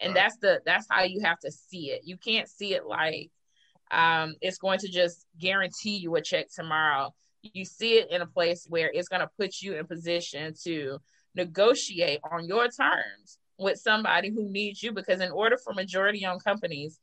And 0.00 0.14
that's 0.14 0.36
the, 0.36 0.60
that's 0.64 0.86
how 0.88 1.02
you 1.02 1.20
have 1.24 1.40
to 1.40 1.50
see 1.50 1.90
it. 1.90 2.02
You 2.04 2.16
can't 2.16 2.48
see 2.48 2.74
it 2.74 2.86
like 2.86 3.30
um, 3.94 4.34
it's 4.40 4.58
going 4.58 4.80
to 4.80 4.88
just 4.88 5.24
guarantee 5.38 5.96
you 5.96 6.14
a 6.16 6.20
check 6.20 6.48
tomorrow. 6.52 7.14
You 7.42 7.64
see 7.64 7.98
it 7.98 8.10
in 8.10 8.22
a 8.22 8.26
place 8.26 8.66
where 8.68 8.90
it's 8.92 9.08
going 9.08 9.20
to 9.20 9.30
put 9.38 9.62
you 9.62 9.76
in 9.76 9.86
position 9.86 10.52
to 10.64 10.98
negotiate 11.36 12.20
on 12.30 12.46
your 12.46 12.64
terms 12.68 13.38
with 13.58 13.78
somebody 13.78 14.30
who 14.30 14.50
needs 14.50 14.82
you 14.82 14.92
because 14.92 15.20
in 15.20 15.30
order 15.30 15.56
for 15.56 15.72
majority 15.72 16.26
owned 16.26 16.42
companies 16.42 16.98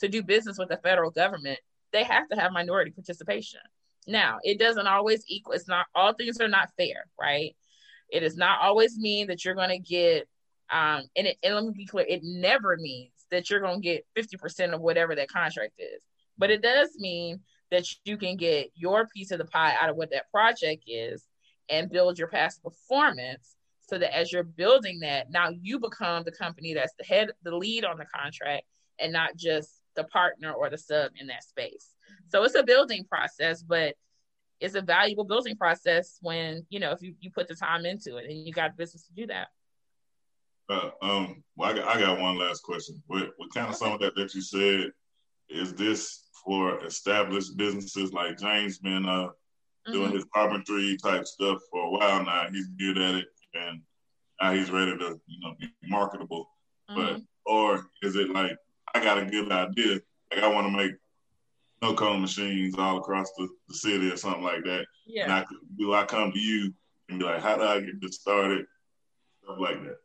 to 0.00 0.08
do 0.08 0.22
business 0.22 0.58
with 0.58 0.68
the 0.68 0.78
federal 0.78 1.10
government 1.10 1.58
they 1.92 2.02
have 2.04 2.26
to 2.30 2.36
have 2.36 2.52
minority 2.52 2.90
participation. 2.90 3.60
Now 4.06 4.38
it 4.42 4.58
doesn't 4.58 4.86
always 4.86 5.22
equal 5.28 5.52
it's 5.52 5.68
not 5.68 5.86
all 5.94 6.14
things 6.14 6.40
are 6.40 6.48
not 6.48 6.70
fair 6.78 7.04
right? 7.20 7.54
It 8.08 8.20
does 8.20 8.36
not 8.36 8.60
always 8.62 8.98
mean 8.98 9.26
that 9.26 9.44
you're 9.44 9.54
going 9.54 9.70
to 9.70 9.78
get 9.78 10.28
um 10.70 11.02
and, 11.14 11.26
it, 11.26 11.36
and 11.42 11.54
let 11.54 11.64
me 11.64 11.72
be 11.76 11.86
clear 11.86 12.06
it 12.08 12.22
never 12.22 12.76
means 12.78 13.12
that 13.30 13.50
you're 13.50 13.60
going 13.60 13.80
to 13.80 13.82
get 13.82 14.06
50% 14.16 14.74
of 14.74 14.80
whatever 14.80 15.14
that 15.14 15.28
contract 15.28 15.74
is 15.78 16.00
but 16.38 16.50
it 16.50 16.62
does 16.62 16.90
mean 16.98 17.40
that 17.70 17.86
you 18.04 18.16
can 18.16 18.36
get 18.36 18.70
your 18.74 19.06
piece 19.08 19.30
of 19.30 19.38
the 19.38 19.44
pie 19.44 19.74
out 19.80 19.90
of 19.90 19.96
what 19.96 20.10
that 20.10 20.30
project 20.30 20.84
is 20.86 21.24
and 21.68 21.90
build 21.90 22.18
your 22.18 22.28
past 22.28 22.62
performance 22.62 23.56
so 23.80 23.98
that 23.98 24.16
as 24.16 24.32
you're 24.32 24.42
building 24.42 25.00
that, 25.00 25.30
now 25.30 25.48
you 25.50 25.78
become 25.78 26.22
the 26.24 26.32
company 26.32 26.74
that's 26.74 26.94
the 26.98 27.04
head, 27.04 27.30
the 27.42 27.54
lead 27.54 27.84
on 27.84 27.98
the 27.98 28.06
contract, 28.06 28.64
and 28.98 29.12
not 29.12 29.36
just 29.36 29.70
the 29.96 30.04
partner 30.04 30.52
or 30.52 30.70
the 30.70 30.78
sub 30.78 31.12
in 31.18 31.26
that 31.26 31.44
space. 31.44 31.88
So 32.28 32.42
it's 32.44 32.54
a 32.54 32.62
building 32.62 33.04
process, 33.04 33.62
but 33.62 33.94
it's 34.60 34.74
a 34.74 34.80
valuable 34.80 35.24
building 35.24 35.56
process 35.56 36.18
when 36.22 36.64
you 36.70 36.78
know 36.78 36.92
if 36.92 37.02
you, 37.02 37.14
you 37.20 37.30
put 37.30 37.48
the 37.48 37.54
time 37.54 37.84
into 37.84 38.16
it 38.16 38.26
and 38.30 38.46
you 38.46 38.52
got 38.52 38.76
business 38.76 39.06
to 39.06 39.12
do 39.14 39.26
that. 39.26 39.48
Uh, 40.68 40.90
um, 41.02 41.42
well, 41.56 41.70
I 41.70 41.74
got, 41.74 41.96
I 41.96 42.00
got 42.00 42.20
one 42.20 42.38
last 42.38 42.62
question. 42.62 43.02
What, 43.08 43.30
what 43.36 43.52
kind 43.52 43.68
of 43.68 43.74
some 43.74 43.92
of 43.92 44.00
that 44.00 44.14
that 44.14 44.34
you 44.34 44.40
said 44.40 44.92
is 45.48 45.74
this 45.74 46.21
for 46.44 46.84
established 46.84 47.56
businesses 47.56 48.12
like 48.12 48.38
James 48.38 48.78
been 48.78 49.06
uh, 49.06 49.28
doing 49.86 50.06
mm-hmm. 50.08 50.16
his 50.16 50.26
carpentry 50.34 50.96
type 50.96 51.26
stuff 51.26 51.58
for 51.70 51.86
a 51.86 51.90
while 51.90 52.24
now. 52.24 52.46
He's 52.50 52.68
good 52.68 52.98
at 52.98 53.14
it 53.14 53.26
and 53.54 53.80
now 54.40 54.52
he's 54.52 54.70
ready 54.70 54.96
to 54.96 55.20
you 55.26 55.40
know 55.40 55.54
be 55.58 55.72
marketable. 55.84 56.48
Mm-hmm. 56.90 57.00
But 57.00 57.22
or 57.46 57.86
is 58.02 58.16
it 58.16 58.30
like 58.30 58.56
I 58.94 59.02
got 59.02 59.18
a 59.18 59.26
good 59.26 59.50
idea, 59.50 60.00
like 60.30 60.42
I 60.42 60.48
want 60.48 60.66
to 60.66 60.76
make 60.76 60.92
no 61.80 61.94
cone 61.94 62.20
machines 62.20 62.76
all 62.78 62.98
across 62.98 63.32
the, 63.36 63.48
the 63.68 63.74
city 63.74 64.10
or 64.10 64.16
something 64.16 64.44
like 64.44 64.62
that. 64.64 64.86
Yeah. 65.06 65.24
And 65.24 65.32
I, 65.32 65.44
do 65.76 65.92
I 65.94 66.04
come 66.04 66.30
to 66.30 66.38
you 66.38 66.72
and 67.08 67.18
be 67.18 67.24
like, 67.24 67.42
how 67.42 67.56
do 67.56 67.64
I 67.64 67.80
get 67.80 68.00
this 68.00 68.16
started? 68.16 68.66
Stuff 69.42 69.56
like 69.58 69.82
that. 69.82 69.96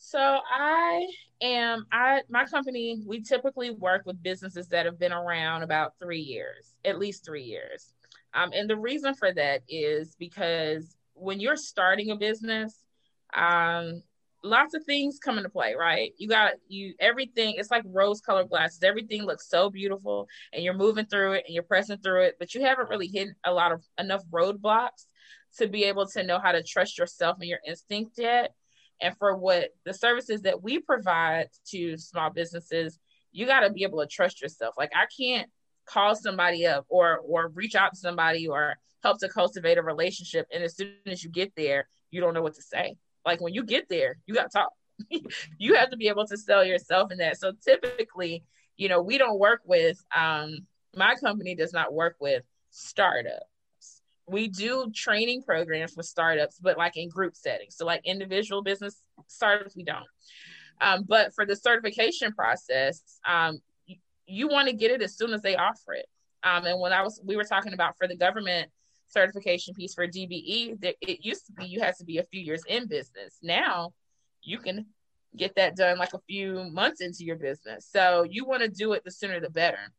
So 0.00 0.18
I 0.20 1.06
am 1.42 1.84
I 1.90 2.22
my 2.30 2.44
company, 2.44 3.02
we 3.04 3.20
typically 3.20 3.70
work 3.70 4.06
with 4.06 4.22
businesses 4.22 4.68
that 4.68 4.86
have 4.86 4.96
been 4.96 5.12
around 5.12 5.64
about 5.64 5.94
three 6.00 6.20
years, 6.20 6.76
at 6.84 7.00
least 7.00 7.24
three 7.24 7.42
years. 7.42 7.92
Um, 8.32 8.52
and 8.54 8.70
the 8.70 8.76
reason 8.76 9.14
for 9.14 9.34
that 9.34 9.62
is 9.68 10.14
because 10.16 10.96
when 11.14 11.40
you're 11.40 11.56
starting 11.56 12.12
a 12.12 12.16
business, 12.16 12.78
um, 13.34 14.04
lots 14.44 14.74
of 14.74 14.84
things 14.84 15.18
come 15.18 15.36
into 15.36 15.50
play, 15.50 15.74
right? 15.74 16.12
You 16.16 16.28
got 16.28 16.52
you 16.68 16.94
everything. 17.00 17.56
It's 17.58 17.72
like 17.72 17.82
rose-colored 17.84 18.50
glasses. 18.50 18.84
Everything 18.84 19.24
looks 19.24 19.48
so 19.50 19.68
beautiful, 19.68 20.28
and 20.52 20.62
you're 20.62 20.74
moving 20.74 21.06
through 21.06 21.32
it 21.32 21.44
and 21.46 21.54
you're 21.54 21.64
pressing 21.64 21.98
through 21.98 22.22
it, 22.22 22.36
but 22.38 22.54
you 22.54 22.62
haven't 22.62 22.88
really 22.88 23.08
hit 23.08 23.30
a 23.44 23.52
lot 23.52 23.72
of 23.72 23.82
enough 23.98 24.22
roadblocks 24.30 25.06
to 25.56 25.66
be 25.66 25.82
able 25.84 26.06
to 26.06 26.22
know 26.22 26.38
how 26.38 26.52
to 26.52 26.62
trust 26.62 26.98
yourself 26.98 27.38
and 27.40 27.48
your 27.48 27.58
instinct 27.66 28.12
yet. 28.16 28.54
And 29.00 29.16
for 29.18 29.36
what 29.36 29.70
the 29.84 29.94
services 29.94 30.42
that 30.42 30.62
we 30.62 30.80
provide 30.80 31.48
to 31.70 31.96
small 31.96 32.30
businesses, 32.30 32.98
you 33.32 33.46
got 33.46 33.60
to 33.60 33.70
be 33.70 33.84
able 33.84 34.00
to 34.00 34.06
trust 34.06 34.42
yourself. 34.42 34.74
Like 34.76 34.92
I 34.94 35.06
can't 35.16 35.48
call 35.86 36.14
somebody 36.14 36.66
up 36.66 36.84
or 36.88 37.18
or 37.18 37.48
reach 37.48 37.74
out 37.74 37.94
to 37.94 37.98
somebody 37.98 38.46
or 38.46 38.76
help 39.02 39.18
to 39.20 39.28
cultivate 39.28 39.78
a 39.78 39.82
relationship. 39.82 40.46
And 40.52 40.62
as 40.62 40.76
soon 40.76 40.94
as 41.06 41.22
you 41.22 41.30
get 41.30 41.52
there, 41.56 41.88
you 42.10 42.20
don't 42.20 42.34
know 42.34 42.42
what 42.42 42.54
to 42.54 42.62
say. 42.62 42.96
Like 43.24 43.40
when 43.40 43.54
you 43.54 43.64
get 43.64 43.88
there, 43.88 44.18
you 44.26 44.34
got 44.34 44.50
to 44.50 44.58
talk. 44.58 44.72
you 45.58 45.74
have 45.74 45.90
to 45.90 45.96
be 45.96 46.08
able 46.08 46.26
to 46.26 46.36
sell 46.36 46.64
yourself 46.64 47.12
in 47.12 47.18
that. 47.18 47.38
So 47.38 47.52
typically, 47.64 48.44
you 48.76 48.88
know, 48.88 49.02
we 49.02 49.18
don't 49.18 49.38
work 49.38 49.60
with, 49.64 50.02
um, 50.16 50.66
my 50.96 51.14
company 51.14 51.54
does 51.54 51.72
not 51.72 51.92
work 51.92 52.16
with 52.20 52.42
startups. 52.70 53.44
We 54.28 54.48
do 54.48 54.90
training 54.94 55.42
programs 55.42 55.94
for 55.94 56.02
startups, 56.02 56.58
but 56.58 56.76
like 56.76 56.96
in 56.96 57.08
group 57.08 57.36
settings. 57.36 57.76
So, 57.76 57.86
like 57.86 58.02
individual 58.04 58.62
business 58.62 59.02
startups, 59.26 59.76
we 59.76 59.84
don't. 59.84 60.06
Um, 60.80 61.04
but 61.06 61.34
for 61.34 61.44
the 61.44 61.56
certification 61.56 62.32
process, 62.32 63.02
um, 63.26 63.58
you, 63.86 63.96
you 64.26 64.48
want 64.48 64.68
to 64.68 64.74
get 64.74 64.90
it 64.90 65.02
as 65.02 65.16
soon 65.16 65.32
as 65.32 65.42
they 65.42 65.56
offer 65.56 65.94
it. 65.94 66.06
Um, 66.44 66.64
and 66.66 66.80
when 66.80 66.92
I 66.92 67.02
was, 67.02 67.20
we 67.24 67.36
were 67.36 67.44
talking 67.44 67.72
about 67.72 67.96
for 67.96 68.06
the 68.06 68.16
government 68.16 68.70
certification 69.08 69.74
piece 69.74 69.94
for 69.94 70.06
DBE, 70.06 70.78
it 70.82 71.24
used 71.24 71.46
to 71.46 71.52
be 71.52 71.66
you 71.66 71.80
had 71.80 71.96
to 71.96 72.04
be 72.04 72.18
a 72.18 72.24
few 72.24 72.40
years 72.40 72.62
in 72.68 72.86
business. 72.86 73.38
Now 73.42 73.92
you 74.42 74.58
can 74.58 74.86
get 75.36 75.54
that 75.56 75.76
done 75.76 75.98
like 75.98 76.14
a 76.14 76.20
few 76.26 76.64
months 76.70 77.00
into 77.00 77.24
your 77.24 77.36
business. 77.36 77.88
So 77.90 78.24
you 78.28 78.44
want 78.44 78.62
to 78.62 78.68
do 78.68 78.92
it 78.92 79.04
the 79.04 79.10
sooner 79.10 79.40
the 79.40 79.50
better. 79.50 79.92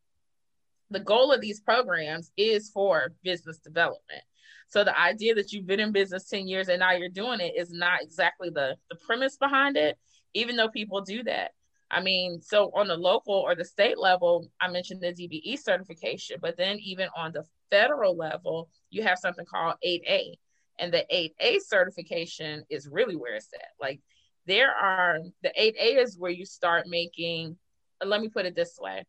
The 0.92 1.00
goal 1.00 1.32
of 1.32 1.42
these 1.42 1.60
programs 1.60 2.32
is 2.38 2.70
for 2.70 3.14
business 3.24 3.60
development. 3.60 4.24
So 4.70 4.84
the 4.84 4.98
idea 5.00 5.36
that 5.36 5.52
you've 5.52 5.68
been 5.68 5.80
in 5.80 5.92
business 5.92 6.30
10 6.30 6.48
years 6.48 6.70
and 6.70 6.80
now 6.80 6.92
you're 6.92 7.10
doing 7.10 7.40
it 7.40 7.54
is 7.58 7.72
not 7.72 8.02
exactly 8.02 8.50
the, 8.50 8.76
the 8.90 8.98
premise 8.98 9.38
behind 9.38 9.78
it, 9.78 9.98
even 10.34 10.56
though 10.56 10.70
people 10.70 11.02
do 11.02 11.24
that. 11.24 11.52
I 11.92 12.02
mean, 12.02 12.40
so 12.42 12.72
on 12.76 12.88
the 12.88 12.96
local 12.96 13.34
or 13.34 13.56
the 13.56 13.66
state 13.66 13.98
level, 13.98 14.48
I 14.62 14.70
mentioned 14.70 15.02
the 15.02 15.08
DBE 15.08 15.58
certification, 15.58 16.38
but 16.40 16.56
then 16.56 16.78
even 16.80 17.10
on 17.18 17.32
the 17.32 17.46
federal 17.72 18.16
level, 18.16 18.70
you 18.92 19.02
have 19.04 19.18
something 19.18 19.46
called 19.46 19.76
8A. 19.86 20.36
And 20.78 20.94
the 20.94 21.06
8A 21.12 21.62
certification 21.62 22.64
is 22.70 22.88
really 22.88 23.16
where 23.16 23.36
it's 23.36 23.50
at. 23.54 23.70
Like 23.82 24.02
there 24.46 24.72
are 24.72 25.20
the 25.42 25.50
8A 25.50 26.04
is 26.04 26.18
where 26.18 26.32
you 26.32 26.46
start 26.46 26.86
making, 26.88 27.58
let 28.06 28.22
me 28.22 28.30
put 28.30 28.46
it 28.46 28.56
this 28.56 28.78
way. 28.80 29.04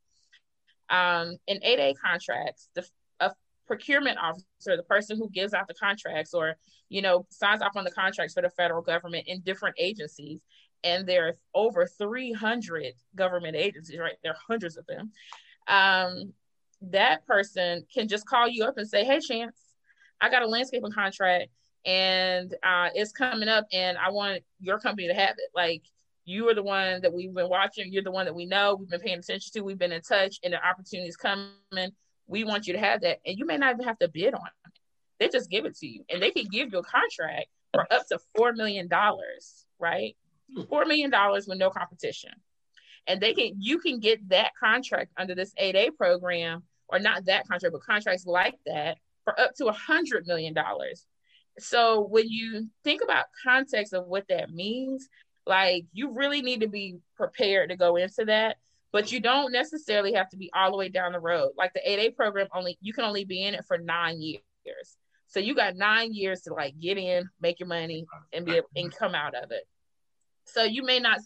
Um, 0.90 1.36
in 1.46 1.60
8A 1.60 1.94
contracts, 2.04 2.68
the 2.74 2.84
a 3.20 3.32
procurement 3.66 4.18
officer, 4.18 4.76
the 4.76 4.82
person 4.82 5.16
who 5.16 5.30
gives 5.30 5.54
out 5.54 5.68
the 5.68 5.74
contracts 5.74 6.34
or, 6.34 6.56
you 6.88 7.02
know, 7.02 7.26
signs 7.30 7.62
off 7.62 7.76
on 7.76 7.84
the 7.84 7.90
contracts 7.90 8.34
for 8.34 8.42
the 8.42 8.50
federal 8.50 8.82
government 8.82 9.24
in 9.28 9.40
different 9.40 9.76
agencies, 9.78 10.42
and 10.82 11.06
there 11.06 11.28
are 11.28 11.36
over 11.54 11.86
300 11.86 12.94
government 13.14 13.56
agencies, 13.56 13.98
right? 13.98 14.16
There 14.22 14.32
are 14.32 14.38
hundreds 14.48 14.76
of 14.76 14.86
them. 14.86 15.12
Um, 15.68 16.32
that 16.82 17.26
person 17.26 17.84
can 17.92 18.08
just 18.08 18.26
call 18.26 18.48
you 18.48 18.64
up 18.64 18.78
and 18.78 18.88
say, 18.88 19.04
Hey, 19.04 19.20
Chance, 19.20 19.56
I 20.20 20.30
got 20.30 20.42
a 20.42 20.46
landscaping 20.46 20.92
contract 20.92 21.50
and 21.84 22.54
uh, 22.62 22.88
it's 22.94 23.12
coming 23.12 23.48
up, 23.48 23.66
and 23.72 23.96
I 23.96 24.10
want 24.10 24.42
your 24.60 24.78
company 24.78 25.08
to 25.08 25.14
have 25.14 25.30
it. 25.38 25.50
Like, 25.54 25.82
you 26.24 26.48
are 26.48 26.54
the 26.54 26.62
one 26.62 27.00
that 27.02 27.12
we've 27.12 27.32
been 27.34 27.48
watching, 27.48 27.92
you're 27.92 28.02
the 28.02 28.10
one 28.10 28.26
that 28.26 28.34
we 28.34 28.46
know, 28.46 28.76
we've 28.78 28.88
been 28.88 29.00
paying 29.00 29.18
attention 29.18 29.52
to, 29.52 29.60
we've 29.62 29.78
been 29.78 29.92
in 29.92 30.02
touch, 30.02 30.38
and 30.44 30.52
the 30.52 30.64
opportunity 30.64 31.08
is 31.08 31.16
coming. 31.16 31.50
We 32.26 32.44
want 32.44 32.66
you 32.66 32.74
to 32.74 32.78
have 32.78 33.00
that. 33.00 33.18
And 33.26 33.38
you 33.38 33.46
may 33.46 33.56
not 33.56 33.74
even 33.74 33.86
have 33.86 33.98
to 33.98 34.08
bid 34.08 34.34
on 34.34 34.46
it. 34.46 34.72
They 35.18 35.28
just 35.28 35.50
give 35.50 35.64
it 35.64 35.76
to 35.78 35.86
you, 35.86 36.04
and 36.10 36.22
they 36.22 36.30
can 36.30 36.46
give 36.46 36.72
you 36.72 36.78
a 36.78 36.82
contract 36.82 37.46
for 37.72 37.92
up 37.92 38.06
to 38.08 38.18
$4 38.36 38.54
million, 38.54 38.88
right? 39.78 40.16
Hmm. 40.54 40.62
four 40.64 40.84
million 40.84 41.10
dollars 41.10 41.46
with 41.46 41.58
no 41.58 41.70
competition 41.70 42.32
and 43.06 43.20
they 43.20 43.34
can 43.34 43.54
you 43.58 43.78
can 43.78 44.00
get 44.00 44.28
that 44.28 44.52
contract 44.58 45.12
under 45.16 45.34
this 45.34 45.52
8a 45.54 45.96
program 45.96 46.62
or 46.88 46.98
not 46.98 47.26
that 47.26 47.46
contract 47.46 47.72
but 47.72 47.82
contracts 47.82 48.26
like 48.26 48.56
that 48.66 48.98
for 49.24 49.38
up 49.38 49.54
to 49.56 49.66
a 49.66 49.72
hundred 49.72 50.26
million 50.26 50.54
dollars. 50.54 51.06
So 51.58 52.00
when 52.00 52.28
you 52.28 52.68
think 52.84 53.02
about 53.02 53.26
context 53.44 53.92
of 53.92 54.06
what 54.06 54.24
that 54.28 54.50
means, 54.50 55.08
like 55.50 55.84
you 55.92 56.12
really 56.12 56.40
need 56.40 56.60
to 56.60 56.68
be 56.68 56.98
prepared 57.16 57.70
to 57.70 57.76
go 57.76 57.96
into 57.96 58.24
that, 58.26 58.56
but 58.92 59.10
you 59.10 59.18
don't 59.18 59.52
necessarily 59.52 60.14
have 60.14 60.30
to 60.30 60.36
be 60.36 60.48
all 60.54 60.70
the 60.70 60.76
way 60.76 60.88
down 60.88 61.12
the 61.12 61.18
road. 61.18 61.50
Like 61.58 61.72
the 61.74 61.80
8A 61.86 62.14
program 62.14 62.46
only 62.54 62.78
you 62.80 62.92
can 62.92 63.04
only 63.04 63.24
be 63.24 63.42
in 63.42 63.54
it 63.54 63.66
for 63.66 63.76
nine 63.76 64.22
years. 64.22 64.96
So 65.26 65.40
you 65.40 65.54
got 65.54 65.76
nine 65.76 66.14
years 66.14 66.42
to 66.42 66.54
like 66.54 66.78
get 66.80 66.96
in, 66.98 67.28
make 67.40 67.58
your 67.58 67.68
money, 67.68 68.06
and 68.32 68.46
be 68.46 68.56
able, 68.56 68.68
and 68.76 68.94
come 68.94 69.14
out 69.14 69.34
of 69.34 69.50
it. 69.50 69.64
So 70.44 70.62
you 70.62 70.84
may 70.84 71.00
not, 71.00 71.18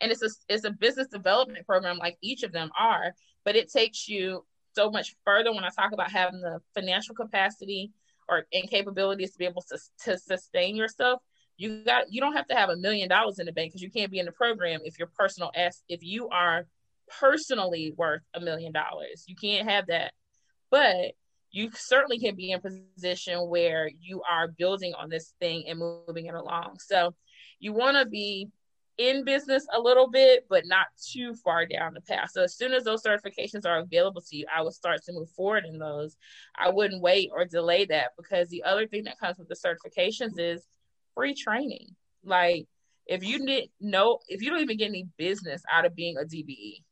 and 0.00 0.12
it's 0.12 0.22
a 0.22 0.30
it's 0.48 0.64
a 0.64 0.70
business 0.70 1.08
development 1.08 1.66
program 1.66 1.98
like 1.98 2.16
each 2.22 2.44
of 2.44 2.52
them 2.52 2.70
are, 2.78 3.14
but 3.44 3.56
it 3.56 3.70
takes 3.70 4.08
you 4.08 4.44
so 4.74 4.90
much 4.90 5.16
further 5.24 5.52
when 5.52 5.64
I 5.64 5.70
talk 5.70 5.92
about 5.92 6.10
having 6.10 6.40
the 6.40 6.60
financial 6.72 7.16
capacity 7.16 7.90
or 8.28 8.46
and 8.52 8.70
capabilities 8.70 9.32
to 9.32 9.38
be 9.38 9.44
able 9.44 9.62
to, 9.62 9.78
to 10.04 10.16
sustain 10.18 10.76
yourself. 10.76 11.20
You 11.56 11.84
got 11.84 12.12
you 12.12 12.20
don't 12.20 12.34
have 12.34 12.48
to 12.48 12.54
have 12.54 12.70
a 12.70 12.76
million 12.76 13.08
dollars 13.08 13.38
in 13.38 13.46
the 13.46 13.52
bank 13.52 13.70
because 13.72 13.82
you 13.82 13.90
can't 13.90 14.10
be 14.10 14.18
in 14.18 14.26
the 14.26 14.32
program 14.32 14.80
if 14.84 14.98
your 14.98 15.08
personal 15.18 15.50
s 15.54 15.82
if 15.88 16.02
you 16.02 16.28
are 16.28 16.66
personally 17.20 17.94
worth 17.96 18.22
a 18.34 18.40
million 18.40 18.72
dollars. 18.72 19.24
You 19.26 19.36
can't 19.36 19.68
have 19.68 19.86
that. 19.88 20.12
But 20.70 21.12
you 21.50 21.70
certainly 21.74 22.18
can 22.18 22.34
be 22.34 22.50
in 22.50 22.60
position 22.60 23.48
where 23.48 23.90
you 24.00 24.22
are 24.28 24.48
building 24.48 24.94
on 24.94 25.10
this 25.10 25.34
thing 25.38 25.64
and 25.68 25.78
moving 25.78 26.26
it 26.26 26.34
along. 26.34 26.78
So 26.80 27.14
you 27.60 27.74
want 27.74 27.98
to 27.98 28.06
be 28.06 28.48
in 28.98 29.24
business 29.24 29.66
a 29.72 29.80
little 29.80 30.08
bit, 30.08 30.46
but 30.48 30.66
not 30.66 30.86
too 31.12 31.34
far 31.34 31.66
down 31.66 31.94
the 31.94 32.00
path. 32.00 32.30
So 32.32 32.42
as 32.42 32.56
soon 32.56 32.72
as 32.72 32.84
those 32.84 33.02
certifications 33.02 33.66
are 33.66 33.78
available 33.78 34.22
to 34.22 34.36
you, 34.36 34.46
I 34.54 34.62
would 34.62 34.74
start 34.74 35.02
to 35.04 35.12
move 35.12 35.30
forward 35.30 35.64
in 35.66 35.78
those. 35.78 36.16
I 36.56 36.70
wouldn't 36.70 37.02
wait 37.02 37.30
or 37.32 37.44
delay 37.44 37.84
that 37.86 38.12
because 38.16 38.48
the 38.48 38.62
other 38.64 38.86
thing 38.86 39.04
that 39.04 39.18
comes 39.18 39.38
with 39.38 39.48
the 39.48 39.54
certifications 39.56 40.38
is 40.38 40.66
free 41.14 41.34
training. 41.34 41.94
Like 42.24 42.66
if 43.06 43.24
you 43.24 43.44
didn't 43.44 43.70
know, 43.80 44.18
if 44.28 44.42
you 44.42 44.50
don't 44.50 44.60
even 44.60 44.76
get 44.76 44.88
any 44.88 45.06
business 45.16 45.62
out 45.70 45.84
of 45.84 45.94
being 45.94 46.16
a 46.16 46.24
DBE, 46.24 46.82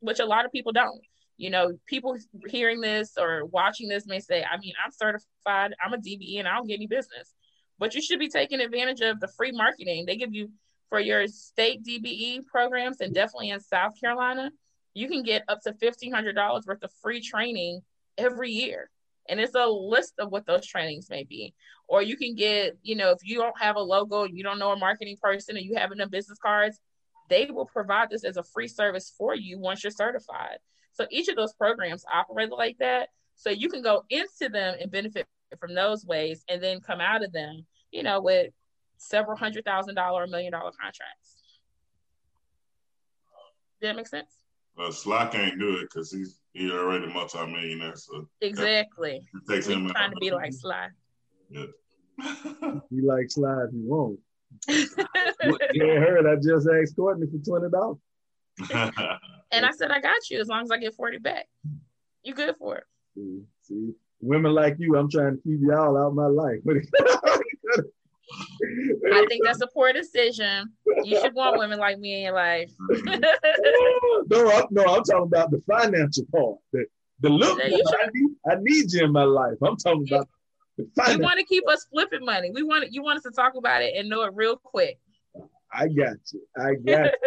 which 0.00 0.20
a 0.20 0.26
lot 0.26 0.44
of 0.44 0.52
people 0.52 0.72
don't, 0.72 1.00
you 1.36 1.50
know, 1.50 1.72
people 1.86 2.16
hearing 2.48 2.80
this 2.80 3.12
or 3.18 3.44
watching 3.46 3.88
this 3.88 4.06
may 4.06 4.20
say, 4.20 4.44
I 4.44 4.58
mean, 4.58 4.74
I'm 4.84 4.92
certified, 4.92 5.74
I'm 5.84 5.94
a 5.94 5.98
DBE 5.98 6.38
and 6.38 6.48
I 6.48 6.56
don't 6.56 6.66
get 6.66 6.74
any 6.74 6.86
business. 6.86 7.34
But 7.78 7.94
you 7.94 8.02
should 8.02 8.20
be 8.20 8.28
taking 8.28 8.60
advantage 8.60 9.00
of 9.00 9.20
the 9.20 9.28
free 9.36 9.52
marketing. 9.52 10.06
They 10.06 10.16
give 10.16 10.32
you 10.32 10.50
for 10.88 11.00
your 11.00 11.26
state 11.26 11.84
DBE 11.84 12.46
programs 12.46 13.00
and 13.00 13.12
definitely 13.12 13.50
in 13.50 13.60
South 13.60 13.98
Carolina, 14.00 14.50
you 14.94 15.08
can 15.08 15.22
get 15.22 15.42
up 15.48 15.60
to 15.62 15.72
$1,500 15.72 16.66
worth 16.66 16.82
of 16.82 16.92
free 17.02 17.20
training 17.20 17.80
every 18.16 18.50
year. 18.50 18.90
And 19.28 19.40
it's 19.40 19.54
a 19.54 19.66
list 19.66 20.14
of 20.18 20.30
what 20.30 20.46
those 20.46 20.66
trainings 20.66 21.08
may 21.08 21.24
be. 21.24 21.54
Or 21.88 22.02
you 22.02 22.16
can 22.16 22.34
get, 22.34 22.76
you 22.82 22.96
know, 22.96 23.10
if 23.10 23.18
you 23.22 23.36
don't 23.36 23.58
have 23.60 23.76
a 23.76 23.80
logo, 23.80 24.24
you 24.24 24.42
don't 24.42 24.58
know 24.58 24.72
a 24.72 24.78
marketing 24.78 25.16
person, 25.22 25.56
and 25.56 25.64
you 25.64 25.74
have 25.76 25.92
enough 25.92 26.10
business 26.10 26.38
cards, 26.38 26.78
they 27.28 27.46
will 27.50 27.66
provide 27.66 28.10
this 28.10 28.24
as 28.24 28.36
a 28.36 28.42
free 28.42 28.68
service 28.68 29.12
for 29.16 29.34
you 29.34 29.58
once 29.58 29.82
you're 29.82 29.90
certified. 29.90 30.58
So 30.92 31.06
each 31.10 31.28
of 31.28 31.36
those 31.36 31.54
programs 31.54 32.04
operate 32.12 32.50
like 32.50 32.78
that. 32.78 33.08
So 33.36 33.50
you 33.50 33.68
can 33.68 33.82
go 33.82 34.04
into 34.10 34.48
them 34.50 34.76
and 34.80 34.90
benefit 34.90 35.26
from 35.58 35.74
those 35.74 36.04
ways 36.04 36.44
and 36.48 36.62
then 36.62 36.80
come 36.80 37.00
out 37.00 37.24
of 37.24 37.32
them, 37.32 37.66
you 37.90 38.02
know, 38.02 38.20
with 38.20 38.52
several 38.96 39.36
hundred 39.36 39.64
thousand 39.64 39.94
dollar, 39.94 40.26
million 40.26 40.52
dollar 40.52 40.70
contracts. 40.70 41.42
Did 43.80 43.88
that 43.88 43.96
make 43.96 44.06
sense? 44.06 44.38
Well, 44.76 44.92
Sly 44.92 45.26
can't 45.26 45.58
do 45.58 45.76
it 45.76 45.82
because 45.90 46.10
he's 46.10 46.40
he 46.54 46.70
already 46.70 47.12
multi-millionaire. 47.12 47.96
So 47.96 48.28
exactly. 48.40 49.20
It 49.34 49.52
takes 49.52 49.66
him 49.66 49.90
trying 49.90 50.10
to 50.10 50.16
be 50.16 50.30
like 50.30 50.52
Sly. 50.52 50.88
Yeah. 51.50 51.66
he 52.90 53.00
like 53.02 53.30
Sly 53.30 53.64
if 53.68 53.74
you 53.74 53.82
won't. 53.84 54.18
you 54.68 55.84
ain't 55.84 55.98
heard 55.98 56.26
I 56.26 56.36
just 56.36 56.68
asked 56.68 56.96
Courtney 56.96 57.26
for 57.26 57.38
twenty 57.44 57.70
dollars. 57.70 57.98
And 59.52 59.64
I 59.64 59.70
said, 59.70 59.92
I 59.92 60.00
got 60.00 60.30
you 60.30 60.40
as 60.40 60.48
long 60.48 60.64
as 60.64 60.70
I 60.72 60.78
get 60.78 60.94
40 60.94 61.18
back. 61.18 61.46
You 62.24 62.34
good 62.34 62.56
for 62.56 62.78
it. 62.78 62.84
See, 63.14 63.42
see, 63.62 63.92
women 64.20 64.52
like 64.52 64.76
you, 64.78 64.96
I'm 64.96 65.08
trying 65.08 65.36
to 65.36 65.42
keep 65.42 65.60
y'all 65.60 65.96
out 65.96 66.08
of 66.08 66.14
my 66.14 66.26
life. 66.26 66.58
I 69.12 69.26
think 69.28 69.44
that's 69.44 69.60
a 69.60 69.66
poor 69.66 69.92
decision. 69.92 70.72
You 71.02 71.20
should 71.20 71.34
want 71.34 71.58
women 71.58 71.78
like 71.78 71.98
me 71.98 72.16
in 72.16 72.22
your 72.22 72.34
life. 72.34 72.70
no, 72.90 74.50
I, 74.50 74.64
no, 74.70 74.84
I'm 74.84 75.02
talking 75.02 75.22
about 75.22 75.50
the 75.50 75.62
financial 75.66 76.24
part. 76.34 76.58
The, 76.72 76.84
the 77.20 77.28
look, 77.28 77.60
I 77.62 77.68
need, 77.68 78.30
I 78.50 78.54
need 78.60 78.92
you 78.92 79.04
in 79.04 79.12
my 79.12 79.24
life. 79.24 79.56
I'm 79.62 79.76
talking 79.76 80.06
about 80.10 80.28
the 80.76 80.88
financial. 80.96 81.20
You 81.20 81.22
want 81.22 81.38
to 81.38 81.44
keep 81.44 81.68
us 81.68 81.86
flipping 81.90 82.24
money. 82.24 82.50
We 82.50 82.62
want 82.62 82.92
you 82.92 83.02
want 83.02 83.18
us 83.18 83.22
to 83.24 83.30
talk 83.30 83.54
about 83.56 83.82
it 83.82 83.94
and 83.96 84.08
know 84.08 84.22
it 84.22 84.32
real 84.34 84.56
quick. 84.56 84.98
I 85.72 85.88
got 85.88 86.16
you. 86.32 86.46
I 86.56 86.74
got 86.74 87.06
you. 87.06 87.12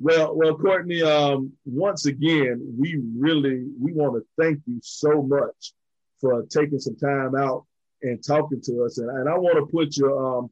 Well, 0.00 0.36
well, 0.36 0.56
Courtney, 0.56 1.02
um, 1.02 1.52
once 1.64 2.06
again, 2.06 2.74
we 2.76 3.00
really 3.16 3.64
we 3.80 3.92
want 3.92 4.16
to 4.16 4.42
thank 4.42 4.60
you 4.66 4.80
so 4.82 5.22
much 5.22 5.72
for 6.20 6.44
taking 6.46 6.80
some 6.80 6.96
time 6.96 7.36
out 7.36 7.64
and 8.04 8.22
talking 8.22 8.60
to 8.60 8.84
us. 8.84 8.98
And, 8.98 9.10
and 9.10 9.28
I 9.28 9.36
want 9.36 9.56
to 9.56 9.66
put 9.66 9.96
your 9.96 10.38
um, 10.38 10.50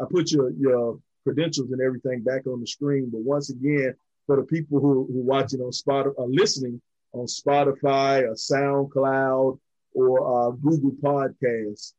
I 0.00 0.04
put 0.10 0.32
your 0.32 0.50
your 0.52 0.98
credentials 1.22 1.70
and 1.70 1.80
everything 1.80 2.22
back 2.22 2.46
on 2.46 2.60
the 2.60 2.66
screen. 2.66 3.10
But 3.12 3.20
once 3.20 3.50
again, 3.50 3.94
for 4.26 4.36
the 4.36 4.42
people 4.42 4.80
who 4.80 5.06
who 5.06 5.22
watching 5.22 5.60
on 5.60 5.70
Spotify, 5.70 6.18
uh, 6.18 6.24
listening 6.24 6.80
on 7.12 7.26
Spotify 7.26 8.22
or 8.22 8.34
SoundCloud 8.34 9.58
or 9.94 10.48
uh, 10.48 10.50
Google 10.50 10.96
Podcasts, 11.02 11.92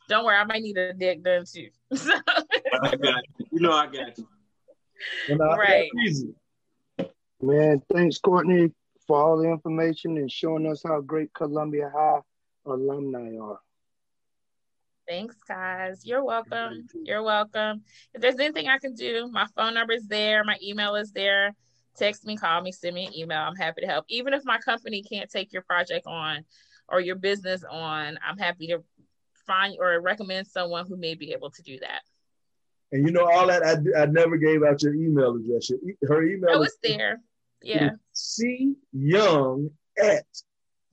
Don't 0.07 0.23
worry, 0.23 0.37
I 0.37 0.45
might 0.45 0.63
need 0.63 0.77
a 0.77 0.93
dick 0.93 1.21
done 1.21 1.43
too. 1.53 1.67
I 1.91 2.95
got 2.95 3.01
you. 3.01 3.45
You 3.51 3.59
know 3.59 3.73
I 3.73 3.87
got 3.87 4.17
you. 4.17 4.25
right. 5.37 5.91
Man, 7.41 7.81
thanks, 7.91 8.19
Courtney, 8.19 8.71
for 9.11 9.21
all 9.21 9.37
the 9.37 9.49
information 9.49 10.15
and 10.15 10.31
showing 10.31 10.65
us 10.65 10.83
how 10.87 11.01
great 11.01 11.33
Columbia 11.33 11.91
High 11.93 12.21
alumni 12.65 13.37
are. 13.37 13.59
Thanks, 15.05 15.35
guys. 15.45 16.05
You're 16.05 16.23
welcome. 16.23 16.87
You're 17.03 17.21
welcome. 17.21 17.81
If 18.13 18.21
there's 18.21 18.39
anything 18.39 18.69
I 18.69 18.77
can 18.77 18.93
do, 18.93 19.27
my 19.29 19.47
phone 19.53 19.73
number 19.73 19.91
is 19.91 20.07
there, 20.07 20.45
my 20.45 20.55
email 20.63 20.95
is 20.95 21.11
there. 21.11 21.53
Text 21.97 22.25
me, 22.25 22.37
call 22.37 22.61
me, 22.61 22.71
send 22.71 22.95
me 22.95 23.07
an 23.07 23.13
email. 23.13 23.39
I'm 23.39 23.57
happy 23.57 23.81
to 23.81 23.87
help. 23.87 24.05
Even 24.07 24.33
if 24.33 24.45
my 24.45 24.59
company 24.59 25.03
can't 25.03 25.29
take 25.29 25.51
your 25.51 25.63
project 25.63 26.07
on, 26.07 26.45
or 26.87 27.01
your 27.01 27.17
business 27.17 27.65
on, 27.69 28.17
I'm 28.25 28.37
happy 28.37 28.67
to 28.67 28.81
find 29.45 29.75
or 29.77 29.99
recommend 29.99 30.47
someone 30.47 30.87
who 30.87 30.95
may 30.95 31.15
be 31.15 31.33
able 31.33 31.51
to 31.51 31.61
do 31.63 31.77
that. 31.79 32.03
And 32.93 33.05
you 33.05 33.11
know, 33.11 33.29
all 33.29 33.47
that 33.47 33.61
I, 33.65 34.03
I 34.03 34.05
never 34.05 34.37
gave 34.37 34.63
out 34.63 34.81
your 34.81 34.93
email 34.93 35.35
address. 35.35 35.69
Her 36.07 36.23
email 36.23 36.51
oh, 36.53 36.61
it's 36.61 36.77
there. 36.81 37.19
Yeah. 37.63 37.91
C 38.13 38.75
Young 38.91 39.69
at 40.01 40.25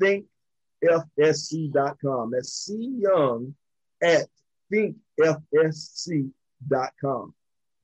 thinkfsc.com. 0.03 2.31
That's 2.31 2.53
C 2.53 2.93
Young 2.99 3.55
at 4.03 4.27
thinkfsc.com. 4.73 7.35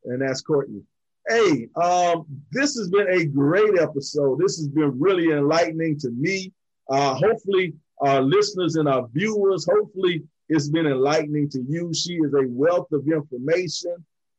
And 0.05 0.20
that's 0.20 0.43
Courtney. 0.43 0.82
Hey, 1.28 1.68
um, 1.76 2.26
this 2.53 2.76
has 2.76 2.91
been 2.91 3.09
a 3.09 3.24
great 3.24 3.78
episode. 3.78 4.39
This 4.39 4.59
has 4.59 4.68
been 4.68 5.01
really 5.01 5.32
enlightening 5.32 5.99
to 6.01 6.11
me. 6.11 6.53
Uh, 6.91 7.14
hopefully, 7.14 7.72
our 8.01 8.20
listeners 8.20 8.76
and 8.76 8.87
our 8.87 9.09
viewers, 9.14 9.66
hopefully, 9.70 10.22
it's 10.51 10.68
been 10.68 10.87
enlightening 10.87 11.49
to 11.51 11.62
you. 11.66 11.95
She 11.95 12.16
is 12.16 12.35
a 12.35 12.47
wealth 12.47 12.93
of 12.93 13.09
information. 13.09 13.97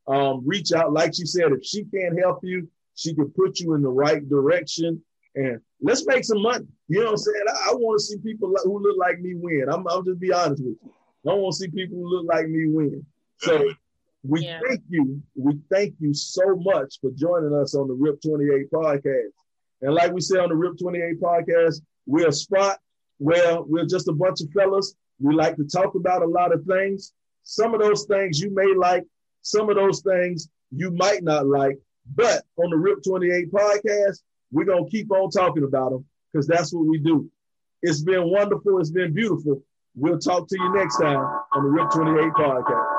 Um, 0.08 0.44
reach 0.46 0.74
out, 0.74 0.94
like 0.94 1.16
she 1.16 1.26
said, 1.26 1.52
if 1.52 1.66
she 1.66 1.86
can't 1.86 2.20
help 2.20 2.42
you, 2.44 2.70
she 2.96 3.14
can 3.14 3.30
put 3.32 3.60
you 3.60 3.74
in 3.74 3.82
the 3.82 3.90
right 3.90 4.28
direction. 4.28 5.02
And 5.36 5.60
let's 5.82 6.06
make 6.06 6.24
some 6.24 6.42
money. 6.42 6.66
You 6.88 7.00
know 7.00 7.06
what 7.06 7.12
I'm 7.12 7.18
saying? 7.18 7.46
I, 7.48 7.72
I 7.72 7.74
want 7.74 8.00
to 8.00 8.06
see 8.06 8.18
people 8.20 8.54
who 8.64 8.82
look 8.82 8.98
like 8.98 9.20
me 9.20 9.36
win. 9.36 9.66
I'm, 9.70 9.86
I'm 9.88 10.06
just 10.06 10.20
be 10.20 10.32
honest 10.32 10.64
with 10.64 10.78
you. 10.82 10.92
I 11.30 11.34
want 11.34 11.54
to 11.54 11.58
see 11.58 11.68
people 11.70 11.98
who 11.98 12.10
look 12.10 12.26
like 12.28 12.48
me 12.48 12.68
win. 12.68 13.06
So 13.40 13.58
mm-hmm. 13.58 13.72
we 14.24 14.46
yeah. 14.46 14.60
thank 14.68 14.82
you. 14.90 15.22
We 15.36 15.60
thank 15.72 15.96
you 16.00 16.14
so 16.14 16.56
much 16.56 17.00
for 17.02 17.12
joining 17.12 17.54
us 17.54 17.76
on 17.76 17.88
the 17.88 17.94
RIP 17.94 18.22
28 18.22 18.72
podcast. 18.72 19.32
And 19.82 19.94
like 19.94 20.14
we 20.14 20.22
said 20.22 20.40
on 20.40 20.50
the 20.50 20.56
RIP 20.56 20.78
28 20.80 21.20
podcast, 21.20 21.82
we're 22.06 22.30
a 22.30 22.34
spot 22.34 22.80
where 23.18 23.62
we're 23.62 23.86
just 23.86 24.08
a 24.08 24.14
bunch 24.14 24.42
of 24.42 24.50
fellas. 24.52 24.96
We 25.20 25.34
like 25.34 25.56
to 25.58 25.66
talk 25.66 25.96
about 25.96 26.22
a 26.22 26.28
lot 26.28 26.54
of 26.54 26.64
things. 26.66 27.14
Some 27.44 27.74
of 27.74 27.82
those 27.82 28.06
things 28.06 28.40
you 28.40 28.54
may 28.54 28.74
like, 28.76 29.04
some 29.42 29.70
of 29.70 29.76
those 29.76 30.02
things 30.02 30.50
you 30.72 30.92
might 30.92 31.24
not 31.24 31.48
like. 31.48 31.78
But 32.14 32.44
on 32.58 32.70
the 32.70 32.78
RIP 32.78 33.04
28 33.04 33.52
podcast, 33.52 34.22
we're 34.52 34.66
going 34.66 34.86
to 34.86 34.92
keep 34.92 35.12
on 35.12 35.30
talking 35.30 35.64
about 35.64 35.92
them 35.92 36.06
because 36.32 36.48
that's 36.48 36.74
what 36.74 36.86
we 36.86 36.98
do. 36.98 37.30
It's 37.82 38.02
been 38.02 38.30
wonderful. 38.30 38.80
It's 38.80 38.92
been 38.92 39.14
beautiful. 39.14 39.64
We'll 39.96 40.20
talk 40.20 40.48
to 40.50 40.58
you 40.58 40.74
next 40.74 40.98
time 40.98 41.18
on 41.18 41.64
the 41.64 41.70
RIP 41.70 41.92
28 41.92 42.34
podcast. 42.34 42.95